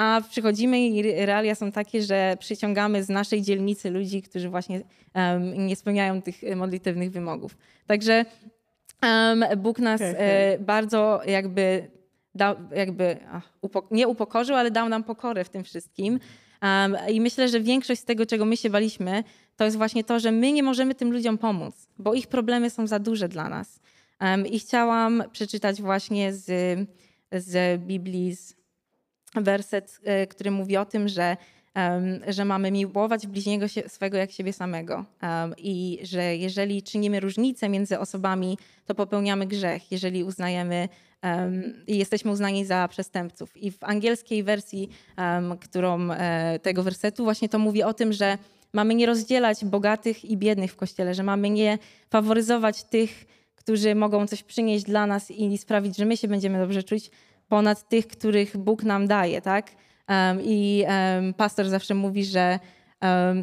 a 0.00 0.20
przychodzimy 0.30 0.80
i 0.80 1.02
realia 1.02 1.54
są 1.54 1.72
takie, 1.72 2.02
że 2.02 2.36
przyciągamy 2.38 3.04
z 3.04 3.08
naszej 3.08 3.42
dzielnicy 3.42 3.90
ludzi, 3.90 4.22
którzy 4.22 4.48
właśnie 4.48 4.82
um, 5.14 5.66
nie 5.66 5.76
spełniają 5.76 6.22
tych 6.22 6.36
modlitewnych 6.56 7.10
wymogów. 7.10 7.56
Także 7.86 8.24
um, 9.02 9.44
Bóg 9.56 9.78
nas 9.78 10.00
e, 10.00 10.58
bardzo 10.58 11.20
jakby, 11.26 11.90
dał, 12.34 12.56
jakby 12.74 13.16
ach, 13.30 13.52
upok 13.60 13.90
nie 13.90 14.08
upokorzył, 14.08 14.56
ale 14.56 14.70
dał 14.70 14.88
nam 14.88 15.04
pokorę 15.04 15.44
w 15.44 15.48
tym 15.48 15.64
wszystkim. 15.64 16.20
Um, 16.62 16.96
I 17.08 17.20
myślę, 17.20 17.48
że 17.48 17.60
większość 17.60 18.00
z 18.00 18.04
tego, 18.04 18.26
czego 18.26 18.44
my 18.44 18.56
się 18.56 18.70
baliśmy, 18.70 19.24
to 19.56 19.64
jest 19.64 19.76
właśnie 19.76 20.04
to, 20.04 20.20
że 20.20 20.32
my 20.32 20.52
nie 20.52 20.62
możemy 20.62 20.94
tym 20.94 21.12
ludziom 21.12 21.38
pomóc, 21.38 21.88
bo 21.98 22.14
ich 22.14 22.26
problemy 22.26 22.70
są 22.70 22.86
za 22.86 22.98
duże 22.98 23.28
dla 23.28 23.48
nas. 23.48 23.80
I 24.50 24.58
chciałam 24.58 25.22
przeczytać 25.32 25.82
właśnie 25.82 26.32
z, 26.32 26.46
z 27.32 27.80
Biblii 27.80 28.36
z 28.36 28.59
werset, 29.34 30.00
e, 30.04 30.26
który 30.26 30.50
mówi 30.50 30.76
o 30.76 30.84
tym, 30.84 31.08
że, 31.08 31.36
że 32.28 32.44
mamy 32.44 32.70
miłować 32.70 33.26
bliźniego 33.26 33.66
swego 33.88 34.16
jak 34.16 34.30
siebie 34.30 34.52
samego. 34.52 35.04
I 35.58 35.98
że 36.02 36.36
jeżeli 36.36 36.82
czynimy 36.82 37.20
różnicę 37.20 37.68
między 37.68 37.98
osobami, 37.98 38.58
to 38.86 38.94
popełniamy 38.94 39.46
grzech, 39.46 39.92
jeżeli 39.92 40.24
uznajemy 40.24 40.88
i 41.86 41.98
jesteśmy 41.98 42.30
uznani 42.30 42.64
za 42.64 42.88
przestępców. 42.88 43.56
I 43.56 43.70
w 43.70 43.84
angielskiej 43.84 44.42
wersji 44.42 44.88
którą, 45.60 46.10
e, 46.10 46.58
tego 46.58 46.82
wersetu 46.82 47.24
właśnie 47.24 47.48
to 47.48 47.58
mówi 47.58 47.82
o 47.82 47.94
tym, 47.94 48.12
że 48.12 48.38
mamy 48.72 48.94
nie 48.94 49.06
rozdzielać 49.06 49.64
bogatych 49.64 50.24
i 50.24 50.36
biednych 50.36 50.72
w 50.72 50.76
kościele, 50.76 51.14
że 51.14 51.22
mamy 51.22 51.50
nie 51.50 51.78
faworyzować 52.10 52.84
tych, 52.84 53.26
którzy 53.54 53.94
mogą 53.94 54.26
coś 54.26 54.42
przynieść 54.42 54.84
dla 54.84 55.06
nas 55.06 55.30
i 55.30 55.58
sprawić, 55.58 55.96
że 55.96 56.04
my 56.04 56.16
się 56.16 56.28
będziemy 56.28 56.58
dobrze 56.58 56.82
czuć, 56.82 57.10
ponad 57.50 57.88
tych, 57.88 58.06
których 58.06 58.56
Bóg 58.56 58.82
nam 58.82 59.06
daje, 59.06 59.42
tak? 59.42 59.70
I 60.42 60.84
pastor 61.36 61.68
zawsze 61.68 61.94
mówi, 61.94 62.24
że 62.24 62.58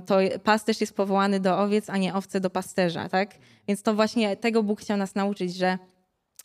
to 0.06 0.17
pasterz 0.43 0.82
jest 0.82 0.96
powołany 0.96 1.39
do 1.39 1.60
owiec, 1.60 1.89
a 1.89 1.98
nie 1.98 2.13
owce 2.13 2.39
do 2.39 2.50
pasterza, 2.50 3.10
tak? 3.10 3.36
Więc 3.67 3.84
to 3.84 3.93
właśnie 3.93 4.36
tego 4.36 4.63
Bóg 4.63 4.82
chciał 4.82 4.98
nas 4.98 5.15
nauczyć, 5.15 5.56
że 5.56 5.78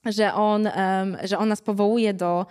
że 0.07 0.35
on, 0.35 0.69
że 1.25 1.39
on 1.39 1.49
nas 1.49 1.61
powołuje 1.61 2.15
do, 2.15 2.47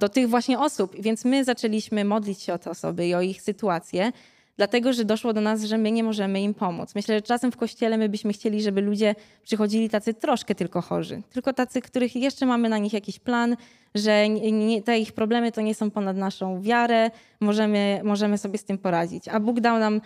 do 0.00 0.08
tych 0.08 0.28
właśnie 0.28 0.58
osób. 0.58 0.96
Więc 1.00 1.24
my 1.24 1.44
zaczęliśmy 1.44 2.04
modlić 2.04 2.42
się 2.42 2.52
o 2.54 2.58
te 2.58 2.70
osoby 2.70 3.06
i 3.06 3.14
o 3.14 3.20
ich 3.20 3.42
sytuację, 3.42 4.12
dlatego 4.56 4.92
że 4.92 5.04
doszło 5.04 5.32
do 5.32 5.40
nas, 5.40 5.64
że 5.64 5.78
my 5.78 5.92
nie 5.92 6.04
możemy 6.04 6.40
im 6.40 6.54
pomóc. 6.54 6.94
Myślę, 6.94 7.14
że 7.14 7.22
czasem 7.22 7.52
w 7.52 7.56
kościele 7.56 7.98
my 7.98 8.08
byśmy 8.08 8.32
chcieli, 8.32 8.62
żeby 8.62 8.80
ludzie 8.80 9.14
przychodzili 9.42 9.90
tacy 9.90 10.14
troszkę 10.14 10.54
tylko 10.54 10.80
chorzy, 10.80 11.22
tylko 11.30 11.52
tacy, 11.52 11.82
których 11.82 12.16
jeszcze 12.16 12.46
mamy 12.46 12.68
na 12.68 12.78
nich 12.78 12.92
jakiś 12.92 13.18
plan, 13.18 13.56
że 13.94 14.28
nie, 14.28 14.82
te 14.82 14.98
ich 14.98 15.12
problemy 15.12 15.52
to 15.52 15.60
nie 15.60 15.74
są 15.74 15.90
ponad 15.90 16.16
naszą 16.16 16.62
wiarę, 16.62 17.10
możemy, 17.40 18.00
możemy 18.04 18.38
sobie 18.38 18.58
z 18.58 18.64
tym 18.64 18.78
poradzić. 18.78 19.28
A 19.28 19.40
Bóg 19.40 19.60
dał 19.60 19.78
nam 19.78 20.00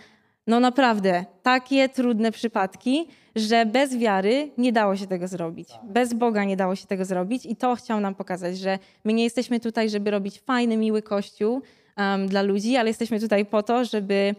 no 0.47 0.59
naprawdę 0.59 1.25
takie 1.43 1.89
trudne 1.89 2.31
przypadki, 2.31 3.07
że 3.35 3.65
bez 3.65 3.97
wiary 3.97 4.51
nie 4.57 4.71
dało 4.71 4.95
się 4.95 5.07
tego 5.07 5.27
zrobić. 5.27 5.69
Bez 5.83 6.13
Boga 6.13 6.43
nie 6.43 6.57
dało 6.57 6.75
się 6.75 6.87
tego 6.87 7.05
zrobić 7.05 7.45
i 7.45 7.55
to 7.55 7.75
chciał 7.75 7.99
nam 7.99 8.15
pokazać, 8.15 8.57
że 8.57 8.79
my 9.03 9.13
nie 9.13 9.23
jesteśmy 9.23 9.59
tutaj, 9.59 9.89
żeby 9.89 10.11
robić 10.11 10.39
fajny, 10.39 10.77
miły 10.77 11.01
kościół 11.01 11.61
um, 12.01 12.27
dla 12.27 12.41
ludzi, 12.41 12.77
ale 12.77 12.89
jesteśmy 12.89 13.19
tutaj 13.19 13.45
po 13.45 13.63
to, 13.63 13.85
żeby, 13.85 14.35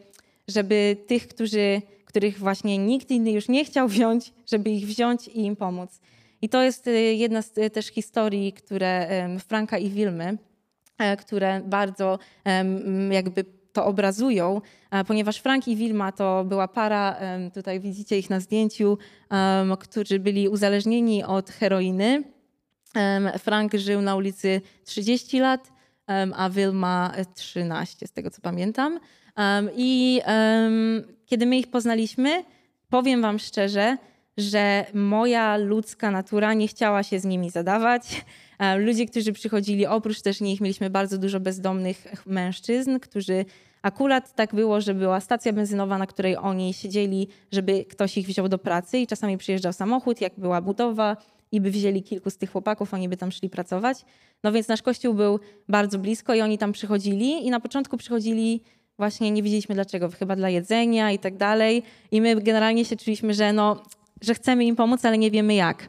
żeby 0.48 0.96
tych, 1.06 1.28
którzy, 1.28 1.82
których 2.04 2.38
właśnie 2.38 2.78
nikt 2.78 3.10
inny 3.10 3.32
już 3.32 3.48
nie 3.48 3.64
chciał 3.64 3.88
wziąć, 3.88 4.32
żeby 4.46 4.70
ich 4.70 4.86
wziąć 4.86 5.28
i 5.28 5.40
im 5.40 5.56
pomóc. 5.56 6.00
I 6.42 6.48
to 6.48 6.62
jest 6.62 6.86
y, 6.86 6.90
jedna 7.14 7.42
z 7.42 7.58
y, 7.58 7.70
też 7.70 7.86
historii, 7.86 8.52
które 8.52 9.08
Franka 9.48 9.78
i 9.78 9.90
Wilmy, 9.90 10.38
e, 10.98 11.16
które 11.16 11.60
bardzo 11.64 12.18
jakby 13.10 13.44
to 13.72 13.86
obrazują, 13.86 14.60
ponieważ 15.06 15.36
Frank 15.36 15.68
i 15.68 15.76
Wilma 15.76 16.12
to 16.12 16.44
była 16.44 16.68
para, 16.68 17.16
tutaj 17.54 17.80
widzicie 17.80 18.18
ich 18.18 18.30
na 18.30 18.40
zdjęciu, 18.40 18.98
którzy 19.80 20.18
byli 20.18 20.48
uzależnieni 20.48 21.24
od 21.24 21.50
heroiny. 21.50 22.22
Frank 23.38 23.74
żył 23.74 24.00
na 24.00 24.16
ulicy 24.16 24.60
30 24.84 25.40
lat, 25.40 25.71
a 26.36 26.50
Wilma 26.50 27.12
13, 27.34 28.06
z 28.06 28.12
tego 28.12 28.30
co 28.30 28.40
pamiętam. 28.40 29.00
I 29.76 30.20
kiedy 31.26 31.46
my 31.46 31.58
ich 31.58 31.70
poznaliśmy, 31.70 32.44
powiem 32.88 33.22
Wam 33.22 33.38
szczerze, 33.38 33.96
że 34.36 34.86
moja 34.94 35.56
ludzka 35.56 36.10
natura 36.10 36.54
nie 36.54 36.68
chciała 36.68 37.02
się 37.02 37.18
z 37.18 37.24
nimi 37.24 37.50
zadawać. 37.50 38.24
Ludzie, 38.78 39.06
którzy 39.06 39.32
przychodzili, 39.32 39.86
oprócz 39.86 40.22
też 40.22 40.40
nich, 40.40 40.60
mieliśmy 40.60 40.90
bardzo 40.90 41.18
dużo 41.18 41.40
bezdomnych 41.40 42.06
mężczyzn, 42.26 42.98
którzy 42.98 43.44
akurat 43.82 44.34
tak 44.34 44.54
było, 44.54 44.80
że 44.80 44.94
była 44.94 45.20
stacja 45.20 45.52
benzynowa, 45.52 45.98
na 45.98 46.06
której 46.06 46.36
oni 46.36 46.74
siedzieli, 46.74 47.28
żeby 47.52 47.84
ktoś 47.84 48.18
ich 48.18 48.26
wziął 48.26 48.48
do 48.48 48.58
pracy 48.58 48.98
i 48.98 49.06
czasami 49.06 49.38
przyjeżdżał 49.38 49.72
samochód, 49.72 50.20
jak 50.20 50.32
była 50.36 50.60
budowa 50.60 51.16
i 51.52 51.60
by 51.60 51.70
wzięli 51.70 52.02
kilku 52.02 52.30
z 52.30 52.36
tych 52.36 52.50
chłopaków, 52.50 52.94
oni 52.94 53.08
by 53.08 53.16
tam 53.16 53.32
szli 53.32 53.50
pracować. 53.50 54.04
No 54.44 54.52
więc 54.52 54.68
nasz 54.68 54.82
kościół 54.82 55.14
był 55.14 55.40
bardzo 55.68 55.98
blisko 55.98 56.34
i 56.34 56.40
oni 56.40 56.58
tam 56.58 56.72
przychodzili 56.72 57.46
i 57.46 57.50
na 57.50 57.60
początku 57.60 57.96
przychodzili 57.96 58.62
właśnie, 58.98 59.30
nie 59.30 59.42
wiedzieliśmy 59.42 59.74
dlaczego, 59.74 60.10
chyba 60.10 60.36
dla 60.36 60.50
jedzenia 60.50 61.12
i 61.12 61.18
tak 61.18 61.36
dalej. 61.36 61.82
I 62.10 62.20
my 62.20 62.36
generalnie 62.36 62.84
się 62.84 62.96
czuliśmy, 62.96 63.34
że 63.34 63.52
no, 63.52 63.82
że 64.20 64.34
chcemy 64.34 64.64
im 64.64 64.76
pomóc, 64.76 65.04
ale 65.04 65.18
nie 65.18 65.30
wiemy 65.30 65.54
jak. 65.54 65.88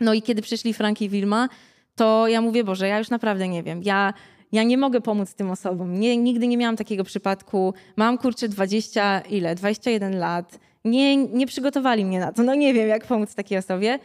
No 0.00 0.14
i 0.14 0.22
kiedy 0.22 0.42
przyszli 0.42 0.74
Frank 0.74 1.02
i 1.02 1.08
Wilma, 1.08 1.48
to 1.94 2.28
ja 2.28 2.40
mówię, 2.40 2.64
Boże, 2.64 2.88
ja 2.88 2.98
już 2.98 3.10
naprawdę 3.10 3.48
nie 3.48 3.62
wiem. 3.62 3.82
Ja, 3.82 4.14
ja 4.52 4.62
nie 4.62 4.78
mogę 4.78 5.00
pomóc 5.00 5.34
tym 5.34 5.50
osobom. 5.50 6.00
Nie, 6.00 6.16
nigdy 6.16 6.46
nie 6.46 6.56
miałam 6.56 6.76
takiego 6.76 7.04
przypadku. 7.04 7.74
Mam 7.96 8.18
kurczę 8.18 8.48
20, 8.48 9.20
ile? 9.20 9.54
21 9.54 10.18
lat. 10.18 10.58
Nie, 10.84 11.16
nie 11.16 11.46
przygotowali 11.46 12.04
mnie 12.04 12.20
na 12.20 12.32
to. 12.32 12.42
No 12.42 12.54
nie 12.54 12.74
wiem, 12.74 12.88
jak 12.88 13.06
pomóc 13.06 13.34
takiej 13.34 13.58
osobie, 13.58 13.98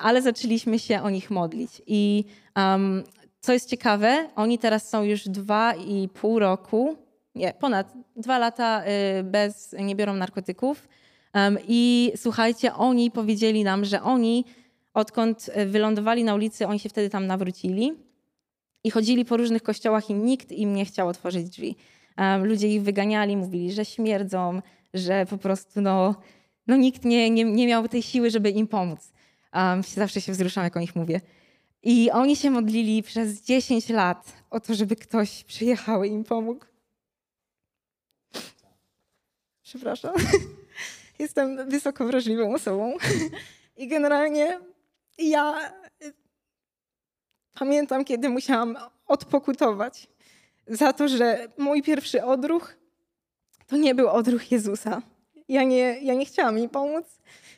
ale 0.00 0.22
zaczęliśmy 0.22 0.78
się 0.78 1.02
o 1.02 1.10
nich 1.10 1.30
modlić. 1.30 1.82
I 1.86 2.24
um, 2.56 3.04
co 3.40 3.52
jest 3.52 3.70
ciekawe, 3.70 4.28
oni 4.36 4.58
teraz 4.58 4.88
są 4.88 5.02
już 5.02 5.28
dwa 5.28 5.74
i 5.74 6.08
pół 6.08 6.38
roku, 6.38 6.96
nie, 7.34 7.54
ponad 7.60 7.92
dwa 8.16 8.38
lata 8.38 8.82
y, 9.18 9.22
bez, 9.22 9.74
nie 9.78 9.96
biorą 9.96 10.14
narkotyków. 10.14 10.88
Um, 11.34 11.58
I 11.68 12.12
słuchajcie, 12.16 12.74
oni 12.74 13.10
powiedzieli 13.10 13.64
nam, 13.64 13.84
że 13.84 14.02
oni 14.02 14.44
odkąd 14.94 15.50
wylądowali 15.66 16.24
na 16.24 16.34
ulicy, 16.34 16.66
oni 16.66 16.78
się 16.78 16.88
wtedy 16.88 17.10
tam 17.10 17.26
nawrócili 17.26 17.92
i 18.84 18.90
chodzili 18.90 19.24
po 19.24 19.36
różnych 19.36 19.62
kościołach 19.62 20.10
i 20.10 20.14
nikt 20.14 20.52
im 20.52 20.74
nie 20.74 20.84
chciał 20.84 21.08
otworzyć 21.08 21.48
drzwi. 21.48 21.76
Um, 22.18 22.44
ludzie 22.44 22.68
ich 22.68 22.82
wyganiali, 22.82 23.36
mówili, 23.36 23.72
że 23.72 23.84
śmierdzą, 23.84 24.62
że 24.94 25.26
po 25.26 25.38
prostu 25.38 25.80
no, 25.80 26.14
no 26.66 26.76
nikt 26.76 27.04
nie, 27.04 27.30
nie, 27.30 27.44
nie 27.44 27.66
miał 27.66 27.88
tej 27.88 28.02
siły, 28.02 28.30
żeby 28.30 28.50
im 28.50 28.66
pomóc. 28.66 29.12
Um, 29.54 29.82
zawsze 29.82 30.20
się 30.20 30.32
wzruszam, 30.32 30.64
jak 30.64 30.76
o 30.76 30.80
nich 30.80 30.96
mówię. 30.96 31.20
I 31.82 32.10
oni 32.10 32.36
się 32.36 32.50
modlili 32.50 33.02
przez 33.02 33.42
10 33.42 33.88
lat 33.88 34.32
o 34.50 34.60
to, 34.60 34.74
żeby 34.74 34.96
ktoś 34.96 35.44
przyjechał 35.44 36.04
i 36.04 36.10
im 36.10 36.24
pomógł. 36.24 36.64
Przepraszam. 39.62 40.14
Jestem 41.18 41.70
wysoko 41.70 42.06
wrażliwą 42.06 42.54
osobą. 42.54 42.94
I 43.76 43.88
generalnie 43.88 44.60
ja 45.18 45.72
pamiętam, 47.54 48.04
kiedy 48.04 48.28
musiałam 48.28 48.76
odpokutować 49.06 50.08
za 50.66 50.92
to, 50.92 51.08
że 51.08 51.48
mój 51.58 51.82
pierwszy 51.82 52.24
odruch 52.24 52.76
to 53.66 53.76
nie 53.76 53.94
był 53.94 54.08
odruch 54.08 54.52
Jezusa. 54.52 55.02
Ja 55.48 55.62
nie, 55.62 55.98
ja 56.02 56.14
nie 56.14 56.26
chciałam 56.26 56.58
im 56.58 56.68
pomóc, 56.68 57.06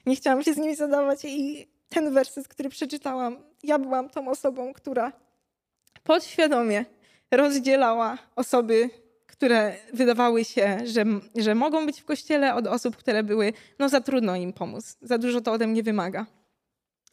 nie 0.07 0.17
chciałam 0.17 0.43
się 0.43 0.55
z 0.55 0.57
nimi 0.57 0.77
zadawać 0.77 1.25
i 1.25 1.69
ten 1.89 2.15
werset, 2.15 2.49
który 2.49 2.69
przeczytałam, 2.69 3.37
ja 3.63 3.79
byłam 3.79 4.11
tą 4.11 4.29
osobą, 4.29 4.73
która 4.73 5.13
podświadomie 6.03 6.85
rozdzielała 7.31 8.19
osoby, 8.37 8.91
które 9.27 9.77
wydawały 9.93 10.45
się, 10.45 10.79
że, 10.85 11.05
że 11.37 11.55
mogą 11.55 11.87
być 11.87 12.01
w 12.01 12.05
kościele, 12.05 12.55
od 12.55 12.67
osób, 12.67 12.97
które 12.97 13.23
były, 13.23 13.53
no 13.79 13.89
za 13.89 14.01
trudno 14.01 14.37
im 14.37 14.53
pomóc, 14.53 14.97
za 15.03 15.19
dużo 15.19 15.41
to 15.41 15.53
ode 15.53 15.67
mnie 15.67 15.83
wymaga. 15.83 16.27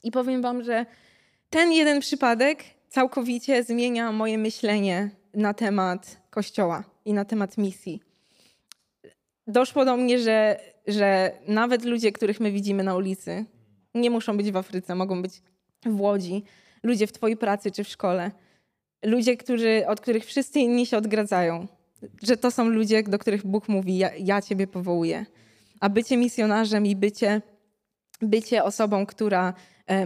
I 0.03 0.11
powiem 0.11 0.41
Wam, 0.41 0.63
że 0.63 0.85
ten 1.49 1.71
jeden 1.71 1.99
przypadek 1.99 2.63
całkowicie 2.89 3.63
zmienia 3.63 4.11
moje 4.11 4.37
myślenie 4.37 5.09
na 5.33 5.53
temat 5.53 6.17
Kościoła 6.29 6.83
i 7.05 7.13
na 7.13 7.25
temat 7.25 7.57
misji. 7.57 8.01
Doszło 9.47 9.85
do 9.85 9.97
mnie, 9.97 10.19
że, 10.19 10.59
że 10.87 11.31
nawet 11.47 11.85
ludzie, 11.85 12.11
których 12.11 12.39
my 12.39 12.51
widzimy 12.51 12.83
na 12.83 12.95
ulicy, 12.95 13.45
nie 13.95 14.09
muszą 14.09 14.37
być 14.37 14.51
w 14.51 14.57
Afryce, 14.57 14.95
mogą 14.95 15.21
być 15.21 15.41
w 15.85 16.01
Łodzi, 16.01 16.43
ludzie 16.83 17.07
w 17.07 17.11
Twojej 17.11 17.37
pracy 17.37 17.71
czy 17.71 17.83
w 17.83 17.87
szkole, 17.87 18.31
ludzie, 19.03 19.37
którzy, 19.37 19.83
od 19.87 20.01
których 20.01 20.25
wszyscy 20.25 20.59
inni 20.59 20.85
się 20.85 20.97
odgradzają, 20.97 21.67
że 22.23 22.37
to 22.37 22.51
są 22.51 22.69
ludzie, 22.69 23.03
do 23.03 23.19
których 23.19 23.45
Bóg 23.45 23.69
mówi: 23.69 23.97
Ja, 23.97 24.15
ja 24.15 24.41
Ciebie 24.41 24.67
powołuję. 24.67 25.25
A 25.79 25.89
bycie 25.89 26.17
misjonarzem 26.17 26.85
i 26.85 26.95
bycie, 26.95 27.41
bycie 28.21 28.63
osobą, 28.63 29.05
która 29.05 29.53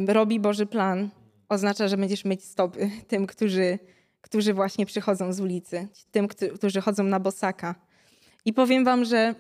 robi 0.08 0.40
Boży 0.40 0.66
plan, 0.66 1.10
oznacza, 1.50 1.88
że 1.88 1.98
będziesz 1.98 2.26
mieć 2.26 2.44
stopy 2.44 2.90
tym, 3.08 3.28
którzy, 3.28 3.80
którzy 4.22 4.54
właśnie 4.54 4.86
przychodzą 4.86 5.34
z 5.34 5.40
ulicy, 5.40 5.88
tym, 6.12 6.28
którzy 6.28 6.82
chodzą 6.82 7.04
na 7.04 7.20
bosaka. 7.20 7.76
I 8.46 8.54
powiem 8.54 8.86
wam, 8.86 9.06
że, 9.06 9.36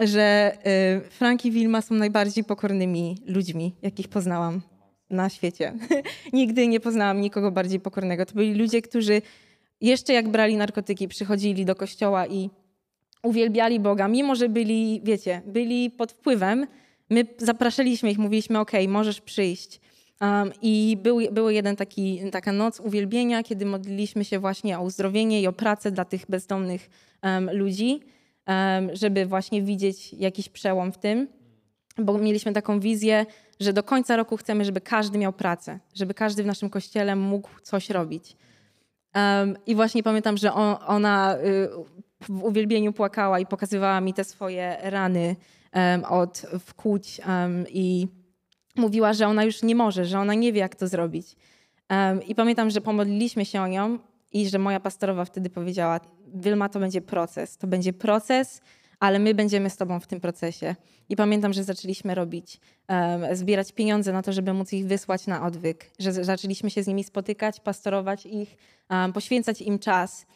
że 0.00 0.56
y, 1.06 1.10
Frank 1.10 1.44
i 1.44 1.50
Wilma 1.50 1.82
są 1.82 1.94
najbardziej 1.94 2.44
pokornymi 2.44 3.16
ludźmi, 3.26 3.74
jakich 3.82 4.08
poznałam 4.08 4.60
na 5.10 5.28
świecie. 5.28 5.72
Nigdy 6.32 6.68
nie 6.68 6.80
poznałam 6.80 7.20
nikogo 7.20 7.50
bardziej 7.50 7.80
pokornego. 7.80 8.26
To 8.26 8.34
byli 8.34 8.54
ludzie, 8.54 8.82
którzy 8.82 9.22
jeszcze 9.80 10.12
jak 10.12 10.28
brali 10.28 10.56
narkotyki, 10.56 11.08
przychodzili 11.08 11.64
do 11.64 11.74
kościoła 11.74 12.26
i 12.26 12.50
uwielbiali 13.22 13.80
Boga, 13.80 14.08
mimo 14.08 14.34
że 14.34 14.48
byli, 14.48 15.00
wiecie, 15.04 15.42
byli 15.46 15.90
pod 15.90 16.12
wpływem, 16.12 16.66
My 17.10 17.26
zapraszaliśmy 17.38 18.10
ich, 18.10 18.18
mówiliśmy, 18.18 18.58
ok, 18.58 18.72
możesz 18.88 19.20
przyjść. 19.20 19.80
Um, 20.20 20.52
I 20.62 20.96
był, 21.02 21.18
był 21.32 21.50
jeden 21.50 21.76
taki, 21.76 22.30
taka 22.30 22.52
noc 22.52 22.80
uwielbienia, 22.80 23.42
kiedy 23.42 23.66
modliliśmy 23.66 24.24
się 24.24 24.38
właśnie 24.38 24.78
o 24.78 24.82
uzdrowienie 24.82 25.42
i 25.42 25.46
o 25.46 25.52
pracę 25.52 25.90
dla 25.90 26.04
tych 26.04 26.26
bezdomnych 26.28 26.90
um, 27.22 27.50
ludzi, 27.56 28.00
żeby 28.92 29.26
właśnie 29.26 29.62
widzieć 29.62 30.12
jakiś 30.12 30.48
przełom 30.48 30.92
w 30.92 30.98
tym, 30.98 31.28
bo 31.98 32.18
mieliśmy 32.18 32.52
taką 32.52 32.80
wizję, 32.80 33.26
że 33.60 33.72
do 33.72 33.82
końca 33.82 34.16
roku 34.16 34.36
chcemy, 34.36 34.64
żeby 34.64 34.80
każdy 34.80 35.18
miał 35.18 35.32
pracę, 35.32 35.78
żeby 35.94 36.14
każdy 36.14 36.42
w 36.42 36.46
naszym 36.46 36.70
kościele 36.70 37.16
mógł 37.16 37.48
coś 37.62 37.90
robić. 37.90 38.36
I 39.66 39.74
właśnie 39.74 40.02
pamiętam, 40.02 40.36
że 40.36 40.52
on, 40.52 40.76
ona 40.86 41.36
y, 41.36 41.68
w 42.28 42.44
uwielbieniu 42.44 42.92
płakała 42.92 43.38
i 43.38 43.46
pokazywała 43.46 44.00
mi 44.00 44.14
te 44.14 44.24
swoje 44.24 44.76
rany 44.82 45.36
od 46.08 46.46
wkłuć 46.60 47.20
i 47.68 48.08
mówiła, 48.76 49.12
że 49.12 49.26
ona 49.26 49.44
już 49.44 49.62
nie 49.62 49.74
może, 49.74 50.04
że 50.04 50.18
ona 50.18 50.34
nie 50.34 50.52
wie, 50.52 50.60
jak 50.60 50.76
to 50.76 50.88
zrobić. 50.88 51.36
I 52.26 52.34
pamiętam, 52.34 52.70
że 52.70 52.80
pomodliliśmy 52.80 53.44
się 53.44 53.62
o 53.62 53.66
nią 53.66 53.98
i 54.32 54.48
że 54.48 54.58
moja 54.58 54.80
pastorowa 54.80 55.24
wtedy 55.24 55.50
powiedziała: 55.50 56.00
Wilma, 56.34 56.68
to 56.68 56.80
będzie 56.80 57.00
proces. 57.00 57.56
To 57.56 57.66
będzie 57.66 57.92
proces, 57.92 58.60
ale 59.00 59.18
my 59.18 59.34
będziemy 59.34 59.70
z 59.70 59.76
Tobą 59.76 60.00
w 60.00 60.06
tym 60.06 60.20
procesie. 60.20 60.74
I 61.08 61.16
pamiętam, 61.16 61.52
że 61.52 61.64
zaczęliśmy 61.64 62.14
robić, 62.14 62.60
um, 62.88 63.36
zbierać 63.36 63.72
pieniądze 63.72 64.12
na 64.12 64.22
to, 64.22 64.32
żeby 64.32 64.52
móc 64.52 64.72
ich 64.72 64.86
wysłać 64.86 65.26
na 65.26 65.46
odwyk, 65.46 65.90
że 65.98 66.12
zaczęliśmy 66.12 66.70
się 66.70 66.82
z 66.82 66.86
nimi 66.86 67.04
spotykać, 67.04 67.60
pastorować 67.60 68.26
ich, 68.26 68.56
um, 68.90 69.12
poświęcać 69.12 69.62
im 69.62 69.78
czas 69.78 70.26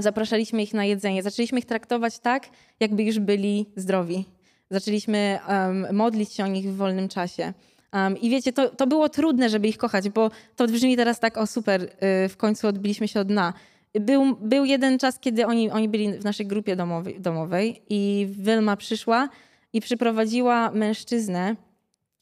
zapraszaliśmy 0.00 0.62
ich 0.62 0.74
na 0.74 0.84
jedzenie. 0.84 1.22
Zaczęliśmy 1.22 1.58
ich 1.58 1.64
traktować 1.64 2.18
tak, 2.18 2.48
jakby 2.80 3.02
już 3.02 3.18
byli 3.18 3.66
zdrowi. 3.76 4.24
Zaczęliśmy 4.70 5.38
um, 5.48 5.96
modlić 5.96 6.32
się 6.32 6.44
o 6.44 6.46
nich 6.46 6.68
w 6.68 6.76
wolnym 6.76 7.08
czasie. 7.08 7.52
Um, 7.92 8.16
I 8.16 8.30
wiecie, 8.30 8.52
to, 8.52 8.68
to 8.68 8.86
było 8.86 9.08
trudne, 9.08 9.48
żeby 9.48 9.68
ich 9.68 9.78
kochać, 9.78 10.08
bo 10.08 10.30
to 10.56 10.66
brzmi 10.66 10.96
teraz 10.96 11.20
tak, 11.20 11.38
o 11.38 11.46
super, 11.46 11.82
y, 11.82 12.28
w 12.28 12.36
końcu 12.36 12.68
odbiliśmy 12.68 13.08
się 13.08 13.20
od 13.20 13.28
dna. 13.28 13.52
Był, 14.00 14.36
był 14.36 14.64
jeden 14.64 14.98
czas, 14.98 15.18
kiedy 15.18 15.46
oni, 15.46 15.70
oni 15.70 15.88
byli 15.88 16.12
w 16.12 16.24
naszej 16.24 16.46
grupie 16.46 16.76
domowej, 16.76 17.20
domowej 17.20 17.82
i 17.88 18.26
Wilma 18.30 18.76
przyszła 18.76 19.28
i 19.72 19.80
przyprowadziła 19.80 20.70
mężczyznę, 20.70 21.56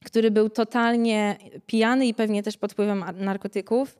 który 0.04 0.30
był 0.30 0.50
totalnie 0.50 1.36
pijany 1.66 2.06
i 2.06 2.14
pewnie 2.14 2.42
też 2.42 2.56
pod 2.56 2.72
wpływem 2.72 3.04
narkotyków 3.18 3.98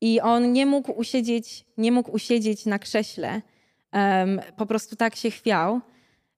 i 0.00 0.20
on 0.20 0.52
nie 0.52 0.66
mógł 0.66 0.92
usiedzieć, 0.92 1.64
nie 1.78 1.92
mógł 1.92 2.10
usiedzieć 2.10 2.66
na 2.66 2.78
krześle. 2.78 3.42
Um, 3.92 4.40
po 4.56 4.66
prostu 4.66 4.96
tak 4.96 5.16
się 5.16 5.30
chwiał. 5.30 5.80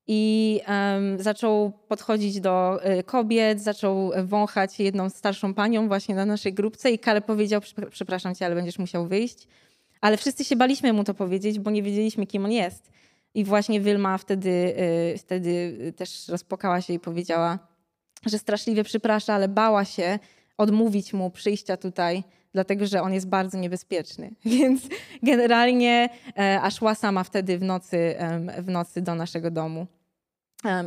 I 0.09 0.61
um, 0.69 1.23
zaczął 1.23 1.73
podchodzić 1.89 2.41
do 2.41 2.81
y, 2.99 3.03
kobiet, 3.03 3.61
zaczął 3.61 4.13
wąchać 4.25 4.81
jedną 4.81 5.11
starszą 5.11 5.55
panią 5.55 5.89
właśnie 5.89 6.15
na 6.15 6.27
naszej 6.27 6.53
grupce 6.53 6.91
i 6.91 6.99
Kale 6.99 7.21
powiedział, 7.21 7.61
przepraszam 7.91 8.35
cię, 8.35 8.47
ale 8.47 8.55
będziesz 8.55 8.79
musiał 8.79 9.07
wyjść. 9.07 9.49
Ale 10.01 10.17
wszyscy 10.17 10.45
się 10.45 10.57
baliśmy 10.57 10.93
mu 10.93 11.05
to 11.05 11.15
powiedzieć, 11.15 11.59
bo 11.59 11.71
nie 11.71 11.83
wiedzieliśmy, 11.83 12.27
kim 12.27 12.45
on 12.45 12.53
jest. 12.53 12.91
I 13.35 13.45
właśnie 13.45 13.81
Wilma 13.81 14.19
wtedy, 14.19 14.75
y, 15.15 15.19
wtedy 15.19 15.77
też 15.97 16.29
rozpłakała 16.29 16.81
się 16.81 16.93
i 16.93 16.99
powiedziała, 16.99 17.59
że 18.27 18.39
straszliwie 18.39 18.85
przeprasza, 18.85 19.35
ale 19.35 19.49
bała 19.49 19.85
się 19.85 20.19
odmówić 20.59 21.13
mu 21.13 21.31
przyjścia 21.31 21.77
tutaj 21.77 22.25
dlatego 22.57 22.87
że 22.87 23.03
on 23.03 23.13
jest 23.13 23.29
bardzo 23.29 23.59
niebezpieczny. 23.59 24.31
Więc 24.45 24.83
generalnie 25.23 26.09
a 26.63 26.71
szła 26.71 26.95
sama 26.95 27.25
wtedy 27.25 27.59
w 27.59 27.63
nocy, 27.63 28.15
w 28.59 28.69
nocy 28.69 29.03
do 29.03 29.15
naszego 29.15 29.51
domu. 29.51 29.87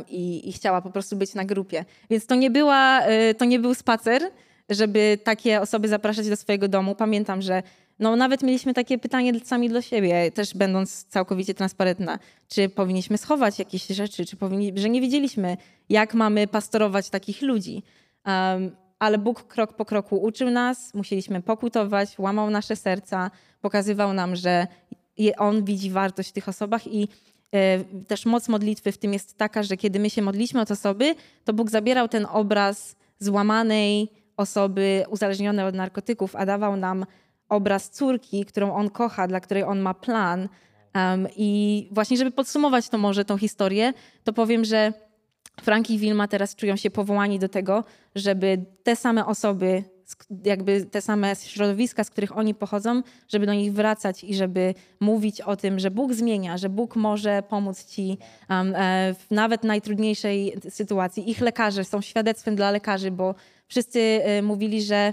I, 0.08 0.48
I, 0.48 0.52
chciała 0.52 0.82
po 0.82 0.90
prostu 0.90 1.16
być 1.16 1.34
na 1.34 1.44
grupie. 1.44 1.84
Więc 2.10 2.26
to 2.26 2.34
nie, 2.34 2.50
była, 2.50 3.00
e, 3.00 3.34
to 3.34 3.44
nie 3.44 3.58
był 3.58 3.74
spacer, 3.74 4.22
żeby 4.70 5.18
takie 5.24 5.60
osoby 5.60 5.88
zapraszać 5.88 6.28
do 6.28 6.36
swojego 6.36 6.68
domu. 6.68 6.94
Pamiętam, 6.94 7.42
że 7.42 7.62
no, 8.00 8.16
nawet 8.16 8.42
mieliśmy 8.42 8.74
takie 8.74 8.98
pytanie 8.98 9.40
sami 9.44 9.68
dla 9.68 9.82
siebie, 9.82 10.32
też 10.32 10.54
będąc 10.54 11.04
całkowicie 11.04 11.54
transparentna, 11.54 12.18
czy 12.48 12.68
powinniśmy 12.68 13.18
schować 13.18 13.58
jakieś 13.58 13.86
rzeczy, 13.86 14.26
czy 14.26 14.36
powinni, 14.36 14.72
że 14.76 14.90
nie 14.90 15.00
wiedzieliśmy, 15.00 15.56
jak 15.88 16.14
mamy 16.14 16.46
pastorować 16.46 17.10
takich 17.10 17.42
ludzi. 17.42 17.82
Um, 18.26 18.76
ale 18.98 19.18
Bóg 19.18 19.42
krok 19.42 19.72
po 19.72 19.84
kroku 19.84 20.22
uczył 20.22 20.50
nas, 20.50 20.94
musieliśmy 20.94 21.42
pokutować, 21.42 22.18
łamał 22.18 22.50
nasze 22.50 22.76
serca, 22.76 23.30
pokazywał 23.60 24.12
nam, 24.12 24.36
że 24.36 24.66
On 25.38 25.64
widzi 25.64 25.90
wartość 25.90 26.28
w 26.28 26.32
tych 26.32 26.48
osobach 26.48 26.86
i 26.86 27.08
e, 27.52 27.84
też 28.04 28.26
moc 28.26 28.48
modlitwy 28.48 28.92
w 28.92 28.98
tym 28.98 29.12
jest 29.12 29.38
taka, 29.38 29.62
że 29.62 29.76
kiedy 29.76 29.98
my 29.98 30.10
się 30.10 30.22
modliśmy 30.22 30.60
o 30.60 30.64
te 30.64 30.74
osoby, 30.74 31.14
to 31.44 31.52
Bóg 31.52 31.70
zabierał 31.70 32.08
ten 32.08 32.26
obraz 32.32 32.96
złamanej 33.18 34.08
osoby 34.36 35.04
uzależnione 35.10 35.66
od 35.66 35.74
narkotyków, 35.74 36.36
a 36.36 36.46
dawał 36.46 36.76
nam 36.76 37.06
obraz 37.50 37.90
córki, 37.90 38.44
którą 38.44 38.74
on 38.74 38.90
kocha, 38.90 39.28
dla 39.28 39.40
której 39.40 39.62
on 39.62 39.80
ma 39.80 39.94
plan. 39.94 40.48
Um, 40.94 41.28
I 41.36 41.88
właśnie, 41.90 42.16
żeby 42.16 42.30
podsumować 42.30 42.88
to 42.88 42.98
może 42.98 43.24
tą 43.24 43.38
historię, 43.38 43.92
to 44.24 44.32
powiem, 44.32 44.64
że 44.64 44.92
Frank 45.60 45.90
i 45.90 45.98
Wilma 45.98 46.28
teraz 46.28 46.54
czują 46.54 46.76
się 46.76 46.90
powołani 46.90 47.38
do 47.38 47.48
tego, 47.48 47.84
żeby 48.14 48.64
te 48.82 48.96
same 48.96 49.26
osoby, 49.26 49.84
jakby 50.44 50.84
te 50.84 51.00
same 51.00 51.36
środowiska, 51.36 52.04
z 52.04 52.10
których 52.10 52.36
oni 52.36 52.54
pochodzą, 52.54 53.02
żeby 53.28 53.46
do 53.46 53.54
nich 53.54 53.72
wracać 53.72 54.24
i 54.24 54.34
żeby 54.34 54.74
mówić 55.00 55.40
o 55.40 55.56
tym, 55.56 55.78
że 55.78 55.90
Bóg 55.90 56.14
zmienia, 56.14 56.58
że 56.58 56.68
Bóg 56.68 56.96
może 56.96 57.42
pomóc 57.42 57.86
ci 57.86 58.18
um, 58.50 58.74
w 59.14 59.26
nawet 59.30 59.64
najtrudniejszej 59.64 60.56
sytuacji. 60.68 61.30
Ich 61.30 61.40
lekarze 61.40 61.84
są 61.84 62.00
świadectwem 62.00 62.56
dla 62.56 62.70
lekarzy, 62.70 63.10
bo 63.10 63.34
wszyscy 63.68 64.00
e, 64.00 64.42
mówili, 64.42 64.82
że 64.82 65.12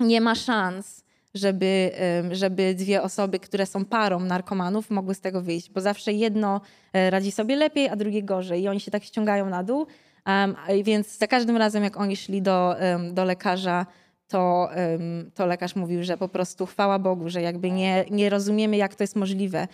nie 0.00 0.20
ma 0.20 0.34
szans, 0.34 1.04
żeby, 1.34 1.90
żeby 2.30 2.74
dwie 2.74 3.02
osoby, 3.02 3.38
które 3.38 3.66
są 3.66 3.84
parą 3.84 4.20
narkomanów, 4.20 4.90
mogły 4.90 5.14
z 5.14 5.20
tego 5.20 5.42
wyjść, 5.42 5.70
bo 5.70 5.80
zawsze 5.80 6.12
jedno 6.12 6.60
e, 6.92 7.10
radzi 7.10 7.32
sobie 7.32 7.56
lepiej, 7.56 7.88
a 7.88 7.96
drugie 7.96 8.22
gorzej 8.22 8.62
i 8.62 8.68
oni 8.68 8.80
się 8.80 8.90
tak 8.90 9.04
ściągają 9.04 9.50
na 9.50 9.64
dół. 9.64 9.86
Um, 10.26 10.56
więc 10.84 11.18
za 11.18 11.26
każdym 11.26 11.56
razem, 11.56 11.84
jak 11.84 11.96
oni 11.96 12.16
szli 12.16 12.42
do, 12.42 12.74
um, 12.80 13.14
do 13.14 13.24
lekarza, 13.24 13.86
to, 14.28 14.68
um, 14.76 15.30
to 15.34 15.46
lekarz 15.46 15.76
mówił, 15.76 16.04
że 16.04 16.16
po 16.16 16.28
prostu 16.28 16.66
chwała 16.66 16.98
Bogu, 16.98 17.28
że 17.28 17.42
jakby 17.42 17.70
nie, 17.70 18.04
nie 18.10 18.30
rozumiemy, 18.30 18.76
jak 18.76 18.94
to 18.94 19.02
jest 19.02 19.16
możliwe. 19.16 19.68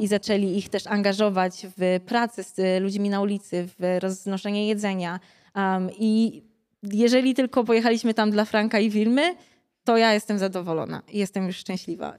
I 0.00 0.06
zaczęli 0.06 0.58
ich 0.58 0.68
też 0.68 0.86
angażować 0.86 1.66
w 1.78 2.00
pracę 2.06 2.42
z 2.42 2.82
ludźmi 2.82 3.10
na 3.10 3.20
ulicy, 3.20 3.68
w 3.78 3.98
roznoszenie 4.00 4.68
jedzenia. 4.68 5.20
I 5.98 6.42
jeżeli 6.82 7.34
tylko 7.34 7.64
pojechaliśmy 7.64 8.14
tam 8.14 8.30
dla 8.30 8.44
Franka 8.44 8.78
i 8.78 8.90
Wilmy, 8.90 9.34
to 9.86 9.96
ja 9.96 10.12
jestem 10.12 10.38
zadowolona 10.38 11.02
i 11.12 11.18
jestem 11.18 11.46
już 11.46 11.56
szczęśliwa, 11.56 12.18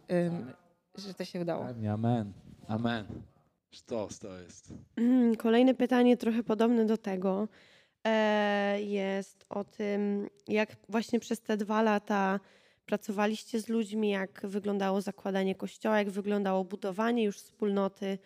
że 0.96 1.14
to 1.14 1.26
się 1.26 1.42
udało. 1.42 1.68
Amen. 1.94 2.34
Amen. 2.68 3.06
Sztos 3.72 4.20
to 4.20 4.40
jest. 4.40 4.74
Mm, 4.96 5.36
kolejne 5.36 5.74
pytanie, 5.74 6.18
trochę 6.18 6.44
podobne 6.44 6.86
do 6.86 6.98
tego, 6.98 7.48
e, 8.04 8.82
jest 8.82 9.46
o 9.50 9.64
tym, 9.64 10.30
jak 10.48 10.76
właśnie 10.90 11.20
przez 11.20 11.42
te 11.42 11.58
dwa 11.58 11.82
lata 11.82 12.40
pracowaliście 12.86 13.60
z 13.60 13.68
ludźmi, 13.68 14.10
jak 14.10 14.42
wyglądało 14.44 15.02
zakładanie 15.02 15.56
kościoła, 15.56 15.98
jak 15.98 16.10
wyglądało 16.10 16.64
budowanie 16.64 17.24
już 17.24 17.38
wspólnoty. 17.38 18.18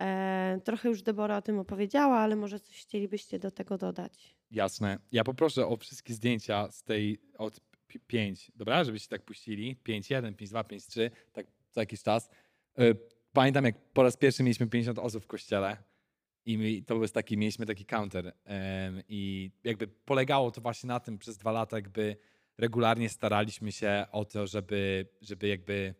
E, 0.00 0.60
trochę 0.64 0.88
już 0.88 1.02
Debora 1.02 1.36
o 1.36 1.42
tym 1.42 1.58
opowiedziała, 1.58 2.16
ale 2.16 2.36
może 2.36 2.60
coś 2.60 2.80
chcielibyście 2.80 3.38
do 3.38 3.50
tego 3.50 3.78
dodać. 3.78 4.34
Jasne. 4.50 4.98
Ja 5.12 5.24
poproszę 5.24 5.66
o 5.66 5.76
wszystkie 5.76 6.14
zdjęcia 6.14 6.70
z 6.70 6.82
tej 6.82 7.18
od 7.38 7.60
5, 7.98 8.52
dobra, 8.54 8.84
żebyście 8.84 9.08
tak 9.08 9.24
puścili. 9.24 9.76
5-1, 9.76 10.34
5-2, 10.34 10.64
5-3, 10.64 11.10
tak 11.32 11.46
co 11.70 11.80
jakiś 11.80 12.02
czas. 12.02 12.30
E, 12.78 12.94
pamiętam, 13.32 13.64
jak 13.64 13.92
po 13.92 14.02
raz 14.02 14.16
pierwszy 14.16 14.42
mieliśmy 14.42 14.66
50 14.66 14.98
osób 14.98 15.24
w 15.24 15.26
kościele 15.26 15.76
i 16.46 16.58
my, 16.58 16.82
to 16.82 16.98
był 16.98 17.08
taki, 17.08 17.36
mieliśmy 17.36 17.66
taki 17.66 17.84
counter 17.84 18.34
i 19.08 19.50
jakby 19.64 19.88
polegało 19.88 20.50
to 20.50 20.60
właśnie 20.60 20.88
na 20.88 21.00
tym 21.00 21.18
przez 21.18 21.36
dwa 21.36 21.52
lata, 21.52 21.76
jakby 21.76 22.16
regularnie 22.58 23.08
staraliśmy 23.08 23.72
się 23.72 24.06
o 24.12 24.24
to, 24.24 24.46
żeby, 24.46 25.08
żeby 25.20 25.48
jakby, 25.48 25.94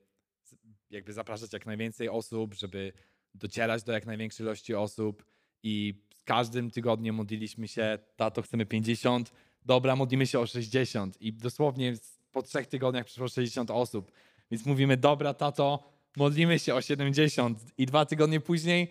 jakby 0.91 1.13
zapraszać 1.13 1.53
jak 1.53 1.67
najwięcej 1.67 2.09
osób, 2.09 2.55
żeby 2.55 2.93
docierać 3.35 3.83
do 3.83 3.93
jak 3.93 4.07
największej 4.07 4.45
ilości 4.45 4.75
osób 4.75 5.25
i 5.63 6.03
każdym 6.25 6.71
tygodniem 6.71 7.15
modliliśmy 7.15 7.69
się, 7.69 7.99
tato 8.17 8.43
chcemy 8.43 8.67
50, 8.67 9.33
dobra, 9.65 9.97
modlimy 9.97 10.27
się 10.27 10.41
o 10.41 10.47
60 10.47 11.23
i 11.23 11.33
dosłownie 11.33 11.95
po 12.33 12.43
trzech 12.43 12.67
tygodniach 12.67 13.07
przyszło 13.07 13.29
60 13.29 13.71
osób. 13.71 14.13
Więc 14.51 14.67
mówimy, 14.67 14.97
dobra, 14.97 15.35
tato, 15.35 15.85
modlimy 16.17 16.59
się 16.59 16.75
o 16.75 16.83
70 16.83 17.59
i 17.79 17.87
dwa 17.87 18.07
tygodnie 18.07 18.41
później, 18.41 18.91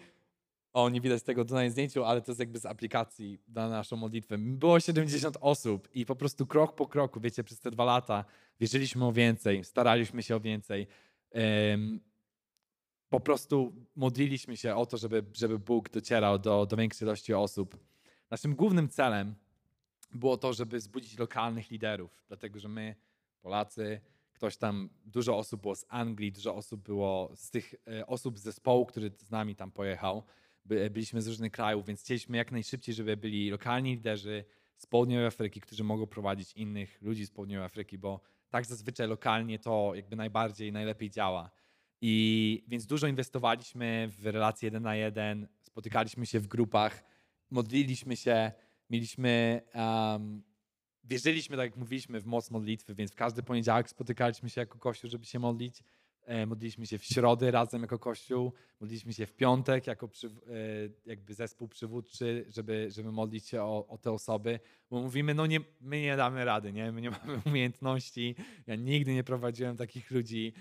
o, 0.74 0.90
nie 0.90 1.02
widać 1.02 1.24
tego 1.24 1.44
na 1.44 1.70
zdjęciu, 1.70 2.04
ale 2.04 2.22
to 2.22 2.32
jest 2.32 2.40
jakby 2.40 2.60
z 2.60 2.66
aplikacji 2.66 3.40
na 3.48 3.70
naszą 3.70 3.96
modlitwę. 3.96 4.38
Było 4.38 4.80
70 4.80 5.38
osób 5.42 5.90
i 5.94 6.06
po 6.06 6.16
prostu 6.16 6.48
krok 6.48 6.76
po 6.76 6.88
kroku, 6.88 7.20
wiecie, 7.20 7.44
przez 7.44 7.60
te 7.60 7.72
dwa 7.72 7.86
lata 7.86 8.26
wierzyliśmy 8.60 9.06
o 9.06 9.12
więcej, 9.12 9.64
staraliśmy 9.64 10.24
się 10.24 10.36
o 10.36 10.40
więcej. 10.40 10.88
Po 13.10 13.20
prostu 13.20 13.74
modliliśmy 13.96 14.58
się 14.58 14.76
o 14.76 14.86
to, 14.86 14.98
żeby, 14.98 15.24
żeby 15.34 15.60
Bóg 15.60 15.90
docierał 15.90 16.40
do, 16.40 16.66
do 16.66 16.78
większej 16.78 17.06
ilości 17.06 17.34
osób. 17.34 17.78
Naszym 18.30 18.56
głównym 18.56 18.90
celem 18.90 19.36
było 20.14 20.38
to, 20.38 20.54
żeby 20.54 20.80
zbudzić 20.80 21.18
lokalnych 21.18 21.72
liderów, 21.72 22.24
dlatego 22.28 22.60
że 22.60 22.70
my, 22.70 22.96
Polacy, 23.42 24.02
ktoś 24.34 24.58
tam, 24.58 24.90
dużo 25.06 25.38
osób 25.38 25.62
było 25.62 25.76
z 25.76 25.86
Anglii, 25.90 26.32
dużo 26.32 26.56
osób 26.56 26.82
było 26.82 27.32
z 27.36 27.50
tych 27.50 27.76
e, 27.88 28.08
osób 28.08 28.40
z 28.40 28.42
zespołu, 28.42 28.86
który 28.86 29.12
z 29.18 29.32
nami 29.32 29.56
tam 29.56 29.72
pojechał. 29.72 30.24
By, 30.66 30.90
byliśmy 30.90 31.22
z 31.22 31.28
różnych 31.28 31.52
krajów, 31.52 31.86
więc 31.86 32.02
chcieliśmy 32.02 32.38
jak 32.38 32.52
najszybciej, 32.52 32.96
żeby 32.96 33.18
byli 33.18 33.50
lokalni 33.50 33.96
liderzy 33.96 34.46
z 34.78 34.86
południowej 34.86 35.28
Afryki, 35.28 35.62
którzy 35.62 35.84
mogą 35.84 36.08
prowadzić 36.08 36.54
innych 36.54 37.02
ludzi 37.02 37.26
z 37.26 37.32
południowej 37.32 37.66
Afryki, 37.66 37.98
bo 37.98 38.22
tak 38.50 38.66
zazwyczaj 38.66 39.08
lokalnie 39.08 39.60
to 39.60 39.92
jakby 39.96 40.16
najbardziej, 40.16 40.72
najlepiej 40.72 41.10
działa. 41.10 41.52
I 42.02 42.64
więc 42.68 42.86
dużo 42.86 43.08
inwestowaliśmy 43.08 44.10
w 44.20 44.26
relacje 44.26 44.68
jeden 44.68 44.84
na 44.84 44.96
jeden, 44.96 45.48
spotykaliśmy 45.62 46.26
się 46.26 46.40
w 46.40 46.48
grupach, 46.48 47.04
modliliśmy 47.50 48.16
się, 48.18 48.52
mieliśmy, 48.92 49.62
um, 49.76 50.44
wierzyliśmy, 51.04 51.58
tak 51.58 51.66
jak 51.66 51.78
mówiliśmy, 51.78 52.22
w 52.22 52.26
moc 52.26 52.52
modlitwy, 52.52 52.96
więc 52.96 53.12
w 53.12 53.16
każdy 53.16 53.44
poniedziałek 53.44 53.90
spotykaliśmy 53.90 54.50
się 54.50 54.62
jako 54.62 54.80
Kościół, 54.80 55.10
żeby 55.10 55.26
się 55.26 55.40
modlić. 55.40 55.84
E, 56.26 56.46
modliliśmy 56.46 56.86
się 56.86 56.98
w 56.98 57.04
środę 57.04 57.52
razem 57.52 57.82
jako 57.82 58.00
Kościół, 58.00 58.54
modliliśmy 58.80 59.14
się 59.14 59.26
w 59.26 59.34
piątek 59.34 59.88
jako 59.88 60.08
przy, 60.08 60.28
e, 60.28 60.32
jakby 61.06 61.34
zespół 61.34 61.68
przywódczy, 61.68 62.46
żeby, 62.50 62.88
żeby 62.92 63.12
modlić 63.12 63.48
się 63.48 63.64
o, 63.64 63.88
o, 63.88 63.98
te 63.98 64.12
osoby, 64.12 64.60
bo 64.90 65.02
mówimy, 65.02 65.34
no 65.34 65.46
nie, 65.46 65.60
my 65.82 66.02
nie 66.02 66.16
damy 66.16 66.46
rady, 66.46 66.74
nie? 66.74 66.92
my 66.92 67.02
nie 67.02 67.10
mamy 67.26 67.42
umiejętności, 67.46 68.36
ja 68.68 68.76
nigdy 68.76 69.14
nie 69.14 69.24
prowadziłem 69.24 69.78
takich 69.78 70.12
ludzi, 70.12 70.54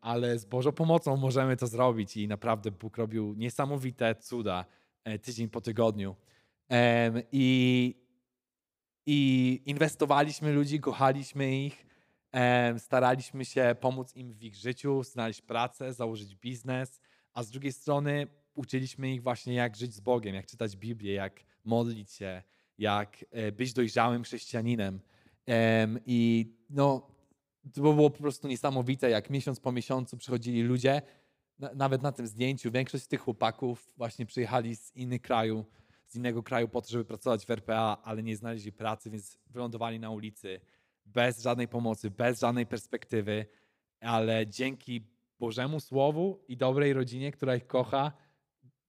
ale 0.00 0.38
z 0.38 0.44
Bożą 0.44 0.72
pomocą 0.72 1.16
możemy 1.16 1.56
to 1.56 1.66
zrobić 1.66 2.16
i 2.16 2.28
naprawdę 2.28 2.70
Bóg 2.70 2.96
robił 2.96 3.34
niesamowite 3.34 4.14
cuda 4.14 4.64
e, 5.04 5.18
tydzień 5.18 5.48
po 5.48 5.60
tygodniu. 5.60 6.16
I, 7.32 7.94
I 9.06 9.60
inwestowaliśmy 9.66 10.52
ludzi, 10.52 10.80
kochaliśmy 10.80 11.64
ich, 11.64 11.86
staraliśmy 12.78 13.44
się 13.44 13.76
pomóc 13.80 14.16
im 14.16 14.32
w 14.32 14.42
ich 14.42 14.54
życiu, 14.54 15.02
znaleźć 15.02 15.40
pracę, 15.40 15.92
założyć 15.92 16.36
biznes, 16.36 17.00
a 17.32 17.42
z 17.42 17.50
drugiej 17.50 17.72
strony 17.72 18.26
uczyliśmy 18.54 19.12
ich 19.12 19.22
właśnie, 19.22 19.54
jak 19.54 19.76
żyć 19.76 19.94
z 19.94 20.00
Bogiem, 20.00 20.34
jak 20.34 20.46
czytać 20.46 20.76
Biblię, 20.76 21.12
jak 21.12 21.40
modlić 21.64 22.12
się, 22.12 22.42
jak 22.78 23.24
e, 23.30 23.52
być 23.52 23.72
dojrzałym 23.72 24.22
chrześcijaninem. 24.22 25.00
I 26.06 26.46
no, 26.70 27.08
to 27.74 27.80
było 27.80 28.10
po 28.10 28.18
prostu 28.18 28.48
niesamowite, 28.48 29.10
jak 29.10 29.30
miesiąc 29.30 29.60
po 29.60 29.72
miesiącu 29.72 30.16
przychodzili 30.16 30.62
ludzie, 30.62 31.02
nawet 31.74 32.02
na 32.02 32.12
tym 32.12 32.26
zdjęciu, 32.26 32.70
większość 32.70 33.04
z 33.04 33.08
tych 33.08 33.20
chłopaków 33.20 33.92
właśnie 33.96 34.26
przyjechali 34.26 34.76
z 34.76 34.96
innych 34.96 35.22
krajów, 35.22 35.81
z 36.12 36.16
innego 36.16 36.42
kraju 36.42 36.68
po 36.68 36.82
to, 36.82 36.90
żeby 36.90 37.04
pracować 37.04 37.46
w 37.46 37.50
RPA, 37.50 37.98
ale 38.04 38.22
nie 38.22 38.36
znaleźli 38.36 38.72
pracy, 38.72 39.10
więc 39.10 39.38
wylądowali 39.50 40.00
na 40.00 40.10
ulicy 40.10 40.60
bez 41.06 41.42
żadnej 41.42 41.68
pomocy, 41.68 42.10
bez 42.10 42.40
żadnej 42.40 42.66
perspektywy, 42.66 43.46
ale 44.00 44.46
dzięki 44.46 45.06
Bożemu 45.38 45.80
Słowu 45.80 46.44
i 46.48 46.56
dobrej 46.56 46.92
rodzinie, 46.92 47.32
która 47.32 47.56
ich 47.56 47.66
kocha, 47.66 48.12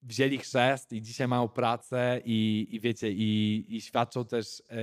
wzięli 0.01 0.37
chrzest 0.37 0.93
i 0.93 1.01
dzisiaj 1.01 1.27
mają 1.27 1.47
pracę 1.47 2.21
i, 2.25 2.67
i 2.71 2.79
wiecie, 2.79 3.11
i, 3.11 3.65
i 3.69 3.81
świadczą 3.81 4.25
też, 4.25 4.63
e, 4.69 4.75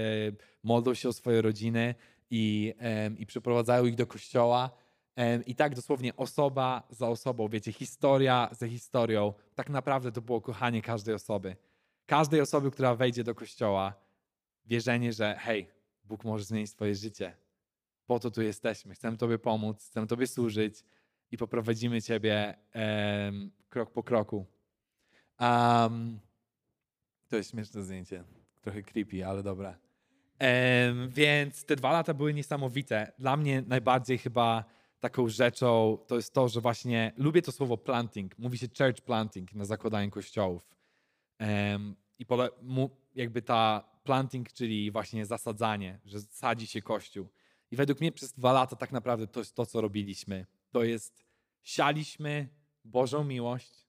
modlą 0.63 0.95
się 0.95 1.09
o 1.09 1.13
swoje 1.13 1.43
rodziny 1.43 1.95
i, 2.31 2.75
i 3.19 3.27
przyprowadzają 3.27 3.85
ich 3.85 3.95
do 3.95 4.07
kościoła. 4.07 4.71
I 5.47 5.55
tak 5.55 5.75
dosłownie 5.75 6.17
osoba 6.17 6.83
za 6.91 7.09
osobą, 7.09 7.49
wiecie, 7.49 7.73
historia 7.73 8.49
za 8.53 8.69
historią. 8.69 9.33
Tak 9.55 9.71
naprawdę 9.71 10.13
to 10.13 10.21
było 10.21 10.41
kochanie 10.41 10.83
każdej 10.83 11.15
osoby 11.15 11.57
każdej 12.11 12.41
osoby, 12.41 12.71
która 12.71 12.95
wejdzie 12.95 13.25
do 13.25 13.35
kościoła, 13.35 13.95
wierzenie, 14.67 15.13
że 15.13 15.37
hej, 15.39 15.69
Bóg 16.05 16.25
może 16.25 16.45
zmienić 16.45 16.73
Twoje 16.73 16.95
życie. 16.95 17.37
Po 18.07 18.19
to 18.19 18.31
tu 18.31 18.43
jesteśmy. 18.43 18.95
Chcemy 18.95 19.17
Tobie 19.17 19.39
pomóc, 19.39 19.87
chcemy 19.87 20.07
Tobie 20.07 20.27
służyć 20.27 20.85
i 21.31 21.37
poprowadzimy 21.37 22.03
Ciebie 22.03 22.57
um, 22.75 23.51
krok 23.69 23.91
po 23.91 24.03
kroku. 24.03 24.47
Um, 25.41 26.21
to 27.29 27.37
jest 27.37 27.51
śmieszne 27.51 27.83
zdjęcie. 27.83 28.25
Trochę 28.61 28.83
creepy, 28.83 29.27
ale 29.27 29.43
dobra. 29.43 29.79
Um, 30.41 31.09
więc 31.09 31.65
te 31.65 31.77
dwa 31.77 31.93
lata 31.93 32.15
były 32.15 32.35
niesamowite. 32.35 33.13
Dla 33.19 33.37
mnie 33.37 33.63
najbardziej 33.67 34.19
chyba 34.19 34.65
taką 35.01 35.29
rzeczą 35.29 35.99
to 36.07 36.17
jest 36.17 36.35
to, 36.35 36.49
że 36.49 36.61
właśnie 36.61 37.13
lubię 37.17 37.43
to 37.43 37.53
słowo 37.53 37.77
planting. 37.77 38.39
Mówi 38.39 38.59
się 38.59 38.67
church 38.79 39.01
planting 39.01 39.55
na 39.55 39.65
zakładaniu 39.65 40.11
kościołów. 40.11 40.81
I 42.21 42.27
pole, 42.27 42.49
mu, 42.63 42.91
jakby 43.15 43.43
ta 43.43 43.85
planting, 44.05 44.53
czyli 44.53 44.91
właśnie 44.91 45.27
zasadzanie, 45.27 46.01
że 46.05 46.21
sadzi 46.21 46.67
się 46.67 46.83
kościół. 46.83 47.29
I 47.71 47.77
według 47.77 48.01
mnie 48.01 48.13
przez 48.13 48.33
dwa 48.33 48.53
lata 48.53 48.77
tak 48.77 48.93
naprawdę 48.93 49.27
to 49.27 49.41
jest 49.41 49.55
to, 49.55 49.67
co 49.67 49.81
robiliśmy. 49.81 50.47
To 50.71 50.85
jest 50.85 51.25
sialiśmy 51.63 52.49
Bożą 52.85 53.25
miłość 53.25 53.87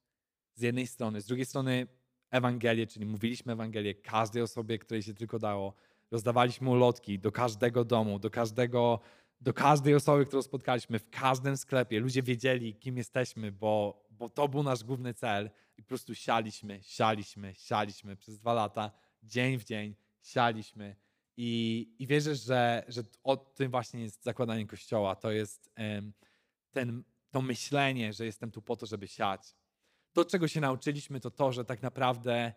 z 0.54 0.62
jednej 0.62 0.88
strony, 0.88 1.22
z 1.22 1.26
drugiej 1.26 1.46
strony 1.46 1.88
Ewangelię, 2.30 2.88
czyli 2.88 3.06
mówiliśmy 3.06 3.54
Ewangelię 3.54 3.96
każdej 3.96 4.42
osobie, 4.42 4.80
której 4.80 5.04
się 5.04 5.14
tylko 5.14 5.40
dało. 5.40 5.74
Rozdawaliśmy 6.12 6.70
ulotki 6.70 7.20
do 7.20 7.32
każdego 7.32 7.86
domu, 7.86 8.20
do 8.20 8.30
każdego, 8.30 9.00
do 9.42 9.54
każdej 9.54 9.96
osoby, 9.96 10.26
którą 10.26 10.42
spotkaliśmy, 10.42 11.00
w 11.00 11.10
każdym 11.10 11.58
sklepie. 11.58 12.00
Ludzie 12.00 12.24
wiedzieli, 12.24 12.76
kim 12.76 12.98
jesteśmy, 12.98 13.52
bo, 13.52 14.04
bo 14.10 14.30
to 14.30 14.48
był 14.48 14.64
nasz 14.64 14.84
główny 14.84 15.14
cel. 15.14 15.50
I 15.82 15.84
po 15.84 15.88
prostu 15.88 16.16
sialiśmy, 16.16 16.80
sialiśmy, 16.84 17.54
sialiśmy 17.56 18.16
przez 18.16 18.40
dwa 18.40 18.54
lata, 18.54 18.92
dzień 19.24 19.58
w 19.58 19.64
dzień, 19.64 19.96
sialiśmy. 20.22 20.96
I, 21.38 21.96
i 22.00 22.08
wierzę, 22.08 22.36
że, 22.36 22.84
że 22.88 23.02
o 23.24 23.38
tym 23.38 23.72
właśnie 23.72 24.02
jest 24.02 24.24
zakładanie 24.24 24.68
kościoła. 24.68 25.16
To 25.16 25.32
jest 25.32 25.74
ten, 26.72 27.04
to 27.32 27.42
myślenie, 27.42 28.14
że 28.14 28.26
jestem 28.26 28.52
tu 28.52 28.62
po 28.62 28.76
to, 28.76 28.86
żeby 28.86 29.08
siać. 29.08 29.56
To, 30.14 30.26
czego 30.26 30.48
się 30.48 30.62
nauczyliśmy, 30.62 31.20
to 31.20 31.32
to, 31.32 31.52
że 31.52 31.66
tak 31.66 31.82
naprawdę 31.82 32.54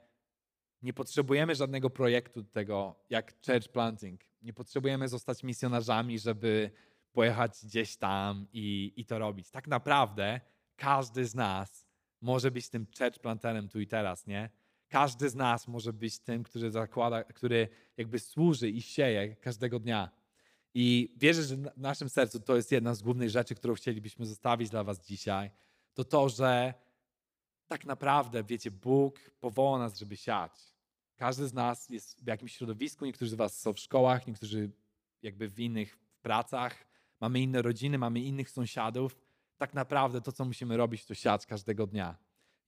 nie 0.82 0.92
potrzebujemy 0.92 1.54
żadnego 1.54 1.90
projektu 1.90 2.42
do 2.42 2.50
tego, 2.50 3.04
jak 3.10 3.34
church 3.46 3.68
planting. 3.68 4.20
Nie 4.42 4.52
potrzebujemy 4.52 5.08
zostać 5.08 5.42
misjonarzami, 5.42 6.18
żeby 6.18 6.70
pojechać 7.12 7.64
gdzieś 7.64 7.96
tam 7.96 8.46
i, 8.52 8.92
i 8.96 9.04
to 9.04 9.18
robić. 9.18 9.50
Tak 9.50 9.68
naprawdę 9.68 10.40
każdy 10.76 11.26
z 11.26 11.34
nas 11.34 11.83
może 12.24 12.50
być 12.50 12.68
tym 12.68 12.86
church 12.98 13.18
planterem 13.18 13.68
tu 13.68 13.80
i 13.80 13.86
teraz, 13.86 14.26
nie? 14.26 14.50
Każdy 14.88 15.30
z 15.30 15.34
nas 15.34 15.68
może 15.68 15.92
być 15.92 16.18
tym, 16.18 16.42
który 16.42 16.70
zakłada, 16.70 17.24
który 17.24 17.68
jakby 17.96 18.18
służy 18.18 18.70
i 18.70 18.82
sieje 18.82 19.36
każdego 19.36 19.78
dnia. 19.78 20.10
I 20.74 21.14
wierzę, 21.16 21.42
że 21.42 21.56
w 21.56 21.70
naszym 21.76 22.08
sercu 22.08 22.40
to 22.40 22.56
jest 22.56 22.72
jedna 22.72 22.94
z 22.94 23.02
głównych 23.02 23.30
rzeczy, 23.30 23.54
którą 23.54 23.74
chcielibyśmy 23.74 24.26
zostawić 24.26 24.70
dla 24.70 24.84
Was 24.84 25.06
dzisiaj. 25.06 25.50
To 25.94 26.04
to, 26.04 26.28
że 26.28 26.74
tak 27.66 27.84
naprawdę, 27.84 28.44
wiecie, 28.44 28.70
Bóg 28.70 29.20
powoła 29.40 29.78
nas, 29.78 29.98
żeby 29.98 30.16
siać. 30.16 30.52
Każdy 31.16 31.48
z 31.48 31.54
nas 31.54 31.88
jest 31.88 32.24
w 32.24 32.26
jakimś 32.26 32.56
środowisku, 32.56 33.06
niektórzy 33.06 33.30
z 33.30 33.34
Was 33.34 33.60
są 33.60 33.72
w 33.72 33.78
szkołach, 33.78 34.26
niektórzy 34.26 34.70
jakby 35.22 35.48
w 35.48 35.60
innych 35.60 35.98
pracach, 36.22 36.86
mamy 37.20 37.40
inne 37.40 37.62
rodziny, 37.62 37.98
mamy 37.98 38.20
innych 38.20 38.50
sąsiadów. 38.50 39.23
Tak 39.64 39.74
naprawdę 39.74 40.20
to, 40.20 40.32
co 40.32 40.44
musimy 40.44 40.76
robić, 40.76 41.06
to 41.06 41.14
siać 41.14 41.46
każdego 41.46 41.86
dnia. 41.86 42.16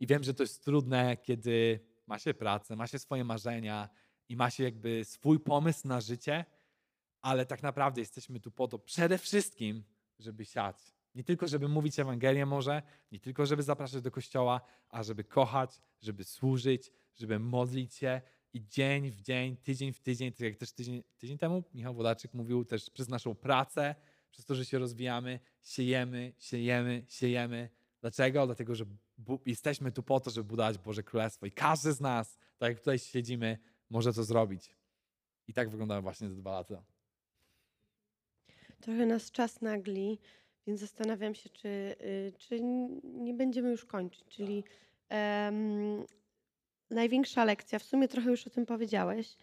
I 0.01 0.07
wiem, 0.07 0.23
że 0.23 0.35
to 0.35 0.43
jest 0.43 0.65
trudne, 0.65 1.17
kiedy 1.17 1.81
ma 2.07 2.19
się 2.19 2.35
pracę, 2.35 2.77
ma 2.77 2.87
się 2.87 2.99
swoje 2.99 3.25
marzenia 3.25 3.89
i 4.29 4.37
ma 4.37 4.51
się 4.51 4.65
jakby 4.65 5.05
swój 5.05 5.41
pomysł 5.41 5.89
na 5.89 6.01
życie, 6.01 6.45
ale 7.23 7.47
tak 7.47 7.63
naprawdę 7.63 8.01
jesteśmy 8.01 8.41
tu 8.41 8.51
po 8.51 8.69
to 8.69 8.79
przede 8.79 9.19
wszystkim, 9.19 9.85
żeby 10.19 10.45
siać. 10.45 10.95
Nie 11.15 11.25
tylko, 11.25 11.49
żeby 11.49 11.69
mówić 11.69 11.99
Ewangelię 11.99 12.47
może, 12.47 12.83
nie 13.13 13.21
tylko, 13.21 13.47
żeby 13.47 13.63
zapraszać 13.63 14.03
do 14.03 14.11
kościoła, 14.11 14.61
a 14.89 15.03
żeby 15.03 15.25
kochać, 15.25 15.81
żeby 16.01 16.25
służyć, 16.25 16.93
żeby 17.15 17.39
modlić 17.39 17.95
się 17.95 18.21
i 18.53 18.67
dzień 18.67 19.11
w 19.11 19.21
dzień, 19.21 19.57
tydzień 19.57 19.93
w 19.93 20.01
tydzień, 20.01 20.33
tak 20.33 20.41
jak 20.41 20.57
też 20.57 20.73
tydzień, 20.73 21.03
tydzień 21.19 21.39
temu 21.39 21.65
Michał 21.75 21.95
Wodaczyk 21.95 22.35
mówił 22.35 22.65
też 22.65 22.91
przez 22.91 23.09
naszą 23.09 23.35
pracę, 23.35 23.95
przez 24.31 24.45
to, 24.45 24.55
że 24.55 24.65
się 24.65 24.79
rozwijamy, 24.79 25.41
siejemy, 25.63 26.33
siejemy, 26.39 27.05
siejemy. 27.09 27.71
Dlaczego? 28.01 28.47
Dlatego, 28.47 28.75
że 28.75 28.85
jesteśmy 29.47 29.93
tu 29.93 30.03
po 30.03 30.21
to, 30.21 30.31
żeby 30.31 30.49
budować 30.49 30.79
Boże 30.79 31.03
Królestwo 31.03 31.47
i 31.47 31.53
każdy 31.53 31.93
z 31.93 32.01
nas, 32.01 32.39
tak 32.59 32.69
jak 32.69 32.79
tutaj 32.79 32.99
siedzimy, 32.99 33.59
może 33.91 34.13
to 34.13 34.25
zrobić. 34.25 34.77
I 35.49 35.53
tak 35.53 35.71
wyglądały 35.71 36.03
właśnie 36.03 36.29
te 36.29 36.35
dwa 36.35 36.53
lata. 36.53 36.85
Trochę 38.81 39.07
nas 39.07 39.31
czas 39.31 39.61
nagli, 39.61 40.19
więc 40.67 40.81
zastanawiam 40.81 41.35
się, 41.35 41.51
czy, 41.51 41.69
y, 41.69 42.33
czy 42.39 42.61
nie 43.05 43.35
będziemy 43.35 43.71
już 43.71 43.85
kończyć. 43.85 44.25
Czyli 44.29 44.65
um, 45.11 46.05
największa 46.91 47.45
lekcja, 47.45 47.79
w 47.79 47.83
sumie 47.83 48.09
trochę 48.09 48.31
już 48.31 48.47
o 48.47 48.51
tym 48.51 48.67
powiedziałeś, 48.67 49.37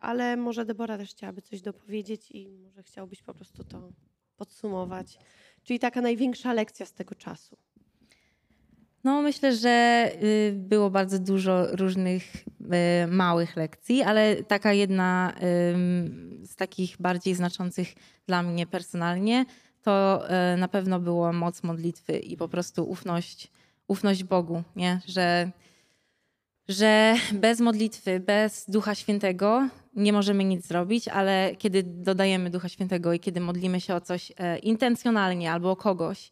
ale 0.00 0.36
może 0.36 0.64
Debora 0.64 0.98
też 0.98 1.10
chciałaby 1.10 1.42
coś 1.42 1.60
dopowiedzieć 1.60 2.30
i 2.30 2.48
może 2.48 2.82
chciałbyś 2.82 3.22
po 3.22 3.34
prostu 3.34 3.64
to 3.64 3.88
podsumować. 4.36 5.18
Czyli 5.62 5.78
taka 5.78 6.00
największa 6.00 6.52
lekcja 6.52 6.86
z 6.86 6.92
tego 6.92 7.14
czasu. 7.14 7.56
No, 9.04 9.22
myślę, 9.22 9.56
że 9.56 10.08
y, 10.22 10.52
było 10.56 10.90
bardzo 10.90 11.18
dużo 11.18 11.76
różnych 11.76 12.22
y, 12.36 13.06
małych 13.06 13.56
lekcji, 13.56 14.02
ale 14.02 14.44
taka 14.44 14.72
jedna 14.72 15.32
z 16.42 16.56
takich 16.56 16.96
bardziej 17.00 17.34
znaczących 17.34 17.94
dla 18.26 18.42
mnie 18.42 18.66
personalnie 18.66 19.44
to 19.82 20.22
y, 20.54 20.56
na 20.56 20.68
pewno 20.68 21.00
było 21.00 21.32
moc 21.32 21.62
modlitwy 21.62 22.18
i 22.18 22.36
po 22.36 22.48
prostu 22.48 22.90
ufność, 22.90 23.50
ufność 23.88 24.24
Bogu, 24.24 24.62
nie? 24.76 25.00
Że, 25.06 25.50
że 26.68 27.14
bez 27.32 27.60
modlitwy, 27.60 28.20
bez 28.20 28.64
Ducha 28.68 28.94
Świętego 28.94 29.68
nie 29.94 30.12
możemy 30.12 30.44
nic 30.44 30.66
zrobić, 30.66 31.08
ale 31.08 31.56
kiedy 31.58 31.82
dodajemy 31.82 32.50
Ducha 32.50 32.68
Świętego 32.68 33.12
i 33.12 33.20
kiedy 33.20 33.40
modlimy 33.40 33.80
się 33.80 33.94
o 33.94 34.00
coś 34.00 34.32
e, 34.36 34.58
intencjonalnie 34.58 35.52
albo 35.52 35.70
o 35.70 35.76
kogoś, 35.76 36.30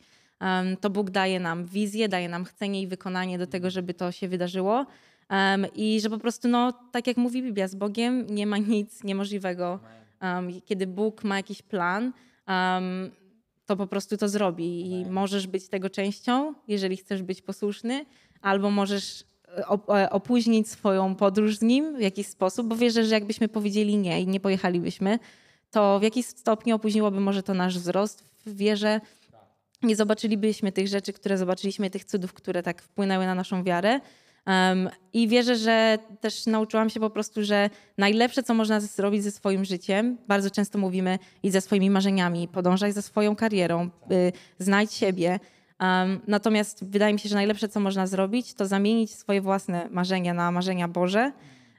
to 0.80 0.90
Bóg 0.90 1.10
daje 1.10 1.40
nam 1.40 1.64
wizję, 1.64 2.08
daje 2.08 2.28
nam 2.28 2.44
chcenie 2.44 2.82
i 2.82 2.86
wykonanie 2.86 3.38
do 3.38 3.46
tego, 3.46 3.70
żeby 3.70 3.94
to 3.94 4.12
się 4.12 4.28
wydarzyło. 4.28 4.86
I 5.74 6.00
że 6.00 6.10
po 6.10 6.18
prostu, 6.18 6.48
no, 6.48 6.72
tak 6.92 7.06
jak 7.06 7.16
mówi 7.16 7.42
Biblia, 7.42 7.68
z 7.68 7.74
Bogiem 7.74 8.26
nie 8.30 8.46
ma 8.46 8.58
nic 8.58 9.04
niemożliwego. 9.04 9.80
Kiedy 10.64 10.86
Bóg 10.86 11.24
ma 11.24 11.36
jakiś 11.36 11.62
plan, 11.62 12.12
to 13.66 13.76
po 13.76 13.86
prostu 13.86 14.16
to 14.16 14.28
zrobi 14.28 14.92
i 14.92 15.06
możesz 15.06 15.46
być 15.46 15.68
tego 15.68 15.90
częścią, 15.90 16.54
jeżeli 16.68 16.96
chcesz 16.96 17.22
być 17.22 17.42
posłuszny, 17.42 18.06
albo 18.42 18.70
możesz 18.70 19.24
opóźnić 20.10 20.68
swoją 20.68 21.14
podróż 21.14 21.56
z 21.56 21.62
nim 21.62 21.96
w 21.96 22.00
jakiś 22.00 22.26
sposób, 22.26 22.66
bo 22.66 22.76
wierzę, 22.76 23.04
że 23.04 23.14
jakbyśmy 23.14 23.48
powiedzieli 23.48 23.96
nie 23.96 24.22
i 24.22 24.26
nie 24.26 24.40
pojechalibyśmy, 24.40 25.18
to 25.70 25.98
w 25.98 26.02
jakiś 26.02 26.26
stopniu 26.26 26.76
opóźniłoby 26.76 27.20
może 27.20 27.42
to 27.42 27.54
nasz 27.54 27.78
wzrost 27.78 28.24
w 28.46 28.56
wierze, 28.56 29.00
nie 29.82 29.96
zobaczylibyśmy 29.96 30.72
tych 30.72 30.88
rzeczy, 30.88 31.12
które 31.12 31.38
zobaczyliśmy, 31.38 31.90
tych 31.90 32.04
cudów, 32.04 32.32
które 32.32 32.62
tak 32.62 32.82
wpłynęły 32.82 33.26
na 33.26 33.34
naszą 33.34 33.64
wiarę. 33.64 34.00
Um, 34.46 34.90
I 35.12 35.28
wierzę, 35.28 35.56
że 35.56 35.98
też 36.20 36.46
nauczyłam 36.46 36.90
się 36.90 37.00
po 37.00 37.10
prostu, 37.10 37.44
że 37.44 37.70
najlepsze, 37.98 38.42
co 38.42 38.54
można 38.54 38.80
zrobić 38.80 39.22
ze 39.22 39.30
swoim 39.30 39.64
życiem, 39.64 40.18
bardzo 40.28 40.50
często 40.50 40.78
mówimy 40.78 41.18
i 41.42 41.50
ze 41.50 41.60
swoimi 41.60 41.90
marzeniami, 41.90 42.48
podążaj 42.48 42.92
za 42.92 43.02
swoją 43.02 43.36
karierą, 43.36 43.90
y, 44.12 44.32
znajdź 44.58 44.92
siebie. 44.92 45.40
Um, 45.80 46.20
natomiast 46.26 46.84
wydaje 46.84 47.12
mi 47.12 47.18
się, 47.18 47.28
że 47.28 47.34
najlepsze, 47.34 47.68
co 47.68 47.80
można 47.80 48.06
zrobić, 48.06 48.54
to 48.54 48.66
zamienić 48.66 49.14
swoje 49.14 49.40
własne 49.40 49.88
marzenia 49.90 50.34
na 50.34 50.50
marzenia 50.50 50.88
Boże 50.88 51.32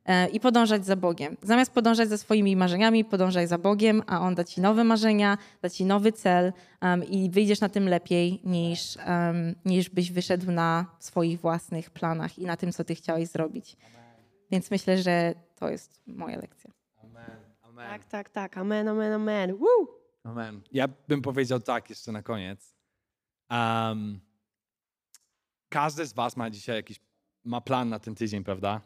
E, 0.05 0.29
i 0.29 0.39
podążać 0.39 0.85
za 0.85 0.95
Bogiem. 0.95 1.37
Zamiast 1.41 1.73
podążać 1.73 2.09
za 2.09 2.17
swoimi 2.17 2.55
marzeniami, 2.55 3.05
podążaj 3.05 3.47
za 3.47 3.57
Bogiem, 3.57 4.03
a 4.07 4.19
On 4.19 4.35
da 4.35 4.43
ci 4.43 4.61
nowe 4.61 4.83
marzenia, 4.83 5.37
da 5.61 5.69
ci 5.69 5.85
nowy 5.85 6.11
cel 6.11 6.53
um, 6.81 7.03
i 7.03 7.29
wyjdziesz 7.29 7.61
na 7.61 7.69
tym 7.69 7.89
lepiej 7.89 8.41
niż, 8.43 8.97
um, 8.97 9.55
niż 9.65 9.89
byś 9.89 10.11
wyszedł 10.11 10.51
na 10.51 10.85
swoich 10.99 11.39
własnych 11.39 11.89
planach 11.89 12.39
i 12.39 12.45
na 12.45 12.57
tym, 12.57 12.71
co 12.71 12.83
ty 12.83 12.95
chciałeś 12.95 13.27
zrobić. 13.27 13.77
Więc 14.51 14.71
myślę, 14.71 14.97
że 14.97 15.33
to 15.55 15.69
jest 15.69 16.01
moja 16.07 16.37
lekcja. 16.37 16.71
Amen. 17.03 17.37
amen. 17.61 17.89
Tak, 17.89 18.05
tak, 18.05 18.29
tak. 18.29 18.57
Amen, 18.57 18.87
amen, 18.87 19.13
amen. 19.13 19.53
Woo! 19.53 19.87
Amen. 20.23 20.61
Ja 20.71 20.87
bym 21.07 21.21
powiedział 21.21 21.59
tak 21.59 21.89
jeszcze 21.89 22.11
na 22.11 22.21
koniec. 22.21 22.73
Um, 23.51 24.19
każdy 25.69 26.05
z 26.05 26.13
was 26.13 26.37
ma 26.37 26.49
dzisiaj 26.49 26.75
jakiś 26.75 26.99
ma 27.43 27.61
plan 27.61 27.89
na 27.89 27.99
ten 27.99 28.15
tydzień, 28.15 28.43
prawda? 28.43 28.81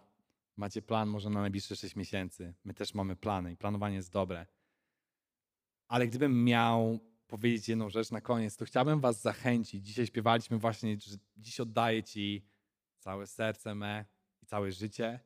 Macie 0.58 0.82
plan 0.82 1.10
może 1.10 1.30
na 1.30 1.42
najbliższe 1.42 1.76
6 1.76 1.96
miesięcy. 1.96 2.54
My 2.64 2.74
też 2.74 2.94
mamy 2.94 3.16
plany 3.16 3.52
i 3.52 3.58
planowanie 3.58 3.96
jest 3.96 4.12
dobre. 4.12 4.46
Ale 5.88 6.08
gdybym 6.08 6.44
miał 6.44 7.00
powiedzieć 7.28 7.70
jedną 7.70 7.90
rzecz 7.90 8.12
na 8.12 8.22
koniec, 8.22 8.58
to 8.58 8.66
chciałbym 8.66 9.00
was 9.00 9.22
zachęcić. 9.22 9.86
Dzisiaj 9.86 10.08
śpiewaliśmy 10.08 10.58
właśnie, 10.58 10.98
że 11.00 11.18
dziś 11.38 11.60
oddaję 11.60 12.04
ci 12.04 12.46
całe 13.00 13.28
serce 13.28 13.76
me 13.76 14.06
i 14.42 14.46
całe 14.46 14.72
życie 14.72 15.20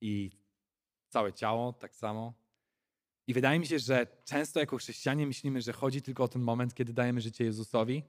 i 0.00 0.30
całe 1.08 1.32
ciało 1.32 1.72
tak 1.72 1.94
samo. 1.94 2.34
I 3.26 3.34
wydaje 3.34 3.58
mi 3.58 3.66
się, 3.66 3.78
że 3.78 4.06
często 4.24 4.60
jako 4.60 4.76
chrześcijanie 4.76 5.26
myślimy, 5.26 5.62
że 5.62 5.72
chodzi 5.72 6.02
tylko 6.02 6.24
o 6.24 6.28
ten 6.28 6.42
moment, 6.42 6.74
kiedy 6.74 6.92
dajemy 6.92 7.20
życie 7.20 7.44
Jezusowi, 7.44 8.04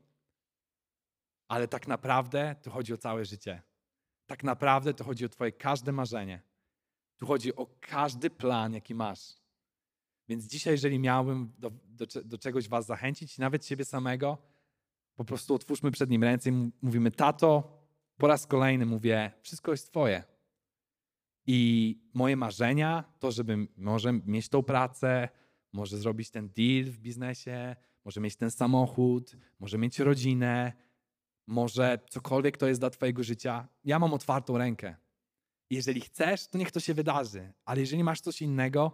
ale 1.52 1.68
tak 1.68 1.88
naprawdę 1.88 2.56
to 2.62 2.72
chodzi 2.72 2.94
o 2.94 2.98
całe 2.98 3.26
życie. 3.26 3.62
Tak 4.26 4.44
naprawdę 4.44 4.94
to 4.94 5.04
chodzi 5.04 5.26
o 5.26 5.30
Twoje 5.30 5.52
każde 5.52 5.92
marzenie. 5.92 6.42
Tu 7.18 7.26
chodzi 7.26 7.56
o 7.56 7.68
każdy 7.80 8.30
plan, 8.30 8.74
jaki 8.74 8.96
masz. 8.96 9.34
Więc 10.28 10.46
dzisiaj, 10.46 10.74
jeżeli 10.74 11.00
miałbym 11.00 11.54
do, 11.58 11.72
do, 11.86 12.06
do 12.26 12.38
czegoś 12.38 12.70
Was 12.70 12.86
zachęcić, 12.86 13.38
nawet 13.38 13.66
siebie 13.66 13.86
samego, 13.86 14.38
po 15.16 15.26
prostu 15.26 15.54
otwórzmy 15.54 15.92
przed 15.92 16.10
Nim 16.10 16.24
ręce 16.24 16.50
i 16.50 16.72
mówimy, 16.82 17.12
tato, 17.12 17.80
po 18.18 18.28
raz 18.28 18.48
kolejny 18.48 18.86
mówię, 18.86 19.32
wszystko 19.42 19.72
jest 19.72 19.90
Twoje. 19.90 20.24
I 21.46 21.98
moje 22.14 22.38
marzenia, 22.38 23.04
to 23.20 23.32
żeby 23.32 23.68
może 23.78 24.14
mieć 24.14 24.50
tą 24.50 24.64
pracę, 24.64 25.30
może 25.74 25.98
zrobić 25.98 26.32
ten 26.32 26.50
deal 26.50 26.86
w 26.86 27.00
biznesie, 27.00 27.76
może 28.06 28.22
mieć 28.22 28.36
ten 28.36 28.52
samochód, 28.52 29.36
może 29.60 29.78
mieć 29.78 30.00
rodzinę, 30.00 30.74
może 31.52 32.00
cokolwiek 32.10 32.58
to 32.58 32.68
jest 32.68 32.82
dla 32.82 32.90
Twojego 32.90 33.24
życia. 33.24 33.68
Ja 33.84 34.00
mam 34.00 34.14
otwartą 34.14 34.58
rękę. 34.58 34.96
Jeżeli 35.70 36.02
chcesz, 36.02 36.48
to 36.48 36.58
niech 36.58 36.72
to 36.72 36.80
się 36.80 36.94
wydarzy, 36.94 37.54
ale 37.66 37.82
jeżeli 37.82 38.04
masz 38.04 38.22
coś 38.22 38.42
innego, 38.42 38.92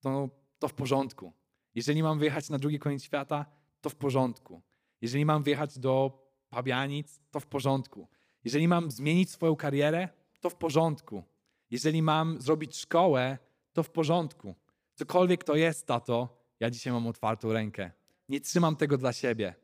to, 0.00 0.28
to 0.58 0.68
w 0.68 0.74
porządku. 0.74 1.32
Jeżeli 1.74 2.02
mam 2.02 2.18
wyjechać 2.18 2.50
na 2.50 2.58
drugi 2.58 2.78
koniec 2.78 3.02
świata, 3.02 3.46
to 3.80 3.90
w 3.90 3.94
porządku. 3.94 4.62
Jeżeli 5.00 5.24
mam 5.24 5.42
wyjechać 5.42 5.78
do 5.78 6.22
Pabianic, 6.48 7.20
to 7.30 7.40
w 7.40 7.46
porządku. 7.46 8.08
Jeżeli 8.44 8.68
mam 8.68 8.90
zmienić 8.90 9.30
swoją 9.30 9.56
karierę, 9.56 10.08
to 10.40 10.50
w 10.50 10.56
porządku. 10.56 11.24
Jeżeli 11.70 12.02
mam 12.02 12.40
zrobić 12.40 12.76
szkołę, 12.76 13.38
to 13.72 13.82
w 13.82 13.90
porządku. 13.90 14.54
Cokolwiek 14.94 15.44
to 15.44 15.56
jest, 15.56 15.86
tato, 15.86 16.38
ja 16.60 16.70
dzisiaj 16.70 16.92
mam 16.92 17.06
otwartą 17.06 17.52
rękę. 17.52 17.90
Nie 18.28 18.40
trzymam 18.40 18.76
tego 18.76 18.98
dla 18.98 19.12
siebie. 19.12 19.54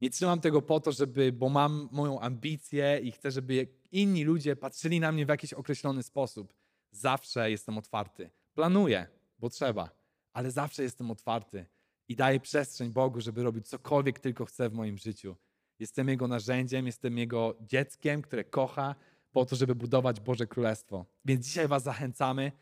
Nie 0.00 0.10
trzymam 0.10 0.40
tego 0.40 0.62
po 0.62 0.80
to, 0.80 0.92
żeby, 0.92 1.32
bo 1.32 1.48
mam 1.48 1.88
moją 1.92 2.20
ambicję 2.20 3.00
i 3.02 3.12
chcę, 3.12 3.30
żeby 3.30 3.66
inni 3.92 4.24
ludzie 4.24 4.56
patrzyli 4.56 5.00
na 5.00 5.12
mnie 5.12 5.26
w 5.26 5.28
jakiś 5.28 5.52
określony 5.52 6.02
sposób. 6.02 6.54
Zawsze 6.90 7.50
jestem 7.50 7.78
otwarty. 7.78 8.30
Planuję, 8.54 9.06
bo 9.38 9.50
trzeba, 9.50 9.90
ale 10.32 10.50
zawsze 10.50 10.82
jestem 10.82 11.10
otwarty 11.10 11.66
i 12.08 12.16
daję 12.16 12.40
przestrzeń 12.40 12.90
Bogu, 12.90 13.20
żeby 13.20 13.42
robić 13.42 13.68
cokolwiek 13.68 14.18
tylko 14.18 14.44
chce 14.44 14.68
w 14.68 14.72
moim 14.72 14.98
życiu. 14.98 15.36
Jestem 15.78 16.08
Jego 16.08 16.28
narzędziem, 16.28 16.86
jestem 16.86 17.18
Jego 17.18 17.56
dzieckiem, 17.60 18.22
które 18.22 18.44
kocha 18.44 18.94
po 19.32 19.46
to, 19.46 19.56
żeby 19.56 19.74
budować 19.74 20.20
Boże 20.20 20.46
Królestwo. 20.46 21.06
Więc 21.24 21.46
dzisiaj 21.46 21.68
Was 21.68 21.82
zachęcamy, 21.82 22.52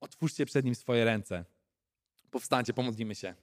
otwórzcie 0.00 0.46
przed 0.46 0.64
Nim 0.64 0.74
swoje 0.74 1.04
ręce. 1.04 1.44
Powstańcie, 2.30 2.72
pomodlimy 2.72 3.14
się. 3.14 3.34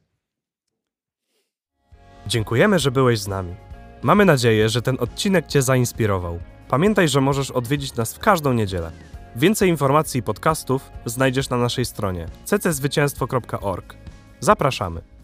Dziękujemy, 2.28 2.80
że 2.80 2.92
byłeś 2.92 3.20
z 3.20 3.28
nami. 3.28 3.56
Mamy 4.02 4.26
nadzieję, 4.26 4.70
że 4.70 4.82
ten 4.82 4.98
odcinek 5.00 5.48
Cię 5.48 5.62
zainspirował. 5.62 6.40
Pamiętaj, 6.68 7.08
że 7.08 7.22
możesz 7.22 7.52
odwiedzić 7.52 7.96
nas 7.96 8.14
w 8.14 8.20
każdą 8.20 8.54
niedzielę. 8.54 8.92
Więcej 9.36 9.70
informacji 9.70 10.20
i 10.20 10.24
podcastów 10.24 10.92
znajdziesz 11.06 11.50
na 11.50 11.58
naszej 11.58 11.86
stronie 11.86 12.26
cczwycięstwo.org. 12.46 13.96
Zapraszamy. 14.40 15.14